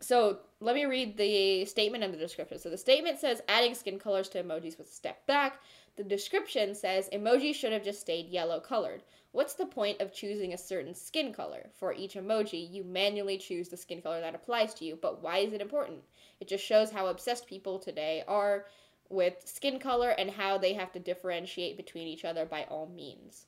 [0.00, 2.58] so let me read the statement and the description.
[2.58, 5.60] So the statement says adding skin colors to emojis was a step back.
[5.96, 9.02] The description says emojis should have just stayed yellow colored.
[9.32, 11.70] What's the point of choosing a certain skin color?
[11.74, 15.38] For each emoji, you manually choose the skin color that applies to you, but why
[15.38, 16.00] is it important?
[16.40, 18.66] It just shows how obsessed people today are
[19.08, 23.46] with skin color and how they have to differentiate between each other by all means.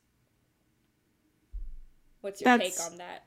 [2.20, 3.24] What's your That's- take on that?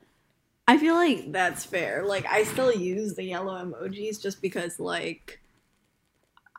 [0.68, 2.04] I feel like that's fair.
[2.04, 5.40] Like I still use the yellow emojis just because like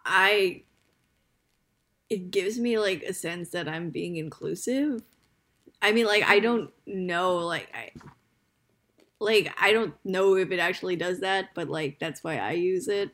[0.06, 0.64] I
[2.10, 5.04] it gives me like a sense that I'm being inclusive.
[5.82, 7.92] I mean like I don't know like I
[9.20, 12.88] like I don't know if it actually does that, but like that's why I use
[12.88, 13.12] it.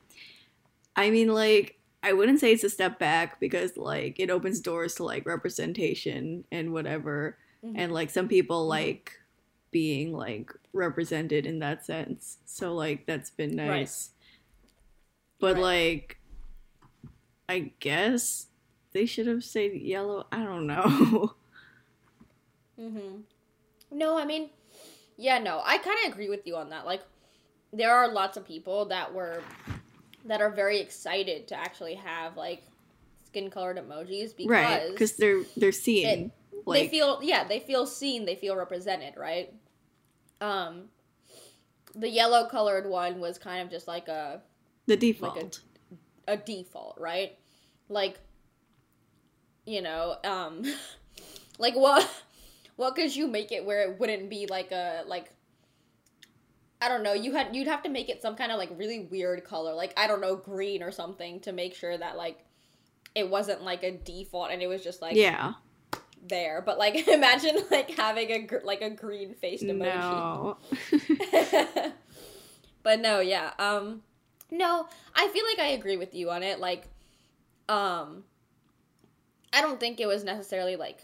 [0.96, 4.94] I mean like I wouldn't say it's a step back because like it opens doors
[4.96, 7.72] to like representation and whatever Mhm.
[7.76, 9.18] and like some people like
[9.70, 13.80] being like represented in that sense so like that's been Right.
[13.80, 14.10] nice
[15.40, 15.62] but Right.
[15.62, 16.18] like
[17.48, 18.46] i guess
[18.94, 21.34] they should have said yellow i don't know
[22.80, 23.20] Mm-hmm.
[23.92, 24.50] No, I mean,
[25.16, 26.86] yeah, no, I kind of agree with you on that.
[26.86, 27.02] Like,
[27.72, 29.42] there are lots of people that were
[30.24, 32.62] that are very excited to actually have like
[33.26, 37.84] skin colored emojis because right because they're they're seeing they like feel yeah they feel
[37.86, 39.52] seen they feel represented right
[40.40, 40.84] um
[41.94, 44.40] the yellow colored one was kind of just like a
[44.86, 45.60] the default
[46.26, 47.38] a default, right?
[47.88, 48.18] Like,
[49.66, 50.62] you know, um,
[51.58, 52.08] like what
[52.76, 55.30] what could you make it where it wouldn't be like a like
[56.80, 59.00] I don't know, you had you'd have to make it some kind of like really
[59.00, 62.44] weird color, like I don't know, green or something to make sure that like
[63.14, 65.54] it wasn't like a default and it was just like yeah.
[66.28, 66.60] there.
[66.60, 69.94] But like imagine like having a gr- like a green faced emoji.
[69.94, 70.56] No.
[72.82, 73.52] but no, yeah.
[73.58, 74.02] Um
[74.50, 76.60] no, I feel like I agree with you on it.
[76.60, 76.88] Like
[77.68, 78.24] um
[79.54, 80.98] I don't think it was necessarily like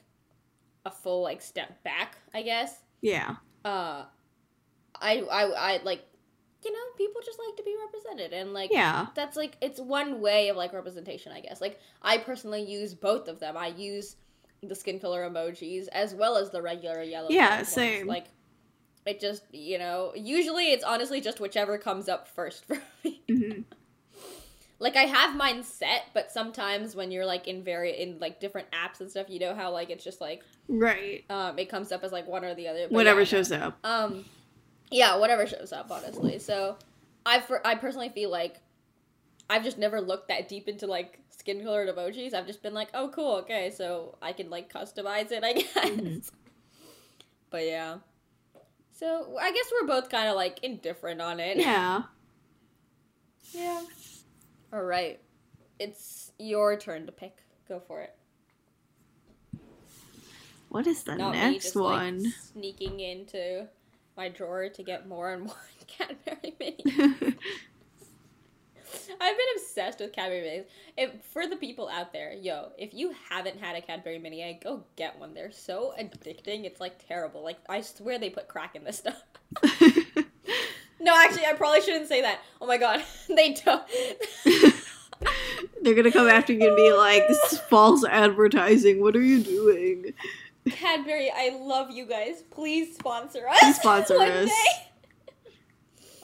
[0.85, 2.75] a full like step back, I guess.
[3.01, 3.37] yeah.
[3.65, 4.05] Uh
[5.01, 5.43] I I
[5.77, 6.03] I like
[6.65, 9.07] you know, people just like to be represented and like Yeah.
[9.15, 11.61] that's like it's one way of like representation, I guess.
[11.61, 13.57] Like I personally use both of them.
[13.57, 14.17] I use
[14.63, 17.29] the skin color emojis as well as the regular yellow.
[17.31, 17.69] Yeah, colored ones.
[17.69, 18.07] same.
[18.07, 18.27] Like
[19.07, 23.23] it just you know, usually it's honestly just whichever comes up first for me.
[23.29, 23.61] hmm
[24.81, 28.67] like I have mine set, but sometimes when you're like in very in like different
[28.73, 31.25] apps and stuff, you know how like it's just like Right.
[31.31, 32.87] um it comes up as like one or the other.
[32.89, 33.79] Whatever yeah, shows up.
[33.85, 34.25] um,
[34.91, 36.39] yeah, whatever shows up, honestly.
[36.41, 36.77] So,
[37.25, 38.57] I for I personally feel like
[39.49, 42.35] I've just never looked that deep into like skin colored emojis.
[42.35, 45.75] I've just been like, oh, cool, okay, so I can like customize it, I guess.
[45.75, 46.31] Mhm.
[47.51, 47.99] But yeah,
[48.93, 51.59] so I guess we're both kind of like indifferent on it.
[51.59, 52.03] Yeah.
[53.53, 53.83] Yeah.
[54.73, 55.21] All right,
[55.79, 57.43] it's your turn to pick.
[57.69, 58.15] Go for it.
[60.69, 62.33] What is the Not me next just like one?
[62.53, 63.67] sneaking into
[64.17, 65.57] my drawer to get more and more
[65.89, 67.35] Cadbury Minis.
[69.21, 70.65] I've been obsessed with Cadbury Minis.
[70.97, 74.61] If for the people out there, yo, if you haven't had a Cadbury Mini egg,
[74.63, 75.35] go get one.
[75.35, 76.65] They're so addicting.
[76.65, 77.43] It's like terrible.
[77.43, 79.23] Like I swear they put crack in this stuff.
[81.01, 82.41] No, actually, I probably shouldn't say that.
[82.61, 83.83] Oh my god, they don't.
[85.83, 89.01] They're gonna come after you and be like, "This is false advertising.
[89.01, 90.13] What are you doing?"
[90.69, 92.43] Cadbury, I love you guys.
[92.51, 93.59] Please sponsor us.
[93.61, 94.47] Please sponsor us.
[94.49, 94.89] day.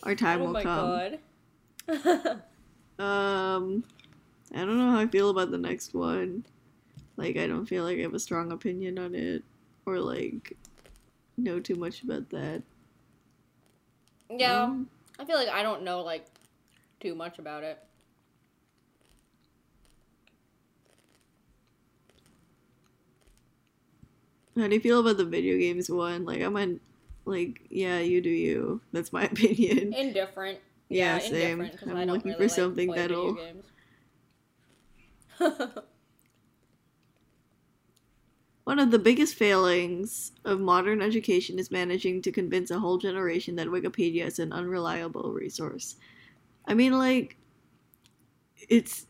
[0.03, 1.19] Our time Oh will my come.
[1.89, 2.43] god.
[2.99, 3.85] Um,
[4.55, 6.47] I don't know how I feel about the next one.
[7.19, 9.45] Like, I don't feel like I have a strong opinion on it,
[9.85, 10.57] or like
[11.37, 12.63] know too much about that.
[14.31, 14.63] Yeah.
[14.65, 16.27] Um, I feel like I don't know like
[17.01, 17.83] too much about it.
[24.57, 26.25] how do you feel about the video games one?
[26.25, 26.81] Like, I'm on,
[27.25, 28.81] like, yeah, you do you.
[28.93, 29.93] That's my opinion.
[29.93, 30.59] Indifferent.
[30.89, 31.61] Yeah, Yeah, same.
[31.61, 33.39] indifferent I'm I don't looking really for something like, play that'll.
[38.67, 43.55] One of the biggest failings of modern education is managing to convince a whole generation
[43.55, 45.95] that Wikipedia is an unreliable resource.
[46.67, 47.37] I mean, like,
[48.69, 49.07] it's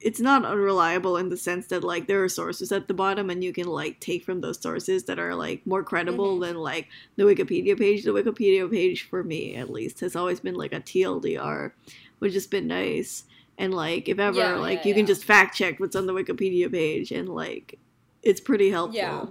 [0.00, 3.42] it's not unreliable in the sense that like there are sources at the bottom and
[3.42, 6.42] you can like take from those sources that are like more credible Mhm.
[6.42, 8.04] than like the Wikipedia page.
[8.04, 11.74] The Wikipedia page for me at least has always been like a TLDR,
[12.20, 13.24] which has been nice.
[13.58, 16.12] And like if ever Yeah, like yeah, you can just fact check what's on the
[16.12, 17.78] Wikipedia page and like
[18.22, 18.96] it's pretty helpful.
[18.98, 19.24] yeah.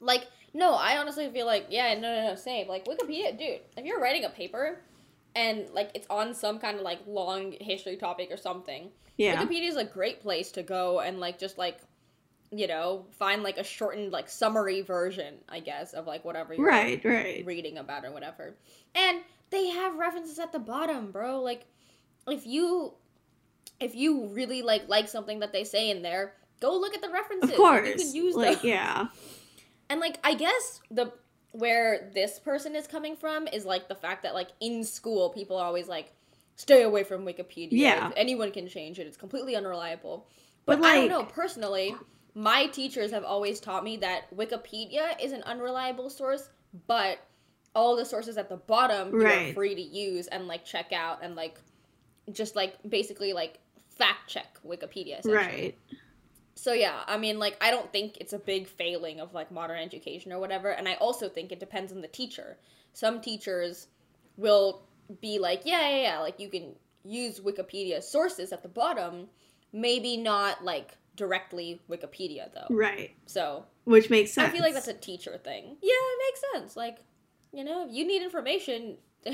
[0.00, 2.68] Like no, I honestly feel like yeah, no, no, no, same.
[2.68, 3.60] Like Wikipedia, dude.
[3.76, 4.80] If you're writing a paper,
[5.36, 9.36] and like it's on some kind of like long history topic or something, Yeah.
[9.44, 11.78] Wikipedia is a great place to go and like just like
[12.52, 16.66] you know find like a shortened like summary version, I guess, of like whatever you're
[16.66, 17.44] Right, right.
[17.46, 18.54] reading about or whatever.
[18.94, 21.40] And they have references at the bottom, bro.
[21.42, 21.66] Like
[22.26, 22.94] if you
[23.80, 27.10] if you really like like something that they say in there, go look at the
[27.10, 27.50] references.
[27.50, 28.02] Of Like, you course.
[28.04, 28.64] can use like those.
[28.64, 29.06] yeah.
[29.88, 31.12] And like I guess the
[31.52, 35.56] where this person is coming from is like the fact that like in school people
[35.56, 36.12] are always like
[36.56, 37.68] stay away from Wikipedia.
[37.72, 38.08] Yeah.
[38.08, 39.06] If anyone can change it.
[39.06, 40.28] It's completely unreliable.
[40.66, 41.96] But, But, I don't know, personally,
[42.34, 46.50] my teachers have always taught me that Wikipedia is an unreliable source,
[46.86, 47.18] but
[47.74, 51.20] all the sources at the bottom you are free to use and like check out
[51.22, 51.58] and like
[52.30, 53.58] just like basically like
[54.00, 55.24] fact check Wikipedia.
[55.24, 55.76] Right.
[56.54, 59.78] So yeah, I mean, like, I don't think it's a big failing of like modern
[59.78, 62.56] education or whatever, and I also think it depends on the teacher.
[62.92, 63.86] Some teachers
[64.36, 64.82] will
[65.20, 66.74] be like, yeah, yeah, yeah, like you can
[67.04, 69.28] use Wikipedia sources at the bottom,
[69.72, 72.74] maybe not like directly Wikipedia though.
[72.74, 73.14] Right.
[73.26, 74.48] So Which makes sense.
[74.48, 75.76] I feel like that's a teacher thing.
[75.82, 76.76] Yeah, it makes sense.
[76.76, 76.98] Like,
[77.52, 78.96] you know, if you need information.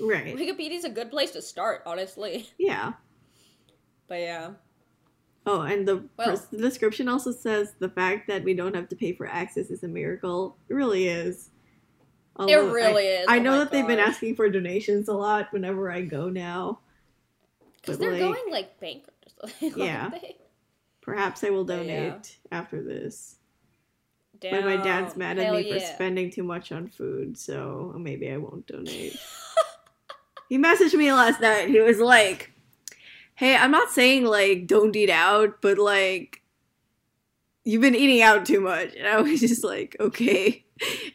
[0.00, 0.36] right.
[0.36, 2.48] Wikipedia's a good place to start, honestly.
[2.58, 2.92] Yeah.
[4.12, 4.50] But yeah.
[5.46, 9.14] Oh, and the, Well- description also says the fact that we don't have to pay
[9.14, 10.58] for access is a miracle.
[10.68, 11.48] It really is.
[12.36, 13.26] Although I- really is.
[13.26, 16.28] I Oh know my that they've been asking for donations a lot whenever I go
[16.28, 16.80] now.
[17.76, 19.32] Because they're like, going like bankrupt.
[19.62, 20.10] aren't Yeah.
[20.10, 20.36] they?
[21.00, 22.58] Perhaps I will donate yeah.
[22.58, 23.36] after this.
[24.42, 25.18] But my dad's Damn.
[25.20, 29.16] mad at Hell me for spending too much on food, so maybe I won't donate.
[30.50, 31.70] he messaged me last night.
[31.70, 32.51] He was like,
[33.34, 36.42] "Hey, I'm not saying like don't eat out, but like
[37.64, 40.64] you've been eating out too much." And I was just like, "Okay."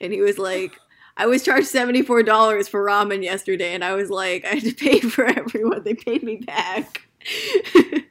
[0.02, 0.78] And he was like,
[1.18, 5.00] "I was charged $74 for ramen yesterday." And I was like, "I had to pay
[5.00, 5.84] for everyone.
[5.84, 7.02] They paid me back."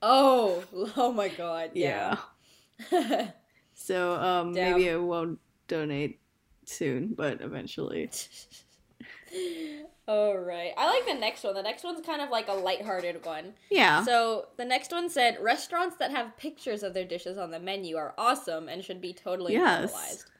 [0.00, 0.62] Oh,
[0.96, 1.72] oh my god.
[1.74, 2.18] yeah.
[2.92, 3.30] Yeah.
[3.74, 4.72] So um Damn.
[4.72, 6.20] maybe I won't donate
[6.66, 8.10] soon, but eventually.
[10.08, 10.72] All right.
[10.78, 11.52] I like the next one.
[11.54, 13.52] The next one's kind of like a lighthearted one.
[13.70, 14.02] Yeah.
[14.04, 17.96] So the next one said restaurants that have pictures of their dishes on the menu
[17.98, 19.92] are awesome and should be totally Yes.
[19.92, 20.30] normalized.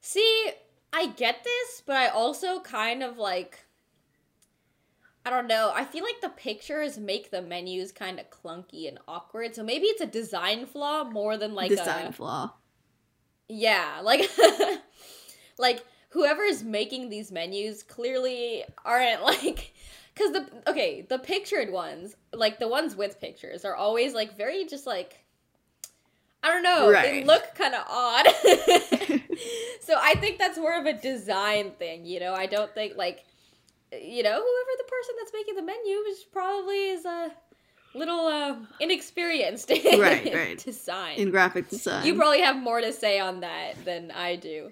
[0.00, 0.50] See,
[0.94, 3.66] I get this, but I also kind of like
[5.26, 5.72] I don't know.
[5.74, 9.54] I feel like the pictures make the menus kind of clunky and awkward.
[9.54, 12.52] So maybe it's a design flaw more than like design a design flaw.
[13.48, 14.30] yeah, like
[15.58, 15.82] like
[16.14, 19.72] whoever is making these menus clearly aren't like
[20.16, 24.64] cuz the okay, the pictured ones, like the ones with pictures are always like very
[24.64, 25.20] just like
[26.42, 28.26] I don't know, they look kind of odd.
[29.80, 32.34] so I think that's more of a design thing, you know.
[32.34, 33.24] I don't think like
[33.92, 37.32] you know, whoever the person that's making the menu is probably is a
[37.94, 40.58] little uh inexperienced in Right, right.
[40.58, 41.16] design.
[41.16, 42.04] In graphic design.
[42.06, 44.70] You probably have more to say on that than I do.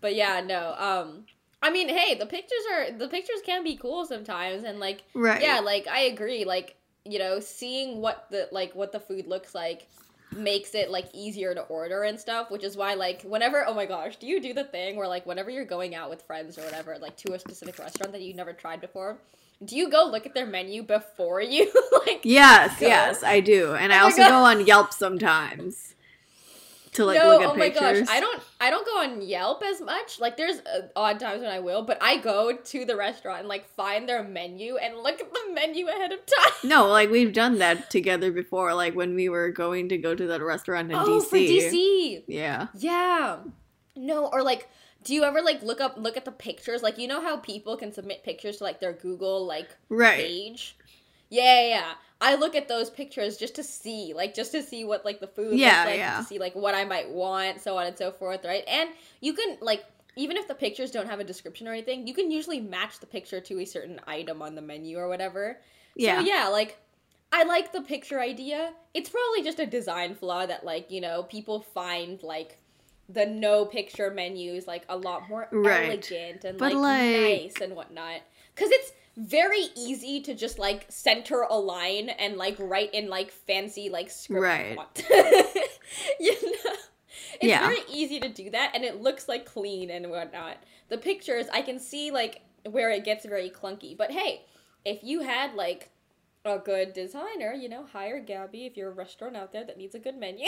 [0.00, 0.74] But yeah, no.
[0.78, 1.24] Um
[1.62, 5.42] I mean, hey, the pictures are the pictures can be cool sometimes and like right.
[5.42, 9.54] yeah, like I agree like, you know, seeing what the like what the food looks
[9.54, 9.88] like
[10.32, 13.84] makes it like easier to order and stuff, which is why like whenever oh my
[13.86, 16.62] gosh, do you do the thing where like whenever you're going out with friends or
[16.62, 19.18] whatever, like to a specific restaurant that you've never tried before,
[19.64, 21.70] do you go look at their menu before you
[22.06, 22.86] like Yes, Go.
[22.86, 23.74] yes, I do.
[23.74, 24.28] And I Oh my also God.
[24.28, 25.94] go on Yelp sometimes
[26.92, 29.62] to like no, look at oh my gosh, I don't, I don't go on Yelp
[29.62, 30.18] as much.
[30.18, 33.48] Like, there's uh, odd times when I will, but I go to the restaurant and
[33.48, 36.52] like find their menu and look at the menu ahead of time.
[36.64, 40.26] No, like we've done that together before, like when we were going to go to
[40.26, 41.26] that restaurant in oh, DC.
[41.28, 42.66] for DC, Yeah.
[42.74, 43.36] yeah.
[43.94, 44.68] No, or like,
[45.04, 46.82] do you ever like look up, look at the pictures?
[46.82, 50.18] Like, you know how people can submit pictures to like their Google like Right.
[50.18, 50.76] page.
[51.28, 51.92] Yeah, yeah, yeah.
[52.20, 55.26] I look at those pictures just to see, like, just to see what like the
[55.26, 56.18] food Yeah, like, yeah.
[56.18, 58.64] to see like what I might want, so on and so forth, right?
[58.68, 58.90] And
[59.20, 59.84] you can like,
[60.16, 63.06] even if the pictures don't have a description or anything, you can usually match the
[63.06, 65.58] picture to a certain item on the menu or whatever.
[65.96, 66.18] Yeah.
[66.20, 66.76] So yeah, like,
[67.32, 68.72] I like the picture idea.
[68.92, 72.58] It's probably just a design flaw that like you know people find like
[73.08, 75.86] the no picture menus like a lot more Right.
[75.86, 78.20] elegant and But, like, like- nice and whatnot.
[78.54, 83.30] Because it's very easy to just like center a line and like write in like
[83.30, 84.76] fancy like script Right.
[84.76, 85.04] font.
[86.20, 86.72] you know,
[87.34, 87.60] it's Yeah.
[87.66, 90.56] very easy to do that, and it looks like clean and whatnot.
[90.88, 94.42] The pictures I can see like where it gets very clunky, but hey,
[94.84, 95.90] if you had like
[96.44, 99.94] a good designer, you know, hire Gabby if you're a restaurant out there that needs
[99.94, 100.46] a good menu.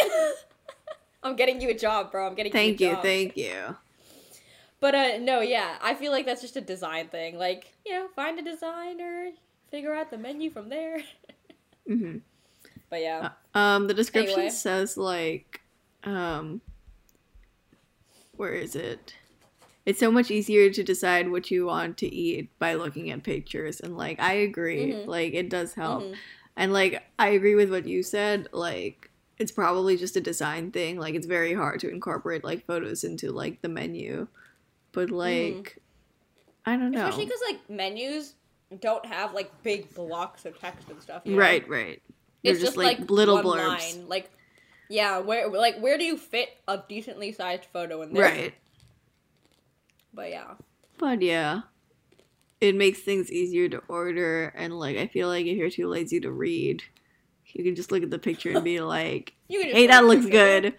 [1.22, 2.26] I'm getting you a job, bro.
[2.26, 2.88] I'm getting Thank you.
[2.90, 3.02] a job.
[3.02, 3.76] Thank you, thank you.
[4.83, 7.39] But uh no, yeah, I feel like that's just a design thing.
[7.39, 9.30] Like, you know, find a designer,
[9.70, 10.99] figure out the menu from there.
[11.87, 12.16] hmm
[12.91, 13.28] But yeah.
[13.55, 14.51] Um, the description Anyway.
[14.51, 15.61] says like,
[16.03, 16.61] um,
[18.37, 19.14] where is it?
[19.87, 23.78] It's so much easier to decide what you want to eat by looking at pictures,
[23.80, 25.07] and like I agree, Mhm.
[25.07, 26.16] like it does help, Mhm.
[26.57, 28.49] and like I agree with what you said.
[28.53, 30.99] Like it's probably just a design thing.
[30.99, 34.26] Like it's very hard to incorporate like photos into like the menu,
[34.93, 35.78] but like
[36.64, 36.99] I don't know.
[36.99, 37.09] Mm-hmm.
[37.09, 38.34] Especially because like menus
[38.80, 41.22] don't have like big blocks of text and stuff.
[41.24, 41.38] you know?
[41.38, 42.03] Right, right.
[42.43, 43.97] They're It's just, like, little one blurbs.
[43.97, 44.09] line.
[44.09, 44.30] Like,
[44.88, 48.22] yeah, where like where do you fit a decently sized photo in there?
[48.22, 48.55] Right.
[50.12, 50.55] But yeah.
[50.99, 51.62] But yeah,
[52.61, 56.20] it makes things easier to order, and like I feel like if you're too lazy
[56.20, 56.82] to read,
[57.47, 60.74] you can just look at the picture and be like, just "Hey, that looks good."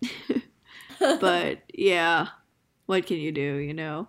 [1.20, 2.28] but yeah,
[2.86, 3.56] what can you do?
[3.56, 4.08] You know,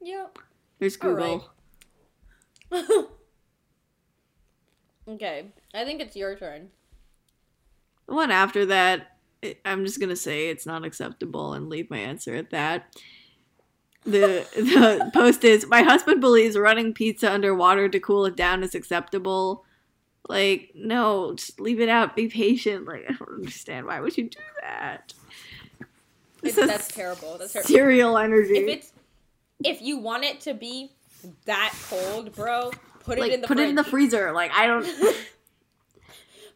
[0.00, 0.38] Yep.
[0.78, 1.40] there's right.
[2.70, 3.08] Google.
[5.08, 6.68] okay, I think it's your turn.
[8.06, 9.18] The one after that,
[9.64, 12.94] I'm just gonna say it's not acceptable and leave my answer at that.
[14.04, 18.74] The the post is my husband believes running pizza underwater to cool it down is
[18.74, 19.64] acceptable.
[20.28, 22.14] Like, no, just leave it out.
[22.14, 22.86] Be patient.
[22.86, 23.86] Like, I don't understand.
[23.86, 25.12] Why would you do that?
[26.42, 27.38] It's, that's terrible.
[27.38, 27.68] That's terrible.
[27.68, 28.56] Cereal energy.
[28.56, 28.92] If it's
[29.64, 30.90] if you want it to be
[31.44, 32.70] that cold, bro,
[33.00, 33.66] put it like, in the put fridge.
[33.66, 34.32] it in the freezer.
[34.32, 34.86] Like, I don't.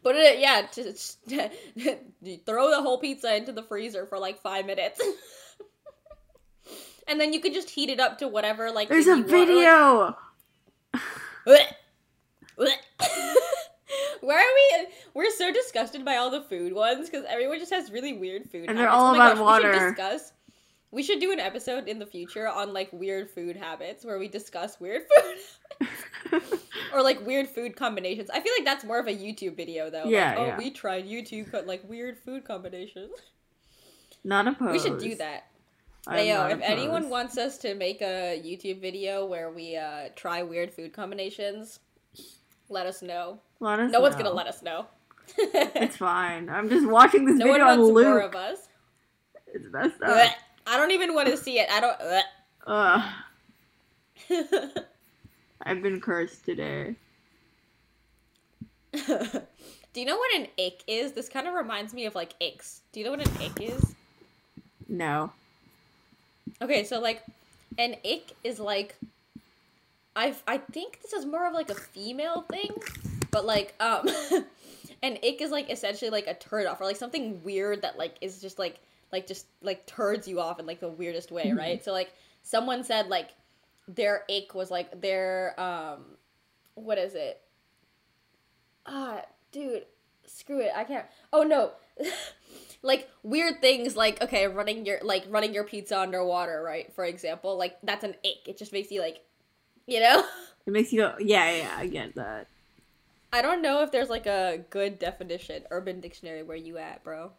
[0.03, 1.17] Put it, yeah, just
[2.45, 5.01] throw the whole pizza into the freezer for like five minutes.
[7.07, 8.87] and then you can just heat it up to whatever, like.
[8.87, 10.15] There's a you want,
[12.57, 12.75] like-
[14.25, 14.87] Where are we?
[15.13, 18.65] We're so disgusted by all the food ones because everyone just has really weird food.
[18.67, 20.33] And they're all Oh about gosh, We should discuss.
[20.91, 24.27] We should do an episode in the future on like weird food habits where we
[24.27, 25.03] discuss weird
[26.31, 26.41] food
[26.93, 28.29] or like weird food combinations.
[28.29, 30.05] I feel like that's more of a YouTube video though.
[30.05, 30.57] Yeah, like, oh, yeah.
[30.57, 33.11] we tried YouTube but like weird food combinations.
[34.23, 34.71] Not opposed.
[34.71, 35.47] We should do that.
[36.09, 40.43] Hey, yo, if anyone wants us to make a YouTube video where we uh, try
[40.43, 41.79] weird food combinations,
[42.69, 43.39] let us know.
[43.59, 44.85] Let us No one's gonna let us know.
[45.37, 46.49] It's fine.
[46.49, 48.59] I'm just watching this no one video on wants more of us.
[49.47, 50.31] It's messed up.
[50.67, 51.69] I don't even want to see it.
[51.71, 51.97] I don't.
[55.61, 56.95] I've been cursed today.
[59.95, 61.13] Do you know what an ick is?
[61.13, 62.81] This kind of reminds me of like icks.
[62.91, 63.95] Do you know what an ick is?
[64.87, 65.31] No.
[66.61, 67.23] Okay, so like
[67.77, 68.95] an ick is like
[70.15, 72.71] I I think this is more of like a female thing,
[73.35, 74.07] but like um
[75.03, 78.15] an ick is like essentially like a turd off or like something weird that like
[78.21, 78.79] is just like
[79.11, 81.83] like just like turds you off in like the weirdest way, right?
[81.83, 82.13] So like
[82.43, 83.31] someone said like
[83.89, 86.05] their ick was like their um
[86.75, 87.41] what is it?
[88.85, 89.21] Ah,
[89.51, 89.85] dude,
[90.25, 90.71] screw it.
[90.73, 91.05] I can't.
[91.33, 91.71] Oh no.
[92.81, 96.93] like weird things like okay, running your like running your pizza underwater, right?
[96.93, 98.47] For example, like that's an ick.
[98.47, 99.25] It just makes you like
[99.87, 100.23] you know?
[100.67, 102.47] It makes you go, yeah, yeah, I get that.
[103.33, 107.31] I don't know if there's like a good definition, Urban Dictionary, where you at, bro.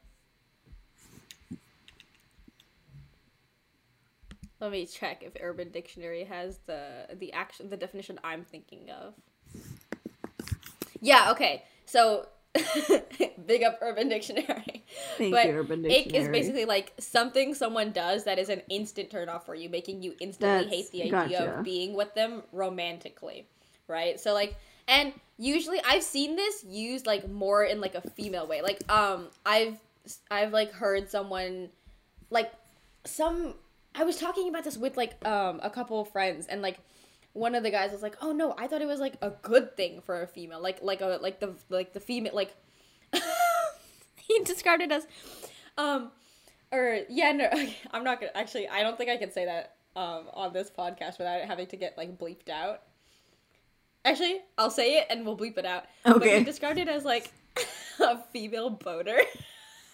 [4.61, 9.15] Let me check if Urban Dictionary has the the action the definition I'm thinking of.
[11.01, 11.63] Yeah, okay.
[11.85, 12.27] So
[13.47, 14.85] big up Urban Dictionary.
[15.19, 16.23] Thank but you, Urban ick Dictionary.
[16.23, 20.03] is basically like something someone does that is an instant turn off for you, making
[20.03, 21.59] you instantly That's- hate the idea gotcha.
[21.59, 23.47] of being with them romantically,
[23.89, 24.19] right?
[24.19, 24.57] So like,
[24.89, 28.63] and usually I've seen this used like more in like a female way.
[28.63, 29.79] Like, um, I've
[30.31, 31.71] I've like heard someone
[32.31, 32.53] like
[33.05, 33.55] some
[33.95, 36.79] I was talking about this with like um a couple of friends and like
[37.33, 39.77] one of the guys was like, "Oh no, I thought it was like a good
[39.77, 42.55] thing for a female, like like a like the like the female like."
[44.17, 45.07] he described it as,
[45.77, 46.11] um,
[46.73, 47.51] or yeah, no,
[47.91, 48.69] I'm not gonna actually.
[48.69, 51.77] I don't think I can say that um on this podcast without it having to
[51.77, 52.83] get like bleeped out.
[54.07, 55.85] Actually, I'll say it and we'll bleep it out.
[56.05, 56.39] But Okay.
[56.39, 57.31] he described it as like
[58.01, 59.19] a female boater.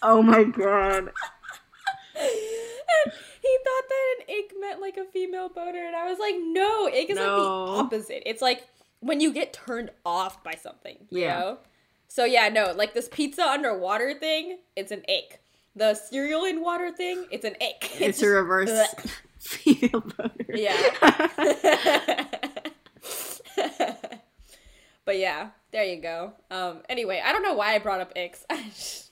[0.03, 0.99] Oh my god.
[2.15, 6.35] and he thought that an ick meant like a female boner, and I was like,
[6.39, 8.23] no, ick is like the opposite.
[8.29, 8.67] It's like
[9.01, 10.97] when you get turned off by something.
[11.11, 11.39] You Yeah.
[11.41, 11.59] Know?
[12.09, 15.41] So yeah, no, like this pizza underwater thing, it's an ick.
[15.75, 17.91] The cereal in water thing, it's an ick.
[18.01, 19.11] It's, just- a reverse Ugh.
[19.39, 20.31] female boner.
[20.55, 22.27] Yeah.
[25.05, 26.33] but yeah, there you go.
[26.51, 26.83] Um.
[26.89, 28.45] Anyway, I don't know why I brought up icks.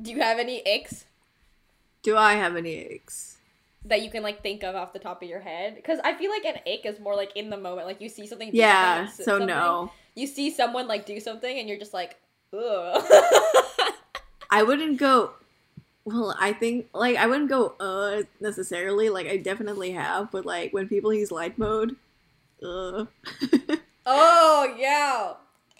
[0.00, 1.04] Do you have any icks?
[2.02, 3.38] Do I have any aches?
[3.84, 6.30] that you can like think of off the top of your head because i feel
[6.30, 9.24] like an ick is more like in the moment like you see something Yeah, so
[9.24, 9.90] something, no.
[10.14, 12.16] you see someone like do something and you're just like
[12.56, 13.04] ugh
[14.52, 15.30] I wouldn't go.
[16.04, 19.08] Well, I think like I wouldn't go uh necessarily.
[19.08, 21.96] Like I definitely have, but like when people use light mode,
[22.64, 23.04] uh.
[24.06, 25.34] oh yeah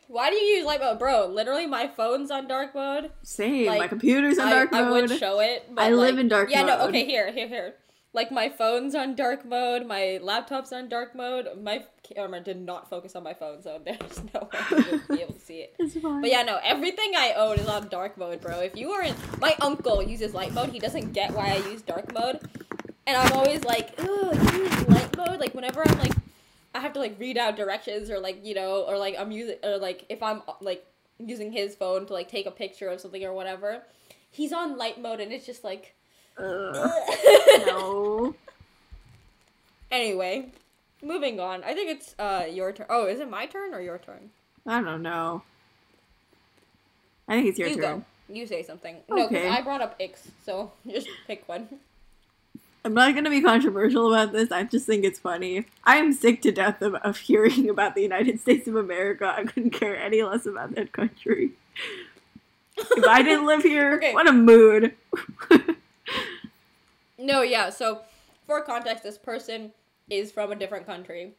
[0.09, 3.67] why do you use light mode bro literally my phone's on dark mode Same.
[3.67, 4.89] my computer's on dark I mode.
[4.89, 6.57] I would show it but I live in dark mode.
[6.57, 7.75] yeah no okay here here here
[8.15, 12.91] like my phone's on dark mode my laptop's on dark mode my camera did not
[12.91, 15.99] focus on my phone so there's no way would be able to see it it's
[15.99, 16.21] fine.
[16.21, 18.61] But yeah, no, everything I own is on dark mode, bro.
[18.61, 21.83] If you were in, my uncle uses light mode, he doesn't get why I use
[21.83, 22.41] dark mode.
[23.07, 25.41] And I'm always like, ugh, you use light mode?
[25.41, 26.13] Like whenever I'm like
[26.75, 29.57] I have to like read out directions or like, you know, or like I'm using
[29.63, 30.85] or like if I'm like
[31.19, 33.83] using his phone to like take a picture of something or whatever,
[34.31, 35.95] he's on light mode and it's just like
[36.39, 36.91] Ugh,
[37.67, 38.35] no.
[39.91, 40.51] Anyway,
[41.03, 41.63] moving on.
[41.65, 42.87] I think it's uh your turn.
[42.89, 44.31] Oh, is it my turn or your turn?
[44.67, 45.43] I don't know.
[47.29, 47.83] I think it's your you turn.
[47.99, 48.05] go.
[48.35, 48.97] You say something.
[49.11, 49.49] No, because Okay.
[49.49, 51.69] I brought up Ix, so just pick one.
[52.85, 54.51] I'm not gonna be controversial about this.
[54.51, 55.67] I just think it's funny.
[55.85, 59.33] I am sick to death of, of hearing about the United States of America.
[59.37, 61.53] I couldn't care any less about that country.
[62.77, 64.15] If I didn't live here, Okay.
[64.15, 64.95] what a mood.
[67.19, 67.71] No, yeah.
[67.71, 68.01] So,
[68.49, 69.73] for context, this person
[70.11, 71.31] is from a different country.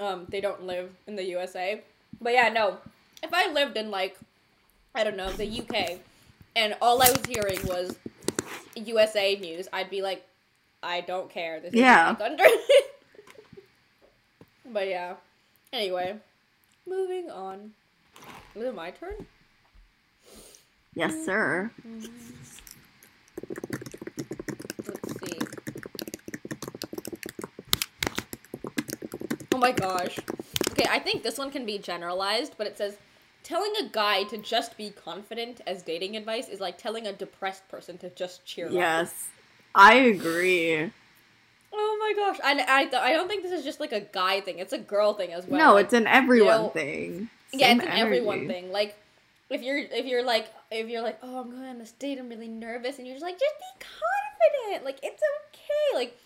[0.00, 1.82] Um, they don't live in the USA.
[2.20, 2.78] But yeah, no.
[3.22, 4.16] if I lived in like
[4.94, 5.98] I don't know the UK,
[6.56, 7.96] and all I was hearing was
[8.74, 10.26] USA news, I'd be like,
[10.82, 11.60] I don't care.
[11.60, 12.14] This is Yeah.
[12.14, 12.46] country.
[14.66, 15.14] but yeah.
[15.72, 16.16] Anyway,
[16.86, 17.72] moving on.
[18.54, 19.26] Is it my turn?
[20.94, 21.70] Yes, sir.
[24.86, 25.38] Let's see.
[29.52, 30.18] Oh my gosh.
[30.72, 32.96] Okay, I think this one can be generalized, but it says
[33.42, 37.66] telling a guy to just be confident as dating advice is like telling a depressed
[37.68, 38.72] person to just cheer up.
[38.72, 39.28] Yes.
[39.74, 40.90] I agree.
[41.74, 42.38] Oh my gosh.
[42.44, 44.58] I, I, th- I don't think this is just like a guy thing.
[44.58, 45.58] It's a girl thing as well.
[45.58, 47.30] no, Like, it's an everyone know- thing.
[47.52, 48.70] yeah, it's an everyone thing.
[48.72, 48.96] Like
[49.50, 52.18] if you're if you're like if you're like, "Oh, I'm going on this date.
[52.18, 54.84] I'm really nervous." And you're just like, "Just be confident.
[54.84, 56.16] Like it's okay." Like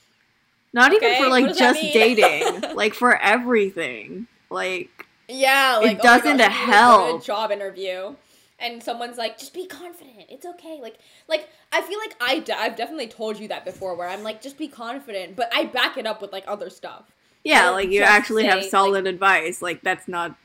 [0.73, 4.27] Not even Okay, for like just dating, like for everything.
[4.51, 7.23] Like Yeah, like It oh doesn't gosh, if you, go to help.
[7.23, 8.15] a job interview,
[8.59, 10.27] and someone's like, "Just be confident.
[10.29, 10.99] It's okay." Like,
[11.29, 14.41] like I feel like I d- I've definitely told you that before, where I'm like,
[14.43, 17.13] "Just be confident," but I back it up with like other stuff.
[17.45, 19.63] yeah, like you actually have say, solid advice.
[19.63, 20.37] Like that's not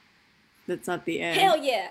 [0.68, 1.40] that's not the end.
[1.40, 1.90] Hell yeah.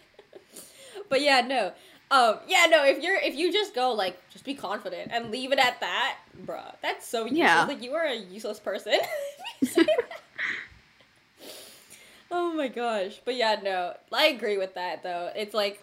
[1.08, 1.72] but yeah, no.
[2.10, 2.84] Um, yeah, no.
[2.84, 6.18] If you're if you just go like, just be confident and leave it at that,
[6.44, 7.38] bruh, that's so useless.
[7.38, 7.64] Yeah.
[7.64, 8.98] Like you are a useless person.
[12.30, 13.20] oh my gosh.
[13.24, 13.94] But yeah, no.
[14.12, 15.30] I agree with that though.
[15.34, 15.82] It's like,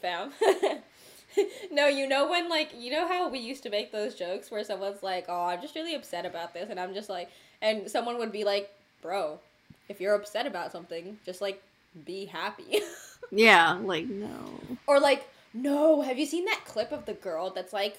[0.00, 0.32] fam.
[1.70, 4.64] no, you know when like you know how we used to make those jokes where
[4.64, 7.30] someone's like, "Oh, I'm just really upset about this," and I'm just like,
[7.60, 8.70] and someone would be like,
[9.00, 9.40] "Bro,
[9.88, 11.62] if you're upset about something, just like
[12.04, 12.80] be happy."
[13.34, 14.60] Yeah, like no.
[14.86, 17.98] or like, no, have you seen that clip of the girl that's like,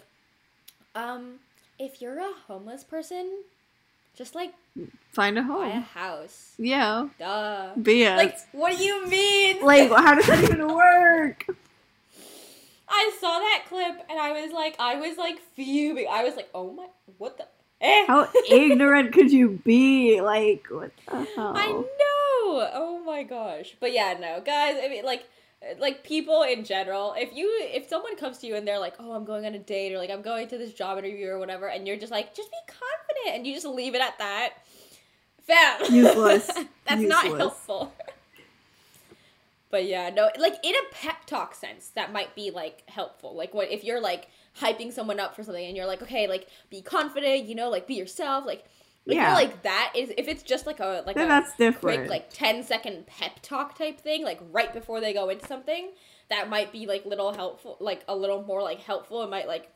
[0.94, 1.40] um,
[1.80, 3.32] if you're a homeless person,
[4.16, 4.54] just like
[5.12, 6.54] Find a home, buy a house.
[6.58, 7.10] Yeah.
[7.20, 7.74] Duh.
[7.78, 8.18] BS.
[8.18, 9.64] Like, what do you mean?
[9.64, 11.46] like how does that even work?
[12.90, 16.08] I saw that clip and I was like, I was like fuming.
[16.10, 16.88] I was like, oh my,
[17.18, 17.48] what the?
[17.82, 18.06] Eh.
[18.08, 20.22] How ignorant could you be?
[20.22, 21.54] Like what the hell?
[21.56, 22.70] I know.
[22.74, 23.76] Oh my gosh.
[23.80, 24.78] But yeah, no, guys.
[24.84, 25.28] I mean, like,
[25.80, 27.14] like people in general.
[27.18, 29.60] If you, if someone comes to you and they're like, "Oh, I'm going on a
[29.60, 32.36] date," or like, "I'm going to this job interview," or whatever, and you're just like,
[32.36, 34.54] "Just be confident," and you just leave it at that,
[35.44, 35.94] fam.
[35.94, 36.50] Useless.
[36.88, 37.94] That's not helpful.
[39.74, 43.36] But yeah, no, like in a pep talk sense, that might be like helpful.
[43.36, 44.28] Like what if you're like
[44.60, 47.88] hyping someone up for something and you're like, okay, like be confident, you know, like
[47.88, 48.66] be yourself, like
[49.06, 49.34] like, Yeah.
[49.34, 52.00] like that is if it's just like a like Then a that's different.
[52.02, 55.92] quick like 10 second pep talk type thing, like right before they go into something,
[56.30, 59.22] that might be like little helpful, like a little more like helpful.
[59.24, 59.70] It might like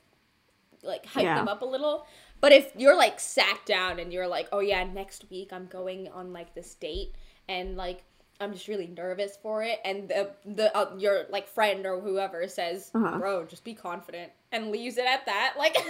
[0.84, 1.36] like hype Yeah.
[1.36, 2.06] them up a little.
[2.40, 6.08] But if you're like sat down and you're like, oh yeah, next week I'm going
[6.10, 7.14] on like this date
[7.50, 8.04] and like
[8.40, 12.48] I'm just really nervous for it, and the the uh, your like friend or whoever
[12.48, 13.18] says, Uh-huh.
[13.18, 15.76] bro, just be confident and leaves it at that, like.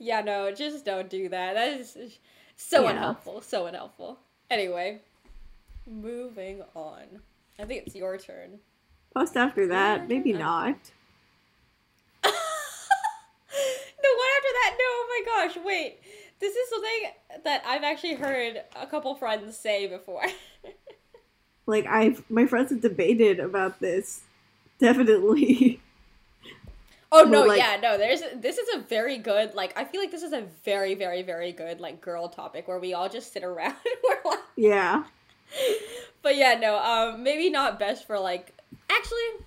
[0.00, 1.54] yeah, no, just don't do that.
[1.54, 2.18] That is
[2.56, 2.90] so Yeah.
[2.90, 3.42] unhelpful.
[3.42, 4.18] So unhelpful.
[4.50, 5.00] Anyway,
[5.86, 7.20] moving on.
[7.58, 8.58] I think it's your turn.
[9.14, 10.78] Post after that, maybe not.
[12.22, 12.32] the one
[14.36, 15.98] after that, no, oh my gosh, wait.
[16.40, 20.24] This is something that I've actually heard a couple friends say before.
[21.66, 24.22] Like I've my friends have debated about this.
[24.80, 25.80] Definitely.
[27.12, 30.10] oh no, like- yeah, no, there's this is a very good like I feel like
[30.10, 33.44] this is a very, very, very good like girl topic where we all just sit
[33.44, 35.04] around and we're like yeah.
[36.22, 38.54] But yeah, no, um maybe not best for like
[38.88, 39.44] actually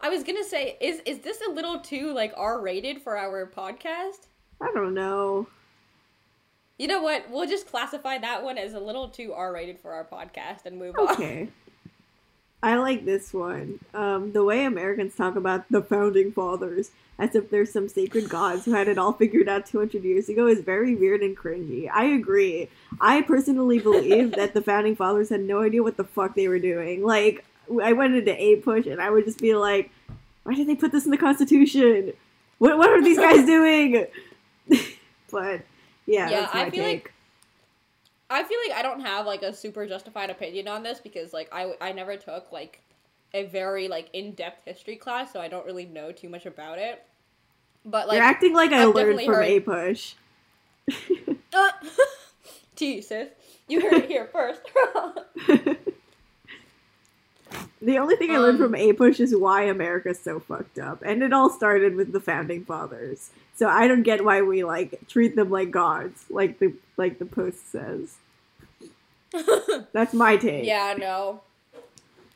[0.00, 3.46] I was gonna say, is is this a little too like R rated for our
[3.46, 4.26] podcast?
[4.60, 5.48] I don't know.
[6.78, 7.28] You know what?
[7.30, 10.78] We'll just classify that one as a little too R rated for our podcast and
[10.78, 11.10] move on.
[11.10, 11.48] Okay.
[12.62, 13.78] I like this one.
[13.94, 18.64] Um, the way Americans talk about the founding fathers as if they're some sacred gods
[18.64, 21.88] who had it all figured out 200 years ago is very weird and cringy.
[21.92, 22.68] I agree.
[23.00, 26.58] I personally believe that the founding fathers had no idea what the fuck they were
[26.58, 27.04] doing.
[27.04, 27.44] Like,
[27.82, 29.90] I went into APUSH and I would just be like,
[30.44, 32.12] why did they put this in the Constitution?
[32.58, 34.06] What, what are these guys doing?
[35.30, 35.60] but,
[36.06, 37.12] yeah, Yeah, that's my I feel like- take.
[38.30, 41.48] I feel like I don't have like a super justified opinion on this because like
[41.52, 42.80] I I never took like
[43.34, 47.04] a very like in-depth history class, so I don't really know too much about it.
[47.84, 50.14] But like You're acting like I I've learned from heard- A push.
[51.52, 51.70] uh,
[52.76, 53.28] T sis,
[53.66, 54.60] you heard it here first.
[57.80, 61.00] The only thing I learned Um, from APUSH is why America's so fucked up.
[61.02, 63.30] And it all started with the founding fathers.
[63.58, 67.24] So I don't get why we like treat them like gods, like the like the
[67.24, 68.14] post says.
[69.92, 70.64] That's my take.
[70.64, 71.40] Yeah, no.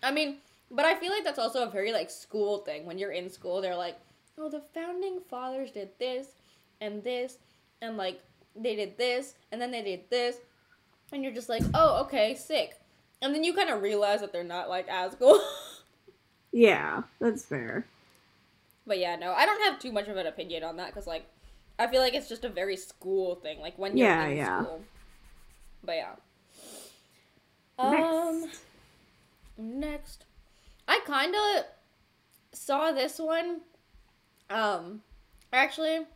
[0.03, 0.39] I mean,
[0.73, 2.87] but I feel like that's also a very like school thing.
[2.87, 3.97] When you're in school, they're like,
[4.37, 6.27] "Oh, the founding fathers did this
[6.81, 7.39] and this
[7.81, 8.21] and like
[8.57, 10.39] they did this and then they did this."
[11.13, 12.81] And you're just like, "Oh, okay, sick."
[13.23, 15.41] And then you kind of realize that they're not like as cool.
[16.55, 17.87] Yeah, that's fair.
[18.87, 19.33] But yeah, no.
[19.33, 21.27] I don't have too much of an opinion on that cuz like
[21.79, 24.63] I feel like it's just a very school thing, like when you're Yeah, in yeah.
[24.63, 24.85] school.
[25.85, 26.15] But yeah.
[27.83, 28.09] Next.
[28.09, 28.51] Um
[29.57, 30.25] next.
[30.89, 31.65] I kind of
[32.53, 33.61] saw this one.
[34.51, 35.03] Um,
[35.53, 36.07] actually,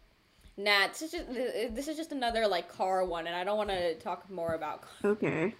[0.57, 0.89] nah.
[0.89, 3.95] This is just this is just another like car one, and I don't want to
[3.97, 4.85] talk more about.
[5.05, 5.55] Okay.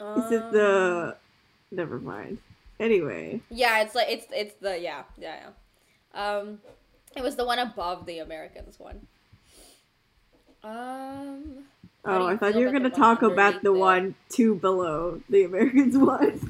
[0.00, 1.16] Um, Is it the?
[1.70, 2.38] Never mind.
[2.80, 5.36] Anyway, Yeah, it's like it's it's the yeah yeah
[6.14, 6.38] yeah.
[6.38, 6.60] Um,
[7.14, 9.06] it was the one above the Americans one.
[10.64, 11.64] Um.
[12.06, 13.78] oh, I thought you were gonna talk about the it?
[13.78, 16.48] one two below the Americans one.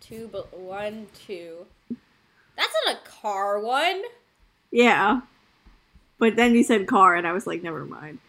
[0.00, 1.66] Two, but one, two.
[2.56, 4.02] That's not a car one.
[4.70, 5.22] Yeah,
[6.18, 8.18] but then you said car, and I was like, never mind.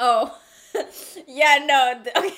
[0.00, 0.36] Oh,
[1.28, 2.02] yeah, no.
[2.16, 2.34] Okay.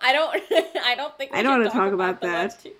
[0.00, 0.42] I don't.
[0.84, 1.32] I don't think.
[1.32, 2.60] We I don't wanna talk about the that.
[2.62, 2.72] too-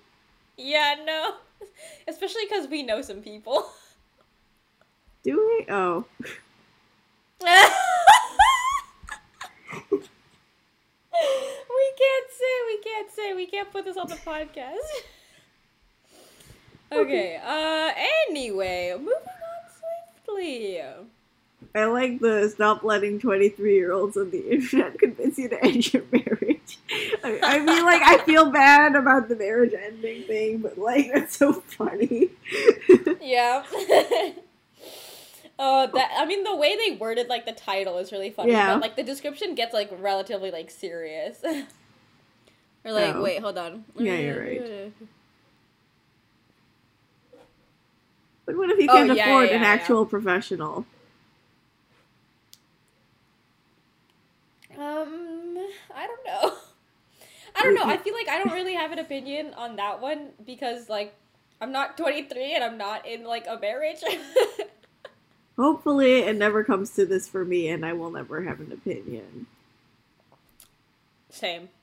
[0.57, 1.35] Yeah, no.
[2.07, 3.65] Especially because we know some people.
[5.23, 5.65] Do we?
[5.73, 6.05] Oh,
[7.41, 7.47] we
[11.97, 12.53] can't say.
[12.67, 13.33] We can't say.
[13.33, 14.77] We can't put this on the podcast.
[16.91, 17.39] Okay.
[17.43, 17.91] Uh.
[18.29, 20.81] Anyway, moving on swiftly.
[21.75, 25.63] I like the stop letting twenty three year olds on the internet convince you to
[25.63, 26.77] end your marriage.
[27.23, 31.37] I, I mean, like, I feel bad about the marriage ending thing, but like, that's
[31.37, 32.29] so funny.
[33.21, 33.63] Yeah.
[35.57, 38.51] Oh, that I mean the way they worded like the title is really funny.
[38.51, 38.73] Yeah.
[38.73, 41.43] But like the description gets like relatively like serious.
[42.83, 43.21] or like, Oh.
[43.23, 43.85] wait, hold on.
[43.97, 44.93] Yeah, you're right.
[48.45, 49.67] But what if you Oh, can't yeah, afford yeah, an yeah.
[49.67, 50.85] actual professional?
[54.77, 55.57] Um,
[55.95, 56.53] I don't know.
[57.55, 57.85] I don't know.
[57.85, 61.13] I feel like I don't really have an opinion on that one because like
[61.61, 63.99] I'm not 23 and I'm not in like a marriage.
[65.57, 69.45] Hopefully, it never comes to this for me, and I will never have an opinion.
[71.29, 71.69] Same.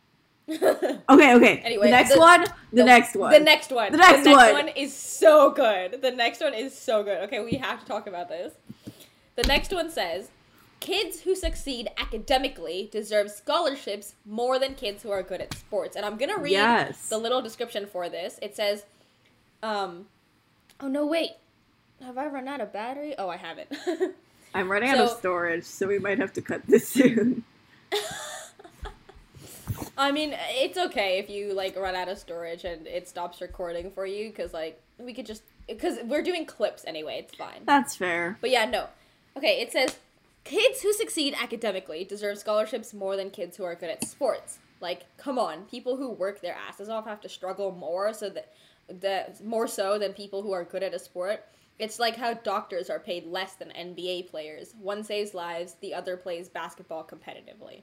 [0.48, 1.58] Okay, okay.
[1.64, 2.42] Anyway, the next the- one.
[2.42, 3.32] The, the- next one.
[3.32, 3.92] The next one.
[3.92, 4.52] The next one.
[4.52, 6.02] one is so good.
[6.02, 7.18] The next one is so good.
[7.24, 8.52] Okay, we have to talk about this.
[9.36, 10.30] The next one says,
[10.80, 16.04] "Kids who succeed academically deserve scholarships more than kids who are good at sports." And
[16.04, 17.08] I'm gonna read Yes.
[17.08, 18.38] the little description for this.
[18.42, 18.84] It says,
[19.62, 20.08] um,
[20.80, 21.32] "Oh no, wait,
[22.02, 23.14] have I run out of battery?
[23.18, 23.68] Oh, I haven't."
[24.54, 27.44] I'm running out of storage, so we might have to cut this soon.
[29.96, 33.90] I mean, it's okay if you like run out of storage and it stops recording
[33.90, 37.18] for you because like we could just because we're doing clips anyway.
[37.20, 37.62] It's fine.
[37.66, 38.38] That's fair.
[38.40, 38.86] But yeah, no.
[39.36, 39.96] Okay, it says
[40.44, 44.58] kids who succeed academically deserve scholarships more than kids who are good at sports.
[44.80, 48.52] Like, come on, people who work their asses off have to struggle more so that
[48.88, 51.44] that more so than people who are good at a sport.
[51.78, 54.74] It's like how doctors are paid less than NBA players.
[54.78, 57.82] One saves lives, the other plays basketball competitively.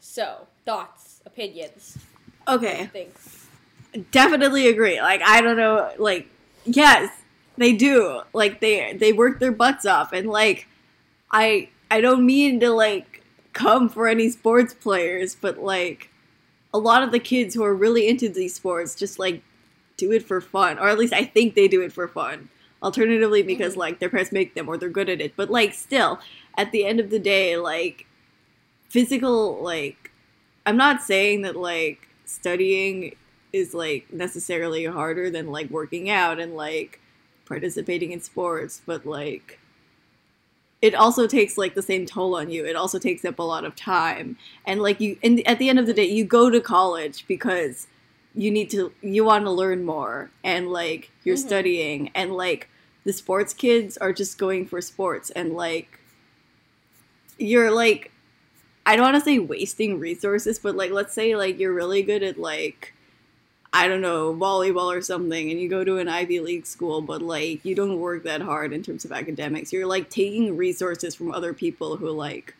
[0.00, 1.96] So, thoughts, opinions,
[2.48, 3.46] Okay, things.
[4.10, 5.00] definitely agree.
[5.00, 5.92] Like, I don't know.
[5.96, 6.28] Like,
[6.64, 7.12] yes,
[7.56, 8.22] they do.
[8.32, 10.66] Like, they they work their butts off, and like,
[11.32, 13.22] I I don't mean to like
[13.52, 16.10] come for any sports players, but like,
[16.74, 19.42] a lot of the kids who are really into these sports just like
[19.96, 22.48] do it for fun, or at least I think they do it for fun.
[22.82, 23.78] Alternatively, because Mhm.
[23.78, 25.34] like their parents make them or they're good at it.
[25.36, 26.20] But like, still,
[26.58, 28.06] at the end of the day, like
[28.88, 30.10] physical, like
[30.66, 33.16] I'm not saying that like studying
[33.52, 37.00] is like necessarily harder than like working out and like
[37.46, 39.58] participating in sports, but like
[40.82, 42.66] it also takes like the same toll on you.
[42.66, 44.36] It also takes up a lot of time.
[44.66, 47.86] And like you and at the end of the day, you go to college because
[48.34, 51.46] you need to you want to learn more and like you're Mhm.
[51.46, 52.68] studying and like
[53.04, 56.00] the sports kids are just going for sports and like
[57.38, 58.10] you're like
[58.84, 62.24] I don't want to say wasting resources, but like let's say like you're really good
[62.24, 62.94] at like
[63.74, 67.22] I don't know, volleyball or something and you go to an Ivy League school, but
[67.22, 69.72] like you don't work that hard in terms of academics.
[69.72, 72.54] You're like taking resources from other people who like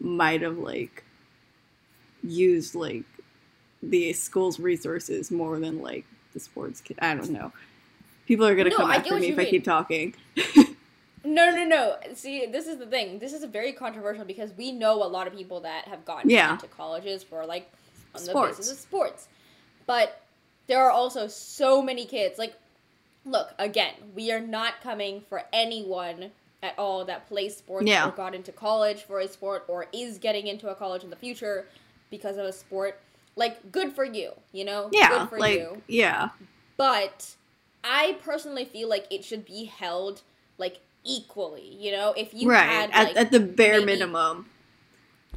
[0.00, 1.04] might have like
[2.24, 3.04] used like
[3.82, 6.04] the school's resources more than like
[6.34, 6.98] the sports kid.
[7.00, 7.52] I don't know.
[8.26, 10.14] People are gonna No, come I after me if I keep talking.
[11.24, 11.96] No, No, no.
[12.14, 13.18] See, this is the thing.
[13.20, 16.52] This is very controversial because we know a lot of people that have gotten Yeah.
[16.52, 17.70] into colleges for like
[18.14, 19.28] on the basis of sports.
[19.86, 20.20] But
[20.66, 22.38] there are also so many kids.
[22.38, 22.54] Like,
[23.24, 26.32] look, again, we are not coming for anyone
[26.62, 28.08] at all that plays sports Yeah.
[28.08, 31.16] or got into college for a sport or is getting into a college in the
[31.16, 31.66] future
[32.10, 32.98] because of a sport.
[33.36, 34.88] Like, good for you, you know?
[34.92, 36.30] Yeah, Good for like you yeah,
[36.78, 37.34] but
[37.84, 40.22] I personally feel like it should be held
[40.56, 41.76] like equally.
[41.78, 44.48] You know, if you right had at, like, at the bare maybe- minimum.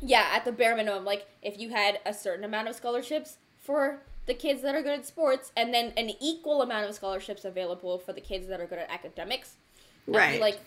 [0.02, 4.00] yeah, at the bare minimum, like if you had a certain amount of scholarships for
[4.30, 7.98] the kids that are good at sports, and then an equal amount of scholarships available
[7.98, 9.56] for the kids that are good at academics,
[10.06, 10.60] Right, like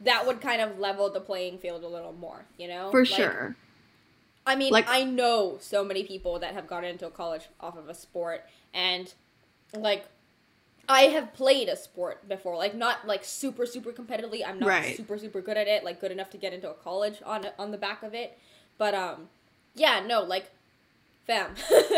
[0.00, 2.46] that would kind of level the playing field a little more.
[2.58, 3.56] You know, for Like, sure.
[4.46, 7.76] I mean, Like- I know so many people that have gotten into a college off
[7.76, 9.12] of a sport, and
[9.74, 10.06] like,
[10.88, 12.56] I have played a sport before.
[12.56, 14.42] Like, not like super super competitively.
[14.46, 14.96] I'm not Right.
[14.96, 15.84] super super good at it.
[15.84, 18.38] Like, good enough to get into a college on on the back of it.
[18.78, 19.28] But um,
[19.74, 20.50] yeah, no, like,
[21.26, 21.54] fam,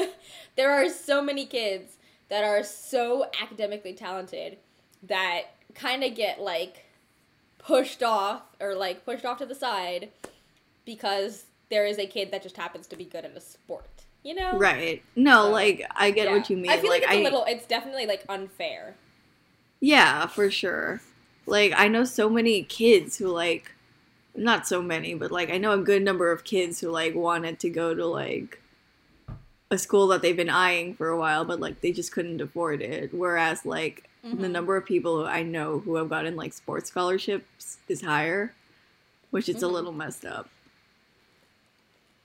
[0.56, 1.96] there are so many kids
[2.28, 4.58] that are so academically talented
[5.02, 5.42] that
[5.74, 6.86] kind of get like
[7.58, 10.10] pushed off or like pushed off to the side
[10.84, 13.88] because there is a kid that just happens to be good at a sport.
[14.22, 14.58] You know?
[14.58, 15.04] Right.
[15.14, 16.70] No, So, like I get what you mean.
[16.70, 17.44] I feel like, like it's I a little.
[17.44, 18.96] It's definitely like unfair.
[19.78, 21.00] Yeah, for sure.
[21.46, 23.72] Like I know so many kids who like
[24.34, 27.60] not so many, but like I know a good number of kids who like wanted
[27.60, 28.60] to go to like
[29.70, 32.80] a school that they've been eyeing for a while, but like they just couldn't afford
[32.82, 33.12] it.
[33.12, 34.50] Whereas like the Mhm.
[34.50, 38.54] number of people who I know who have gotten like sports scholarships is higher,
[39.30, 39.72] which is a Mhm.
[39.72, 40.48] little messed up.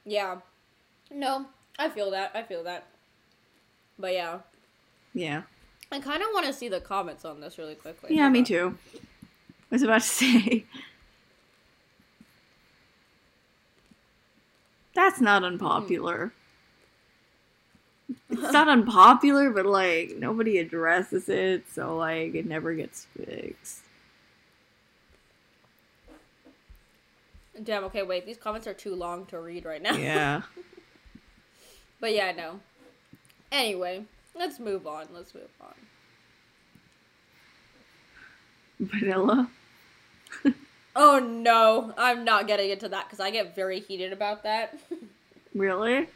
[0.06, 0.40] Yeah.
[1.12, 1.46] No,
[1.78, 2.32] I feel that.
[2.36, 2.88] I feel that.
[4.00, 4.40] But yeah,
[5.14, 5.44] Yeah.
[5.92, 8.16] I kind of want to see the comments on this really quickly.
[8.16, 8.78] Yeah, me too.
[8.96, 9.00] I
[9.76, 10.66] was about to say.
[14.94, 16.34] That's not unpopular.
[18.30, 23.82] It's not unpopular, but like nobody addresses it, so like it never gets fixed.
[27.64, 27.84] Damn.
[27.86, 28.26] Okay, wait.
[28.26, 29.96] These comments are too long to read right now.
[29.96, 30.42] Yeah.
[32.00, 32.60] But yeah, no.
[33.52, 35.06] Anyway, let's move on.
[35.14, 35.76] Let's move on.
[38.80, 39.50] Vanilla.
[40.94, 44.78] Oh no, I'm not getting into that because I get very heated about that.
[45.54, 46.08] Really?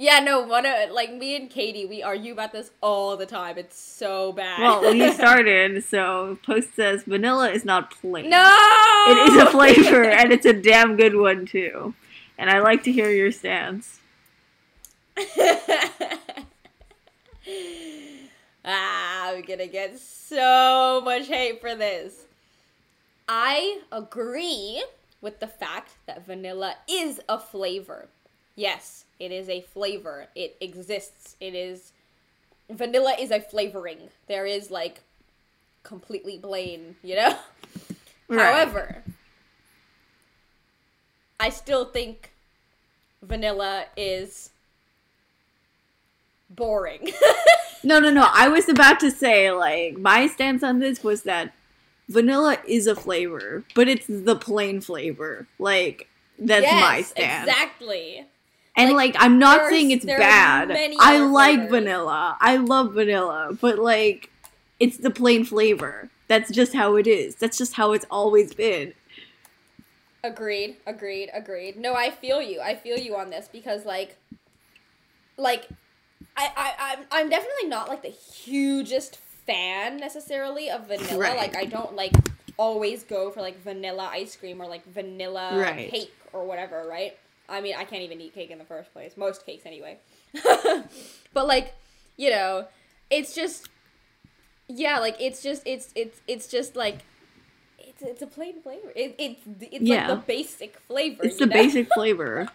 [0.00, 3.58] Yeah, no, one of like me and Katie, we argue about this all the time.
[3.58, 4.58] It's so bad.
[4.58, 8.30] Well, we started, so post says vanilla is not plain.
[8.30, 11.92] no, It is a flavor, and it's a damn good one too.
[12.38, 14.00] And I like to hear your stance.
[18.64, 22.24] ah, I'm gonna get so much hate for this.
[23.28, 24.82] I agree
[25.20, 28.08] with the fact that vanilla is a flavor.
[28.60, 30.26] Yes, it is a flavor.
[30.34, 31.34] It exists.
[31.40, 31.92] It is.
[32.68, 34.10] Vanilla is a flavoring.
[34.28, 35.00] There is like
[35.82, 37.36] completely plain, you know?
[38.28, 38.44] Right.
[38.44, 39.02] However,
[41.40, 42.30] I still think
[43.22, 44.50] vanilla is
[46.50, 47.10] boring.
[47.82, 48.28] No, no, no.
[48.30, 51.54] I was about to say, like, my stance on this was that
[52.10, 55.46] vanilla is a flavor, but it's the plain flavor.
[55.58, 56.06] Like,
[56.38, 57.48] that's my Yes, stance.
[57.48, 58.26] Exactly.
[58.76, 60.70] And, Like, like, I'm not saying it's bad.
[61.00, 61.70] I like flavors.
[61.70, 62.36] vanilla.
[62.40, 64.30] I love vanilla, but, like,
[64.78, 66.08] it's the plain flavor.
[66.28, 67.34] That's just how it is.
[67.34, 68.94] That's just how it's always been.
[70.22, 71.76] Agreed, agreed, agreed.
[71.76, 72.60] No, I feel you.
[72.60, 74.16] I feel you on this because like
[75.38, 75.66] like
[76.36, 79.16] I, I I'm I'm definitely not like the hugest
[79.46, 81.18] fan necessarily of vanilla.
[81.18, 81.36] Right.
[81.38, 82.12] Like I don't like
[82.58, 85.90] always go for like vanilla ice cream or like vanilla Right.
[85.90, 87.16] cake or whatever, right?
[87.50, 89.16] I mean, I can't even eat cake in the first place.
[89.16, 89.98] Most cakes anyway.
[91.34, 91.74] but like,
[92.16, 92.66] you know,
[93.10, 93.68] it's just
[94.68, 97.00] yeah, like it's just it's it's it's just like
[97.78, 98.92] it's it's a plain flavor.
[98.94, 100.08] It, it's it's Yeah.
[100.08, 101.24] like the basic flavor.
[101.24, 101.52] It's the know?
[101.52, 102.48] basic flavor.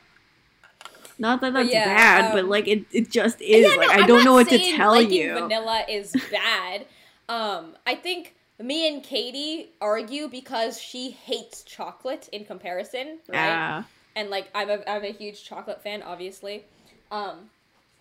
[1.17, 3.65] Not that that's yeah, bad, but um, like it, it just is.
[3.65, 5.33] Yeah, like no, I don't know what to tell you.
[5.33, 6.85] Vanilla is bad.
[7.29, 13.33] um, I think me and Katie argue because she hates chocolate in comparison, right?
[13.33, 13.83] Yeah.
[14.15, 16.63] And like I'm a I'm a huge chocolate fan, obviously.
[17.11, 17.49] Um,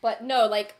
[0.01, 0.75] but no, like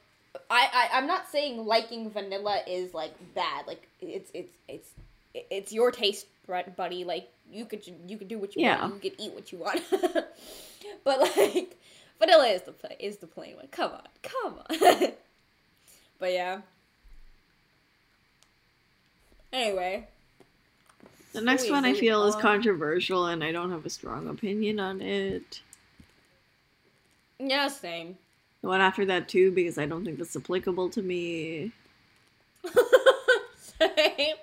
[0.51, 3.67] I, I I'm not saying liking vanilla is like bad.
[3.67, 4.89] Like it's it's it's
[5.35, 6.27] it's your taste,
[6.77, 7.05] buddy.
[7.05, 8.81] Like you could you could do what you Yeah.
[8.83, 8.95] want.
[8.95, 9.83] You could eat what you want.
[11.05, 11.77] but like
[12.19, 12.75] vanilla is the
[13.05, 13.69] is the plain one.
[13.71, 15.13] Come on, come on.
[16.19, 16.61] but yeah.
[19.53, 20.09] Anyway,
[21.35, 24.79] The next one I feel is um, controversial and I don't have a strong opinion
[24.79, 25.61] on it.
[27.41, 28.17] Yeah, same.
[28.63, 31.73] The one after that too, because I don't think that's applicable to me.
[33.57, 34.37] same.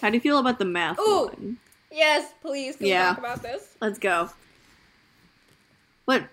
[0.00, 1.26] How do you feel about the math Ooh.
[1.28, 1.58] one?
[1.92, 2.74] Yes, please.
[2.74, 3.10] Can Yeah.
[3.10, 3.76] talk about this?
[3.80, 4.30] Let's go.
[6.06, 6.24] What?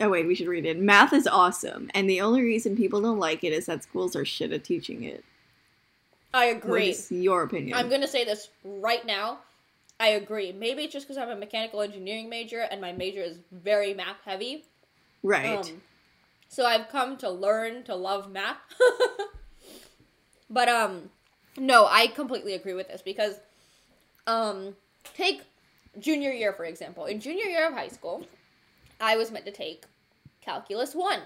[0.00, 0.80] Oh wait, we should read it.
[0.80, 4.24] Math is awesome, and the only reason people don't like it is that schools are
[4.24, 5.24] shit at teaching it.
[6.34, 6.90] I agree.
[6.90, 7.78] is your opinion?
[7.78, 9.38] I'm gonna say this right now.
[10.00, 10.50] I agree.
[10.52, 14.16] Maybe it's just because I'm a mechanical engineering major and my major is very math
[14.24, 14.64] heavy.
[15.22, 15.58] right.
[15.58, 15.82] Um,
[16.48, 18.58] so I've come to learn to love math.
[20.50, 21.10] but um,
[21.56, 23.36] no, I completely agree with this because
[24.26, 24.74] um,
[25.14, 25.42] take
[26.00, 27.04] junior year for example.
[27.04, 28.26] In junior year of high school,
[29.00, 29.84] I was meant to take
[30.40, 31.20] calculus one,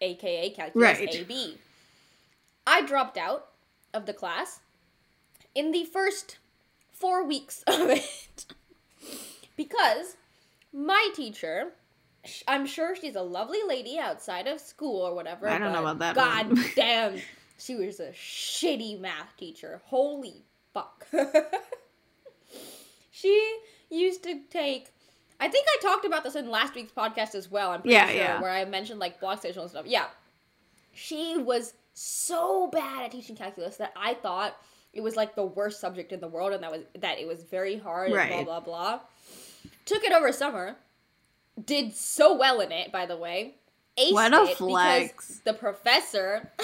[0.00, 1.14] aka calculus Right.
[1.14, 1.58] AB.
[2.66, 3.47] I dropped out
[3.94, 4.60] of the class
[5.54, 6.38] in the first
[6.92, 8.46] four weeks of it
[9.56, 10.16] because
[10.72, 11.72] my teacher
[12.46, 15.98] i'm sure she's a lovely lady outside of school or whatever I don't know about
[16.00, 16.64] that god one.
[16.76, 17.18] damn
[17.58, 20.42] she was a shitty math teacher holy
[20.74, 21.06] fuck
[23.10, 23.58] she
[23.90, 24.88] used to take
[25.40, 28.06] i think i talked about this in last week's podcast as well i'm pretty Yeah,
[28.08, 28.40] sure yeah.
[28.40, 30.06] where i mentioned like block station and stuff yeah
[30.92, 34.56] she was so bad at teaching calculus that I thought
[34.92, 37.42] it was like the worst subject in the world and that was that it was
[37.42, 38.30] very hard and Right.
[38.44, 39.00] blah blah blah.
[39.84, 40.76] Took it over summer,
[41.64, 43.54] did so well in it, by the way.
[43.98, 45.10] Aced What a it flex.
[45.12, 46.50] Because the professor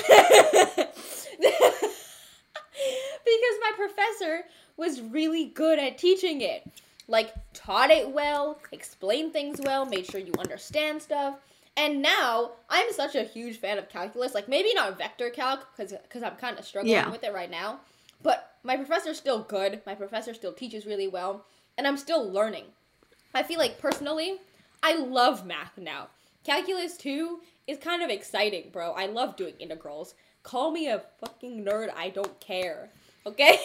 [3.24, 4.44] because my professor
[4.76, 6.64] was really good at teaching it.
[7.06, 11.36] Like taught it well, explained things well, made sure you understand stuff.
[11.76, 14.34] And now I'm such a huge fan of calculus.
[14.34, 17.10] Like maybe not vector calc because because I'm kind of struggling Yeah.
[17.10, 17.80] with it right now.
[18.22, 19.82] But my professor's still good.
[19.84, 21.44] My professor still teaches really well,
[21.76, 22.64] and I'm still learning.
[23.34, 24.38] I feel like personally,
[24.82, 26.08] I love math now.
[26.44, 28.92] Calculus 2 is kind of exciting, bro.
[28.92, 30.14] I love doing integrals.
[30.42, 32.90] Call me a fucking nerd, I don't care.
[33.26, 33.58] Okay?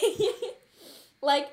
[1.22, 1.50] like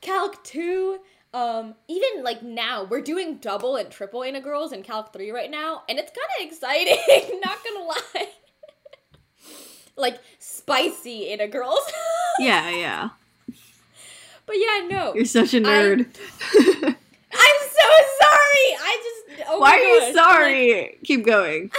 [0.00, 0.98] Calc 2,
[1.34, 5.82] um, even like now, we're doing double and triple integrals in Calc 3 right now,
[5.88, 8.28] and it's kind of exciting, not gonna lie.
[9.96, 11.80] like spicy integrals.
[12.38, 13.08] yeah, yeah.
[14.46, 15.14] but yeah, no.
[15.14, 16.00] You're such a nerd.
[16.00, 17.88] I'm so
[18.20, 18.68] sorry.
[18.80, 20.98] I just oh Why are you sorry?
[21.04, 21.70] Keep going.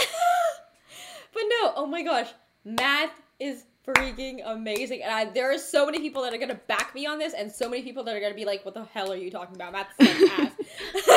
[1.33, 2.29] But no, oh my gosh,
[2.65, 3.63] math is
[3.93, 7.19] freaking amazing, and I, there are so many people that are gonna back me on
[7.19, 9.31] this, and so many people that are gonna be like, "What the hell are you
[9.31, 9.73] talking about?
[9.73, 10.55] Math sucks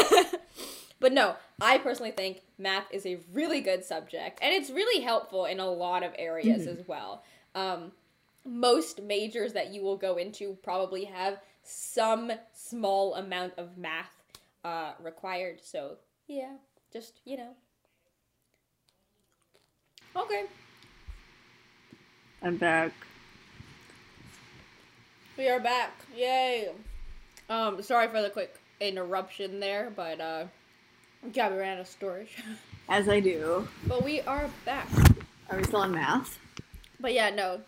[0.03, 0.35] ass."
[1.01, 5.47] but no, I personally think math is a really good subject, and it's really helpful
[5.47, 7.25] in a lot of areas as well.
[7.55, 7.93] Um,
[8.45, 14.11] most majors that you will go into probably have some small amount of math
[14.65, 15.61] uh, required.
[15.63, 16.55] So yeah,
[16.93, 17.55] just you know.
[20.17, 20.45] Okay.
[22.43, 22.93] I'm back.
[25.37, 25.93] We are back.
[26.17, 26.71] Yay.
[27.49, 30.45] Um, sorry for the quick interruption there, but uh
[31.33, 32.37] Gabby ran out of storage.
[32.89, 33.69] As I do.
[33.87, 34.89] but we are back.
[35.51, 36.39] Are we still on math?
[37.01, 37.61] But yeah, no.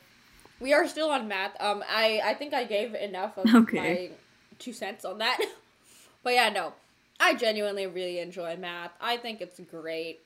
[0.60, 1.52] We are still on math.
[1.60, 3.78] Um I I think I gave enough of Okay.
[3.78, 4.10] my
[4.58, 5.38] two cents on that.
[6.24, 6.72] but yeah, no.
[7.20, 8.90] I genuinely really enjoy math.
[9.00, 10.20] I think it's great.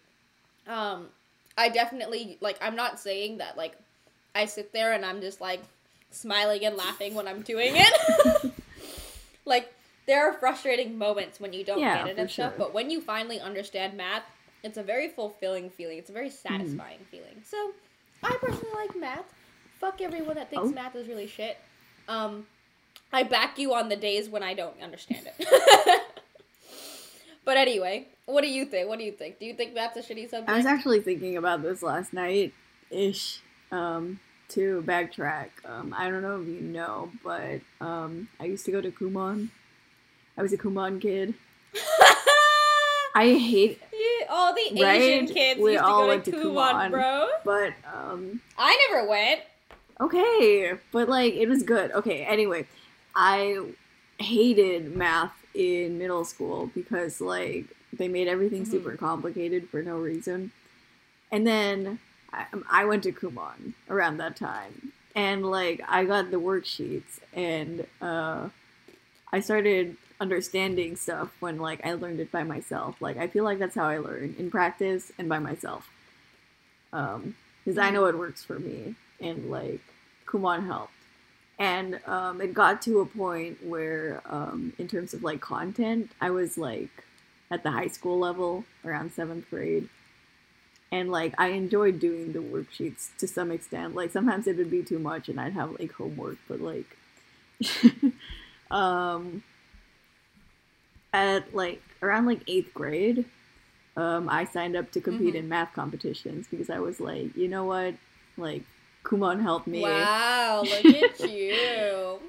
[0.67, 1.09] Um
[1.57, 3.77] I definitely like I'm not saying that like
[4.35, 5.61] I sit there and I'm just like
[6.11, 8.53] smiling and laughing when I'm doing it.
[9.45, 9.73] like
[10.07, 12.59] there are frustrating moments when you don't Yeah, get it and stuff, sure.
[12.59, 14.23] but when you finally understand math,
[14.63, 15.99] it's a very fulfilling feeling.
[15.99, 16.55] It's a very Mm-hmm.
[16.55, 17.43] satisfying feeling.
[17.45, 17.73] So,
[18.23, 19.33] I personally like math.
[19.81, 20.73] Fuck everyone that thinks Oh.
[20.73, 21.57] math is really shit.
[22.09, 22.47] Um,
[23.13, 26.03] I back you on the days when I don't understand it.
[27.45, 28.89] but anyway, what do you think?
[28.89, 29.39] What do you think?
[29.39, 30.49] Do you think math's a shitty subject?
[30.51, 32.53] I was actually thinking about this last night
[32.91, 33.41] ish.
[33.71, 34.21] Um,
[34.51, 38.81] to backtrack, um, I don't know if you know, but um, I used to go
[38.81, 39.49] to Kumon.
[40.39, 41.35] I was a Kumon kid.
[43.15, 43.83] I hate,
[44.31, 45.35] all the Asian Right?
[45.35, 46.91] kids We used to all go to to Kumon, Kumon.
[46.91, 47.27] bro.
[47.45, 49.41] but um, I never went.
[50.01, 51.91] okay, but like it was good.
[51.93, 52.67] Okay, anyway,
[53.15, 53.59] I
[54.19, 58.71] hated math in middle school because like they made everything Mhm.
[58.71, 60.53] super complicated for no reason.
[61.33, 61.99] And then
[62.33, 67.87] I, I went to Kumon around that time, and like I got the worksheets, and
[68.01, 68.49] uh,
[69.33, 73.01] I started understanding stuff when like I learned it by myself.
[73.01, 75.89] Like I feel like that's how I learn in practice and by myself.
[76.93, 79.81] Um, because I know it works for me, and like
[80.27, 80.93] Kumon helped.
[81.59, 86.31] and um, it got to a point where um, in terms of like content i
[86.31, 87.05] was like
[87.51, 89.89] at the high school level around seventh grade
[90.91, 94.83] and like i enjoyed doing the worksheets to some extent like sometimes it would be
[94.83, 96.97] too much and i'd have like homework but like
[98.71, 99.43] um
[101.13, 103.25] at like around like eighth grade
[103.97, 105.39] um i signed up to compete Mhm.
[105.39, 107.95] in math competitions because i was like you know what
[108.37, 108.63] like
[109.05, 112.21] kumon help me Wow, look at you.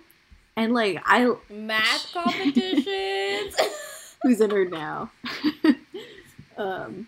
[0.55, 3.55] and like i Math competitions.
[4.23, 5.11] who's a nerd now
[6.57, 7.07] um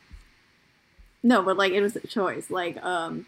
[1.23, 2.49] no but like it was a choice.
[2.49, 3.26] Like um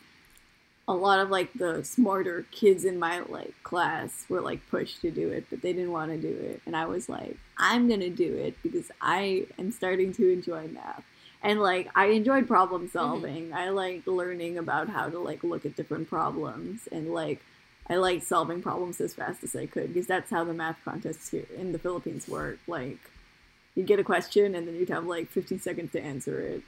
[0.88, 5.10] a lot of like the smarter kids in my like class were like pushed to
[5.12, 6.62] do it but they didn't want to do it.
[6.66, 11.04] And i was like i'm gonna do it because i am starting to enjoy math.
[11.42, 13.54] And like i enjoyed problem solving.
[13.54, 17.42] I like learning about how to like look at different problems and like
[17.90, 21.30] i liked solving problems as fast as i could because that's how the math contests
[21.30, 22.60] here in the philippines work.
[22.68, 23.00] Like
[23.76, 26.62] you'd get a question and then you'd have like 15 seconds to answer it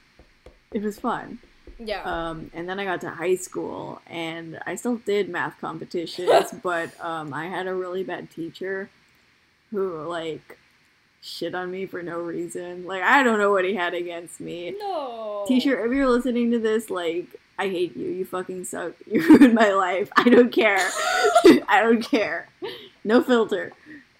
[0.76, 1.39] it was fun
[1.77, 2.03] yeah.
[2.03, 6.91] um, and then I got to high school, and I still did math competitions, but
[7.03, 8.89] um, I had a really bad teacher
[9.72, 10.57] who like
[11.22, 12.85] shit on me for no reason.
[12.85, 14.76] Like I don't know what he had against me.
[14.77, 15.45] no.
[15.47, 18.10] Teacher, if you're listening to this, like I hate you.
[18.10, 18.93] You fucking suck.
[19.06, 20.10] You ruined my life.
[20.15, 20.77] I don't care.
[21.68, 22.49] I don't care.
[23.03, 23.73] No filter.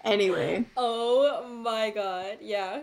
[0.04, 2.38] Anyway, Oh my god.
[2.42, 2.82] Yeah.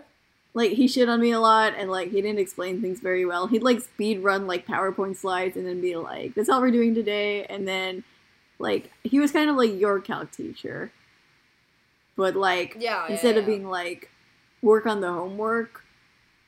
[0.53, 3.47] Like he shit on me a lot and like he didn't explain things very well.
[3.47, 6.93] He'd like speed run like PowerPoint slides and then be like, "That's all we're doing
[6.95, 8.03] today," and then
[8.59, 10.91] like he was kind of like your calc teacher,
[12.15, 13.07] but like Yeah.
[13.07, 13.55] instead yeah, of yeah.
[13.55, 14.09] being like
[14.61, 15.83] work on the homework,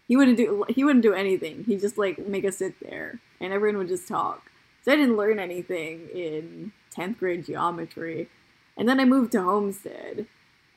[0.08, 1.64] he wouldn't do he wouldn't do anything.
[1.66, 4.52] He'd just like make us sit there and everyone would just talk.
[4.84, 8.30] So I didn't learn anything in tenth grade geometry,
[8.78, 10.28] and then I moved to Homestead,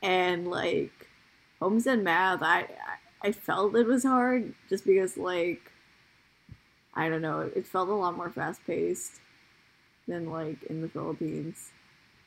[0.01, 1.07] and like
[1.61, 2.67] Homestead math, I I,
[3.21, 5.71] I felt it was hard just because like
[6.93, 9.19] I don't know, it felt a lot more fast paced
[10.07, 11.69] than like in the Philippines.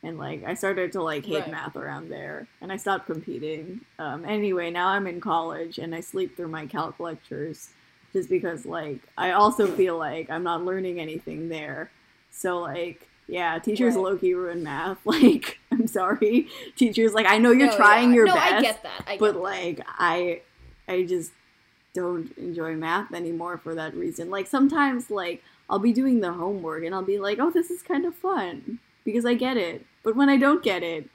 [0.02, 1.52] And like I started to like hate Right.
[1.52, 3.82] math around there, and I stopped competing.
[3.98, 7.70] Um, anyway, now I'm in college and I sleep through my calc lectures,
[8.12, 11.90] just because like I also feel like I'm not learning anything there.
[12.30, 14.02] So like yeah, teachers Right.
[14.04, 14.98] low key ruin math.
[15.06, 17.14] Like I'm sorry, teachers.
[17.14, 18.14] Like I know you're No, trying yeah.
[18.16, 19.04] your no, best I get that.
[19.06, 19.40] I get but that.
[19.40, 20.42] like i
[20.92, 21.32] i just
[21.94, 26.84] don't enjoy math anymore for that reason like sometimes like i'll be doing the homework
[26.84, 30.16] and i'll be like oh this is kind of fun because i get it but
[30.16, 31.08] when i don't get it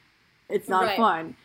[0.49, 0.97] it's not Right.
[0.97, 1.35] fun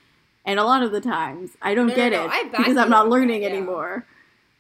[0.44, 2.90] and a lot of the times i don't No, no, get no, it because i'm
[2.90, 3.56] not learning that, yeah.
[3.56, 4.06] anymore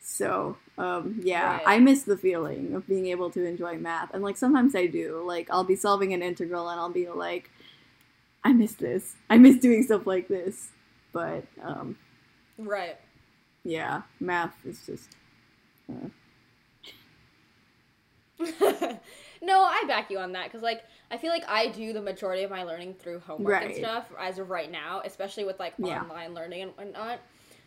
[0.00, 1.62] so um yeah Right.
[1.66, 5.22] i miss the feeling of being able to enjoy math and like sometimes i do
[5.26, 7.50] like i'll be solving an integral and i'll be like
[8.42, 10.68] i miss this i miss doing stuff like this
[11.12, 11.96] but um
[12.58, 12.96] Right.
[13.64, 15.08] Yeah, math is just.
[15.90, 16.08] Uh,
[19.42, 22.42] no, I back you on that because, like, I feel like I do the majority
[22.42, 26.00] of my learning through homework and stuff as of right now, especially with like Yeah.
[26.02, 27.20] online learning and whatnot.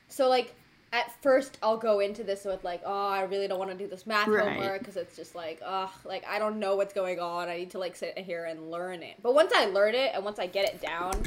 [0.09, 0.55] So, like,
[0.91, 3.87] at first, I'll go into this with like, oh, I really don't want to do
[3.87, 4.49] this math Right.
[4.49, 7.49] homework because it's just like, ugh, like I don't know what's going on.
[7.49, 9.15] I need to like sit here and learn it.
[9.21, 11.23] But once I learn it and once I get it down,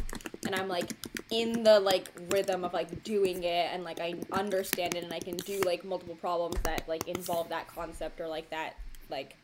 [0.49, 0.91] and I'm like
[1.31, 5.21] in the like rhythm of like doing it and like I understand it and I
[5.21, 8.75] can do like multiple problems that like involve that concept or like that
[9.11, 9.37] like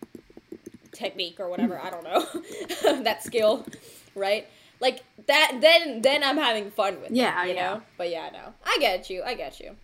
[0.93, 3.67] technique or whatever i don't know that skill
[4.15, 4.47] right
[4.81, 7.75] like that then then i'm having fun with Yeah, it you yeah.
[7.75, 9.75] know but yeah no i get you i get you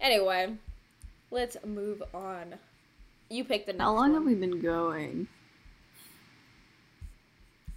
[0.00, 0.52] anyway
[1.30, 2.56] let's move on
[3.30, 4.14] you pick the next how long one.
[4.14, 5.28] have we been going?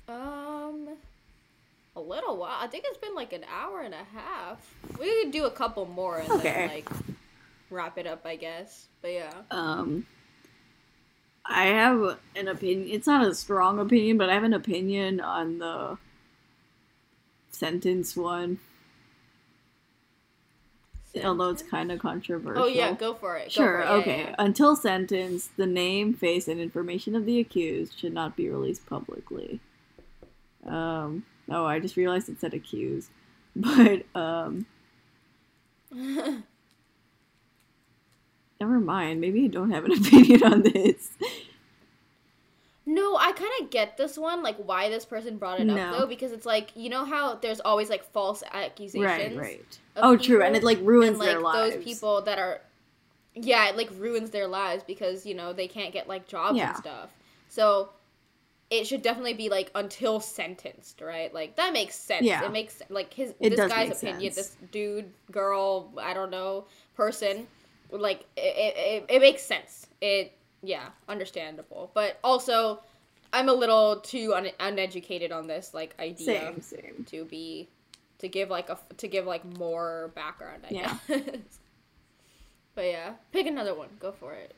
[0.07, 0.89] um
[1.99, 4.57] a little while i think it's been like an hour and a half
[4.99, 6.43] we could do a couple more and Okay.
[6.43, 6.89] then like
[7.69, 10.05] wrap it up i guess but yeah Um,
[11.51, 12.89] I have an opinion.
[12.91, 15.97] It's not a strong opinion, but I have an opinion on the
[17.49, 18.59] sentence one.
[21.23, 22.63] Although it's kind of controversial.
[22.63, 23.85] oh yeah go for it Go Sure, for it.
[23.85, 24.17] Yeah, okay.
[24.19, 24.35] yeah, yeah.
[24.37, 29.59] Until sentence, the name, face, and information of the accused should not be released publicly.
[30.67, 33.09] Um, oh, I just realized it said accused.
[33.55, 34.65] But, um,
[38.61, 39.21] never mind.
[39.21, 41.11] Maybe I don't have an opinion on this.
[42.85, 45.75] No, I kind of get this one, like why this person brought it No.
[45.77, 49.35] up though, because it's like you know how there's always like false accusations.
[49.35, 49.79] Right, right.
[49.95, 50.41] Oh, true.
[50.41, 51.75] And it, like, ruins and, like, their lives.
[51.75, 52.61] Those people that are,
[53.35, 56.69] yeah, it like ruins their lives because you know they can't get like jobs Yeah.
[56.69, 57.09] and stuff.
[57.49, 57.89] So,
[58.69, 61.33] it should definitely be like until sentenced, right?
[61.33, 62.23] Like that makes sense.
[62.25, 62.45] Yeah.
[62.45, 64.49] It makes like his It this guy's opinion, sense.
[64.49, 66.65] this dude, girl, I don't know,
[66.95, 67.47] person,
[67.91, 69.87] like it, it, it makes sense.
[70.01, 71.89] It yeah, understandable.
[71.93, 72.81] But also
[73.33, 77.05] I'm a little too un- uneducated on this like idea Same, same.
[77.09, 77.69] to be
[78.19, 80.97] to give like a to give like more background, I Yeah.
[81.07, 81.19] guess.
[82.75, 83.89] but yeah, pick another one.
[83.99, 84.53] Go for it.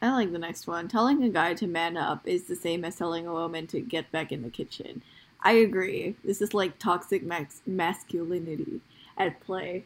[0.00, 0.86] I like the next one.
[0.88, 4.10] Telling a guy to man up is the same as telling a woman to get
[4.12, 5.02] back in the kitchen.
[5.42, 6.16] I agree.
[6.24, 8.80] This is like toxic max- masculinity
[9.16, 9.84] at play.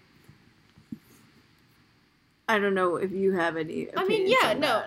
[2.48, 3.88] I don't know if you have any.
[3.96, 4.84] I mean, yeah, no.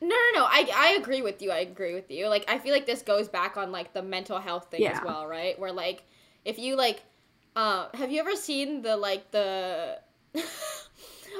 [0.00, 0.44] No, no, no.
[0.44, 1.50] I, I agree with you.
[1.50, 2.26] I agree with you.
[2.28, 5.26] Like, I feel like this goes back on like the mental health thing as well,
[5.26, 5.58] right?
[5.58, 6.02] Where like,
[6.44, 7.02] if you like,
[7.54, 9.98] uh, have you ever seen the like the?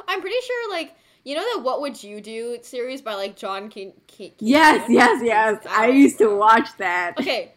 [0.08, 3.68] I'm pretty sure like you know the What Would You Do series by like John
[3.68, 3.92] King.
[4.06, 5.64] King Yes, yes, yes.
[5.68, 7.14] I used to watch that.
[7.18, 7.52] Okay.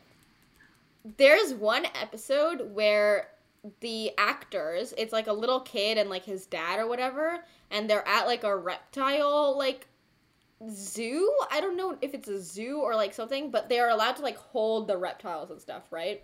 [1.17, 3.29] There's one episode where
[3.79, 8.07] the actors, it's like a little kid and like his dad or whatever, and they're
[8.07, 9.87] at like a reptile like
[10.69, 11.31] zoo.
[11.51, 14.37] I don't know if it's a zoo or like something, but they're allowed to like
[14.37, 16.23] hold the reptiles and stuff, right?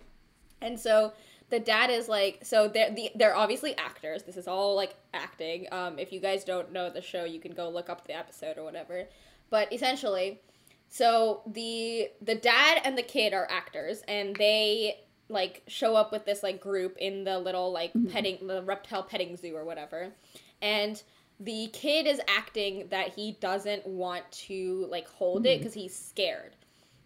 [0.61, 1.13] And so
[1.51, 4.23] the dad is like, so they're the, they're obviously actors.
[4.23, 5.67] This is all like acting.
[5.71, 8.57] Um, if you guys don't know the show, you can go look up the episode
[8.57, 9.07] or whatever.
[9.49, 10.39] But essentially,
[10.87, 16.25] so the the dad and the kid are actors, and they like show up with
[16.25, 20.13] this like group in the little like petting the reptile petting zoo or whatever,
[20.61, 21.03] and
[21.39, 26.55] the kid is acting that he doesn't want to like hold it because he's scared,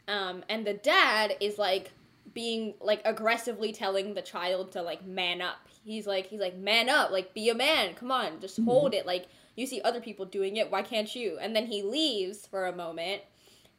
[0.07, 1.91] um, and the dad is like
[2.35, 5.57] being like aggressively telling the child to like man up.
[5.83, 7.95] He's like he's like man up, like be a man.
[7.95, 9.07] Come on, just hold it.
[9.07, 9.25] Like
[9.55, 11.39] you see other people doing it, why can't you?
[11.41, 13.23] And then he leaves for a moment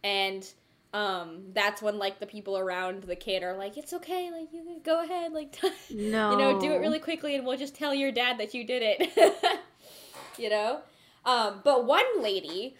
[0.02, 0.52] and
[0.94, 4.62] um that's when like the people around the kid are like it's okay like you
[4.62, 5.54] can go ahead like
[5.90, 6.30] No.
[6.30, 8.82] you know do it really quickly and we'll just tell your dad that you did
[8.84, 9.60] it
[10.38, 10.80] you know
[11.24, 12.76] um but one lady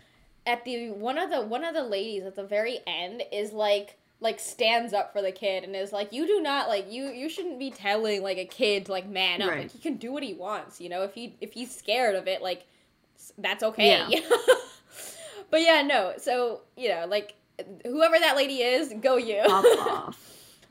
[0.46, 3.98] at the one of the one of the ladies at the very end is like
[4.20, 7.28] like stands up for the kid and is like you do not like you you
[7.28, 9.50] shouldn't be telling like a kid to like man up.
[9.50, 9.62] Right.
[9.62, 11.02] like he can do what he wants you know?
[11.02, 12.64] If he if he's scared of it like
[13.38, 14.04] that's okay.
[14.08, 14.20] Yeah.
[15.50, 16.14] but yeah no.
[16.18, 17.34] So you know like
[17.84, 19.42] whoever that lady is go you.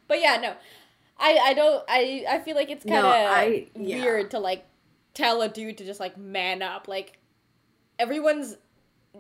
[0.08, 0.54] But yeah no.
[1.18, 4.04] I i don't i i feel like it's kind of I- yeah.
[4.04, 4.66] weird to like
[5.16, 6.88] tell a dude to just like man up.
[6.88, 7.18] Like
[7.98, 8.56] everyone's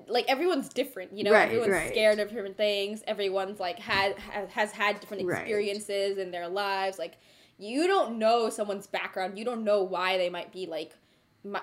[0.07, 1.89] like everyone's different you know Right, everyone's right.
[1.91, 5.39] scared of different things everyone's like had ha- has had different Right.
[5.41, 7.17] experiences in their lives like
[7.57, 10.93] you don't know someone's background you don't know why they might be like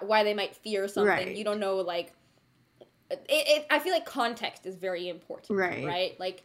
[0.01, 1.37] why they might fear something Right.
[1.37, 2.13] you don't know like
[3.11, 5.85] it, it i feel like context is very important Right.
[5.85, 6.43] right like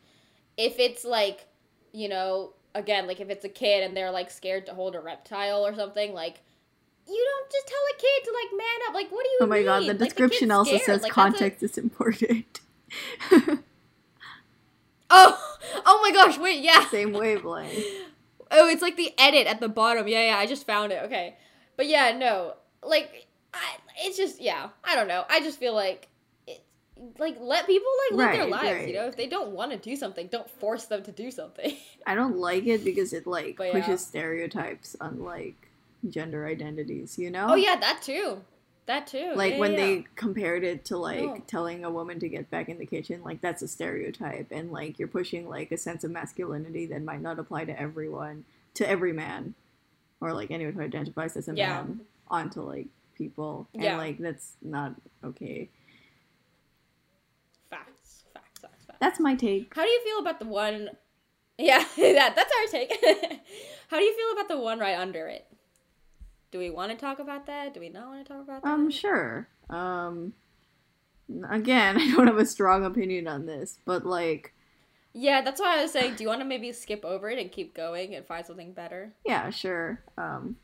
[0.57, 1.45] if it's like
[1.93, 4.99] you know again like if it's a kid and they're like scared to hold a
[4.99, 6.41] reptile or something like
[7.07, 9.45] you don't just tell a kid to like man up like what do you Oh
[9.47, 9.87] my god, mean?
[9.87, 10.81] the Like, kid's description also scared.
[10.83, 12.59] says Like, that's a- context is important.
[15.09, 17.73] oh oh my gosh wait yeah Same wavelength.
[18.51, 21.35] oh it's like the edit at the bottom yeah yeah i just found it okay
[21.77, 22.53] but yeah no
[22.83, 23.59] like I,
[24.03, 26.07] it's just yeah i don't know i just feel like
[27.19, 28.87] like let people like live their lives right.
[28.87, 31.75] you know if they don't want to do something don't force them to do something
[32.05, 33.73] I don't like it because it like But yeah.
[33.73, 35.66] pushes stereotypes on like
[36.09, 37.47] gender identities, you know?
[37.49, 38.41] oh yeah that too
[38.85, 41.43] that too Like Yeah, when yeah, they compared it to like Oh.
[41.47, 44.97] telling a woman to get back in the kitchen, like that's a stereotype and like
[44.99, 48.45] you're pushing like a sense of masculinity that might not apply to everyone,
[48.75, 49.53] to every man
[50.21, 51.67] or like anyone who identifies as a Yeah.
[51.83, 53.67] man onto like people.
[53.73, 55.69] And like that's not okay.
[57.69, 59.73] facts facts facts facts That's my take.
[59.75, 60.89] How do you feel about the one?
[61.59, 62.91] Yeah, that that's our take.
[63.89, 65.46] How do you feel about the one right under it?
[66.51, 67.73] Do we want to talk about that?
[67.73, 68.69] Do we not want to talk about that?
[68.69, 69.47] Um, sure.
[69.69, 70.33] Um,
[71.49, 74.53] again, I don't have a strong opinion on this, but like,
[75.13, 76.15] yeah, that's why I was saying.
[76.15, 79.13] Do you want to maybe skip over it and keep going and find something better?
[79.25, 80.01] yeah, sure.
[80.17, 80.57] Um,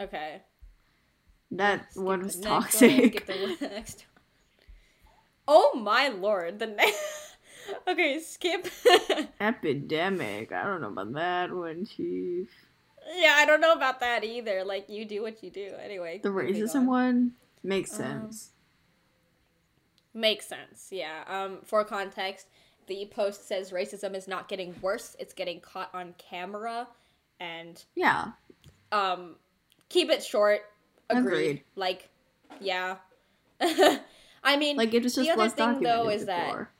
[0.00, 0.42] Okay.
[1.50, 3.12] that Skip one was toxic.
[3.12, 3.34] skip the
[3.68, 4.22] next one.
[5.48, 6.58] Oh my lord!
[6.58, 7.36] The next.
[7.88, 8.68] okay, skip.
[9.40, 10.52] Epidemic.
[10.52, 12.48] I don't know about that one, Chief.
[13.14, 14.64] Yeah, I don't know about that either.
[14.64, 16.20] Like you do what you do anyway.
[16.22, 16.86] The racism on.
[16.86, 17.32] one
[17.62, 18.50] makes Um, sense.
[20.12, 21.22] Makes sense, yeah.
[21.28, 22.48] Um, for context,
[22.88, 26.88] the post says racism is not getting worse; it's getting caught on camera,
[27.38, 28.32] and yeah,
[28.90, 29.36] um,
[29.88, 30.62] keep it short.
[31.08, 31.26] Agreed.
[31.26, 31.64] Agreed.
[31.76, 32.08] Like,
[32.60, 32.96] yeah.
[33.60, 36.70] I mean, like it was just the other less thing, though, is that- before.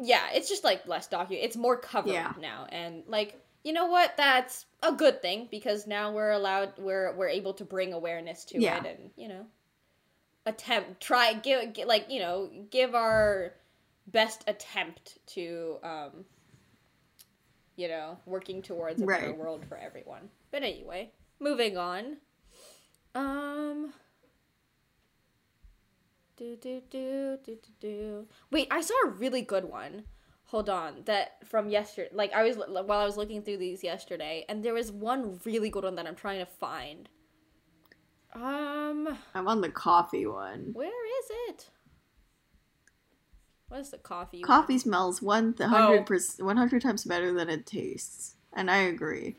[0.00, 1.32] yeah, it's just like less docu.
[1.32, 2.32] It's more covered Yeah.
[2.40, 4.16] now, and like you know what?
[4.16, 6.74] That's a good thing because now we're allowed.
[6.78, 8.84] We're we're able to bring awareness to Yeah.
[8.84, 9.46] it, and you know,
[10.46, 13.54] attempt try give, gi- like you know give our
[14.06, 16.24] best attempt to um
[17.76, 20.28] you know working towards a better world for everyone.
[20.50, 21.10] But anyway,
[21.40, 22.18] moving on.
[23.14, 23.92] Um.
[26.36, 28.26] Do do do do do do.
[28.50, 30.02] Wait, I saw a really good one.
[30.54, 32.10] Hold on, that from yesterday.
[32.12, 35.68] Like I was while I was looking through these yesterday, and there was one really
[35.68, 37.08] good one that I'm trying to find.
[38.32, 40.70] Um, I'm on the coffee one.
[40.72, 41.70] where is it?
[43.66, 44.42] What is the coffee?
[44.42, 44.46] one?
[44.46, 49.34] Coffee smells one hundred percent, one hundred times better than it tastes, and I agree.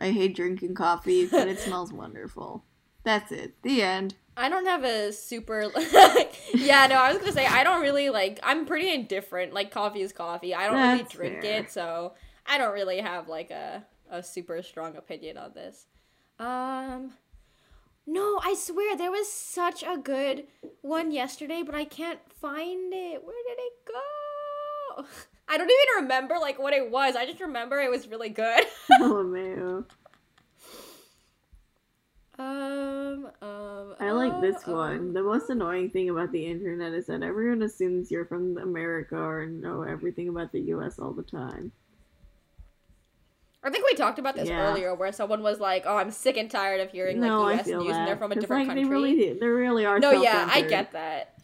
[0.00, 2.64] I hate drinking coffee, but it smells wonderful.
[3.02, 3.62] That's it.
[3.62, 4.14] The end.
[4.36, 5.70] I don't have a super.
[6.54, 8.40] yeah, no, I was gonna say I don't really like.
[8.42, 9.52] I'm pretty indifferent.
[9.52, 10.54] Like coffee is coffee.
[10.54, 11.60] I don't really drink fair.
[11.60, 12.14] it, so
[12.46, 15.86] I don't really have like a a super strong opinion on this.
[16.38, 17.12] Um,
[18.06, 20.46] no, I swear there was such a good
[20.80, 23.22] one yesterday, but I can't find it.
[23.24, 25.04] Where did it go?
[25.48, 27.14] I don't even remember like what it was.
[27.16, 28.64] I just remember it was really good.
[29.00, 29.84] oh man,
[32.40, 33.94] um, um.
[34.00, 35.12] I like uh, this um, one.
[35.12, 39.46] The most annoying thing about the internet is that everyone assumes you're from America or
[39.46, 40.98] know everything about the U.S.
[40.98, 41.72] all the time.
[43.62, 44.70] I think we talked about this Yeah.
[44.70, 47.54] earlier, where someone was like, "Oh, I'm sick and tired of hearing no, like I
[47.56, 47.66] U.S.
[47.66, 50.00] feel news, that and they're from a different like, country." They really, they really are.
[50.00, 51.39] no, yeah, I get that.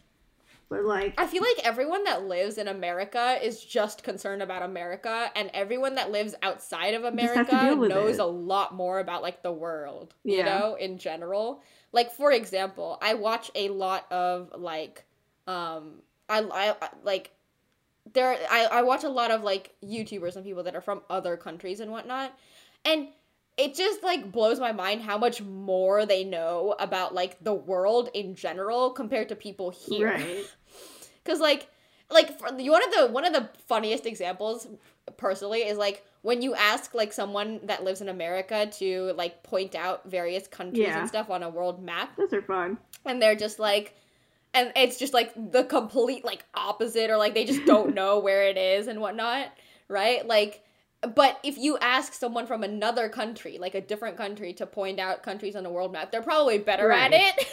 [0.69, 5.31] But like, I feel like everyone that lives in America is just concerned about America,
[5.35, 8.21] and everyone that lives outside of Just have to America knows it.
[8.21, 11.61] a lot more about like the world, you know, in general.
[11.93, 15.05] Like for example, I watch a lot of like,
[15.47, 17.31] um, I I- like
[18.13, 21.37] there I, I watch a lot of like YouTubers and people that are from other
[21.37, 22.37] countries and whatnot.
[22.83, 23.07] And
[23.57, 28.09] it just like blows my mind how much more they know about like the world
[28.13, 30.07] in general compared to people here.
[30.09, 30.45] right?
[31.25, 31.67] Cause like
[32.09, 34.67] like for, one of the one of the funniest examples
[35.17, 39.75] personally is like when you ask like someone that lives in America to like point
[39.75, 40.99] out various countries Yeah.
[40.99, 42.77] and stuff on a world map Those are fun.
[43.05, 43.95] and they're just like
[44.53, 48.43] and it's just like the complete like opposite or like they just don't know where
[48.47, 49.47] it is and whatnot
[49.89, 50.63] right like
[51.07, 55.23] but if you ask someone from another country like a different country to point out
[55.23, 57.35] countries on a world map they're probably better at it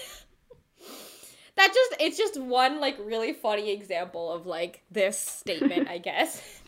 [1.57, 6.61] that just it's just one like really funny example of like this statement i guess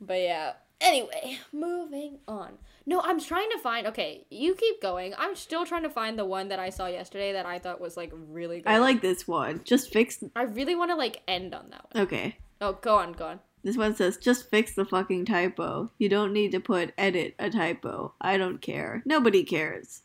[0.00, 2.52] but yeah anyway moving on
[2.84, 6.24] no i'm trying to find okay you keep going i'm still trying to find the
[6.24, 9.26] one that i saw yesterday that i thought was like really good I like this
[9.26, 9.62] one.
[9.64, 10.22] Just fix.
[10.34, 12.02] i really want to like end on that one.
[12.04, 12.36] Okay.
[12.60, 15.90] Oh, go on go on This one says, just fix the fucking typo.
[15.98, 18.14] You don't need to put edit a typo.
[18.20, 19.02] I don't care.
[19.04, 20.02] Nobody cares.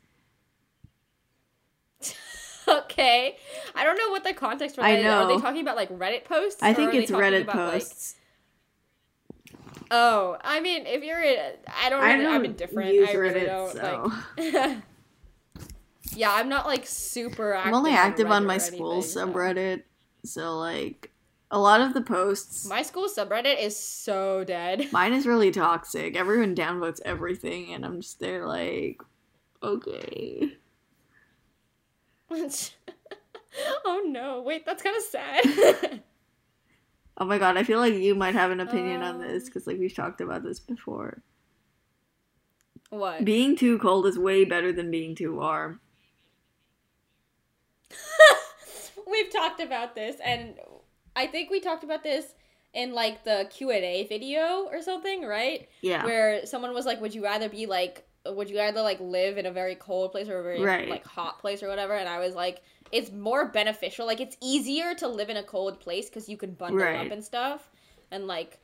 [2.68, 3.38] okay
[3.76, 5.06] i don't know what the context for that I is.
[5.06, 8.16] are they talking about like reddit posts I think it's Reddit about, like- posts.
[9.92, 13.14] oh i mean if you're in i don't, I really, i'm don't indifferent use i
[13.14, 14.12] really Reddit, don't so.
[14.54, 14.78] like
[16.16, 19.84] yeah i'm not like super active I'm only active on Reddit my school subreddit,
[20.24, 21.11] so like
[21.52, 22.66] a lot of the posts.
[22.68, 26.16] my school subreddit is so dead Mine is really toxic.
[26.16, 29.02] Everyone downvotes everything, and I'm just there like,
[29.62, 30.54] okay.
[33.86, 36.02] oh no wait that's kind of sad
[37.18, 39.46] Oh my god, I feel like you might have an opinion on this Um.
[39.48, 41.22] because like we've talked about this before.
[42.90, 45.82] what Being too cold is way better than being too warm.
[49.12, 50.56] we've talked about this and
[51.16, 52.34] i think we talked about this
[52.74, 56.06] in like the q&a video or something right Yeah.
[56.06, 59.46] where someone was like would you rather be like would you rather like live in
[59.46, 60.88] a very cold place or a very Right.
[60.90, 62.62] like hot place or whatever and i was like
[62.92, 66.54] it's more beneficial like it's easier to live in a cold place because you can
[66.54, 67.06] bundle Right.
[67.06, 67.70] up and stuff
[68.12, 68.60] and like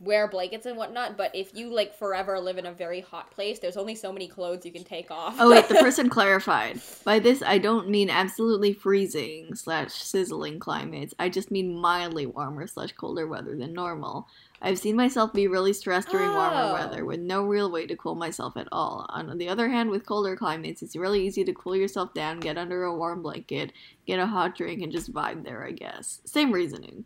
[0.00, 3.58] wear blankets and whatnot but if you like forever live in a very hot place
[3.58, 6.80] there's only so many clothes you can take off Oh wait, the person clarified.
[7.04, 11.14] By this, I don't mean absolutely freezing slash sizzling climates.
[11.18, 14.26] I just mean mildly warmer slash colder weather than normal.
[14.60, 16.72] I've seen myself be really stressed during warmer Oh.
[16.74, 19.06] weather with no real way to cool myself at all.
[19.10, 22.56] On the other hand, with colder climates, it's really easy to cool yourself down, get
[22.58, 23.72] under a warm blanket,
[24.06, 26.20] get a hot drink, and just vibe there, I guess.
[26.24, 27.04] Same reasoning.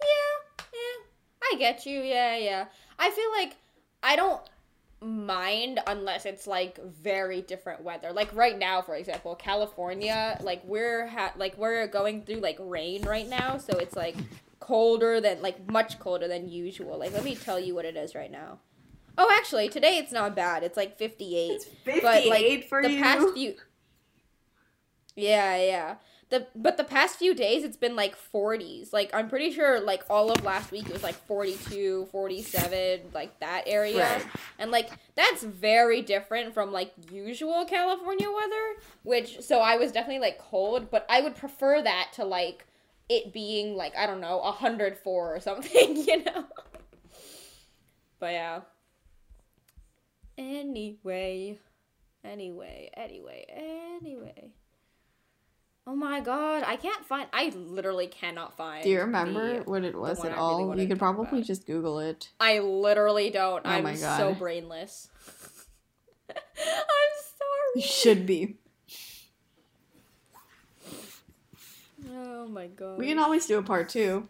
[0.00, 1.39] Yeah, yeah.
[1.52, 2.00] I get you.
[2.00, 2.66] Yeah, yeah.
[2.98, 3.56] I feel like
[4.02, 4.40] I don't
[5.02, 8.12] mind unless it's like very different weather.
[8.12, 13.02] Like right now, for example, California, like we're ha- like we're going through like rain
[13.02, 14.16] right now, so it's like
[14.60, 16.98] colder than like much colder than usual.
[16.98, 18.58] Like let me tell you what it is right now.
[19.18, 20.62] Oh, actually, today it's not bad.
[20.62, 21.50] It's like 58.
[21.50, 23.02] It's 58 for the you.
[23.02, 23.54] past few
[25.16, 25.94] Yeah, yeah.
[26.30, 28.92] The but the past few days it's been like 40s.
[28.92, 33.38] Like I'm pretty sure like all of last week it was like 42, 47, like
[33.40, 34.04] that area.
[34.04, 34.26] Right.
[34.58, 40.20] And like that's very different from like usual California weather, which so I was definitely
[40.20, 42.64] like cold, but I would prefer that to like
[43.08, 46.44] it being like I don't know, 104 or something, you know.
[48.20, 48.60] But yeah.
[50.38, 51.58] Anyway,
[52.24, 53.44] anyway, anyway,
[54.00, 54.52] anyway.
[55.86, 57.28] Oh my god, I can't find.
[57.32, 58.84] I literally cannot find.
[58.84, 60.68] Do you remember the- what it was at I really all?
[60.68, 61.46] wanted you could probably about.
[61.46, 62.30] just Google it.
[62.38, 63.62] I literally don't.
[63.64, 64.16] Oh I'm my God.
[64.18, 65.08] so brainless.
[66.28, 67.72] I'm sorry.
[67.76, 68.56] You should be.
[72.12, 72.98] Oh my god.
[72.98, 74.28] We can always do a part two.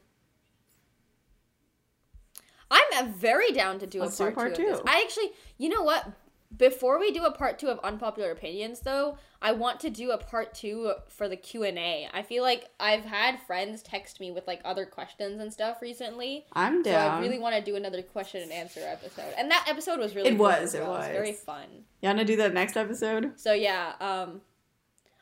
[2.73, 4.75] I'm very down to do Let's a do a part, part two.
[4.77, 4.83] Two.
[4.87, 6.07] I actually, you know what?
[6.57, 10.19] Before we do a part two of unpopular opinions, though, I want to do a
[10.19, 12.09] part two for the Q and A.
[12.13, 16.45] I feel like I've had friends text me with like other questions and stuff recently,
[16.53, 17.19] I'm so down.
[17.19, 19.33] I really want to do another question and answer episode.
[19.39, 20.91] And that episode was really It was, as it well.
[20.99, 21.07] was.
[21.07, 21.67] very fun.
[22.03, 23.33] You wanna do that next episode?
[23.37, 24.41] So yeah, um,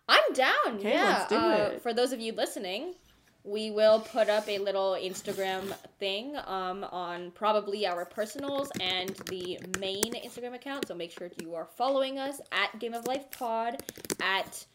[0.09, 0.55] I'm down.
[0.79, 1.83] Okay, yeah, let's do uh, it.
[1.83, 2.95] for those of you listening,
[3.45, 9.59] we will put up a little Instagram thing um, on probably our personals and the
[9.79, 10.89] main Instagram account.
[10.89, 13.83] So make sure you are following us at Game of Life Pod,
[14.21, 14.67] at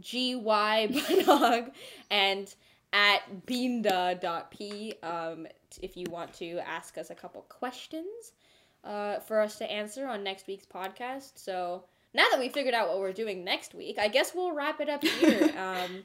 [0.00, 1.70] gybanog,
[2.10, 2.54] and
[2.92, 5.46] at beenda.p um,
[5.82, 8.32] if you want to ask us a couple questions
[8.84, 11.32] uh, for us to answer on next week's podcast.
[11.36, 14.80] So now that we figured out what we're doing next week, I guess we'll wrap
[14.80, 15.50] it up here.
[15.58, 16.04] Um,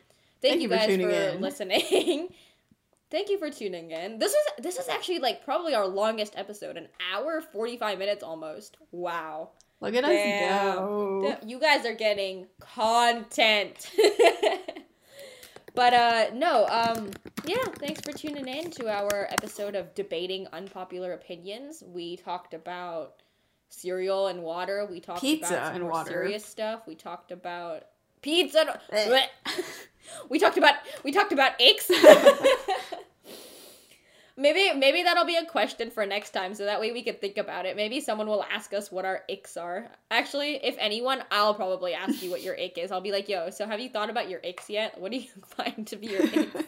[0.49, 1.41] thank, you guys for, tuning in.
[1.41, 2.30] listening.
[3.11, 4.20] thank you for tuning in.
[4.20, 8.24] This is this is actually like probably our longest episode, an hour forty five minutes
[8.24, 8.78] almost.
[8.91, 9.52] Wow.
[9.80, 10.78] Look at Damn.
[10.78, 11.38] us go.
[11.45, 13.91] You guys are getting content.
[15.76, 17.10] but uh no, um
[17.45, 21.84] yeah, thanks for tuning in to our episode of debating unpopular opinions.
[21.86, 23.22] We talked about
[23.70, 24.88] cereal and water.
[24.90, 26.10] We talked Pizza about and water.
[26.10, 26.88] serious stuff.
[26.88, 27.84] We talked about
[28.24, 28.80] pizza.
[28.91, 29.28] Eh.
[30.30, 31.91] We talked about we talked about aches.
[34.36, 37.38] Maybe maybe that'll be a question for next time, so that way we can think
[37.38, 37.76] about it.
[37.76, 39.91] Maybe someone will ask us what our aches are.
[40.10, 42.91] Actually, if anyone, I'll probably ask you what your ick is.
[42.91, 45.00] I'll be like, "Yo, so have you thought about your aches yet?
[45.00, 46.64] What do you find to be your icks?"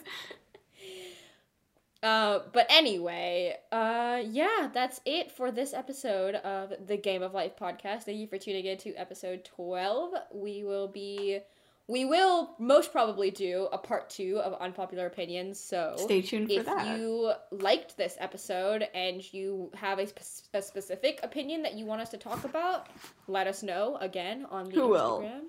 [2.05, 7.53] Uh, but anyway, uh, yeah, that's it for this episode of the Game of Life
[7.59, 8.03] podcast.
[8.03, 10.13] Thank you for tuning in to episode twelve.
[10.33, 11.39] We will be.
[11.87, 15.59] We will most probably do a part two of unpopular opinions.
[15.59, 16.97] So Stay tuned for if that.
[16.97, 22.01] you liked this episode and you have a, spe- a specific opinion that you want
[22.01, 22.87] us to talk about,
[23.27, 24.89] let us know again on the Who?
[24.93, 25.41] Instagram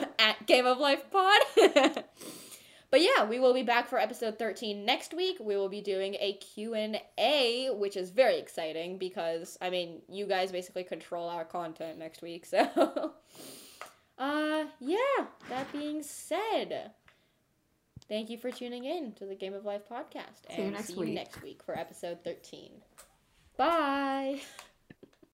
[0.00, 1.40] um, at Game of Life Pod.
[2.94, 5.38] but yeah, we will be back for episode 13 next week.
[5.40, 10.52] We will be doing a Q&A, which is very exciting because I mean, you guys
[10.52, 12.46] basically control our content next week.
[12.54, 13.14] So
[14.16, 16.92] uh yeah, that being said,
[18.08, 20.46] Thank you for tuning in to the Game of Life podcast.
[20.48, 21.14] See you and next see you week.
[21.14, 22.70] next week for episode 13.
[23.56, 24.40] Bye.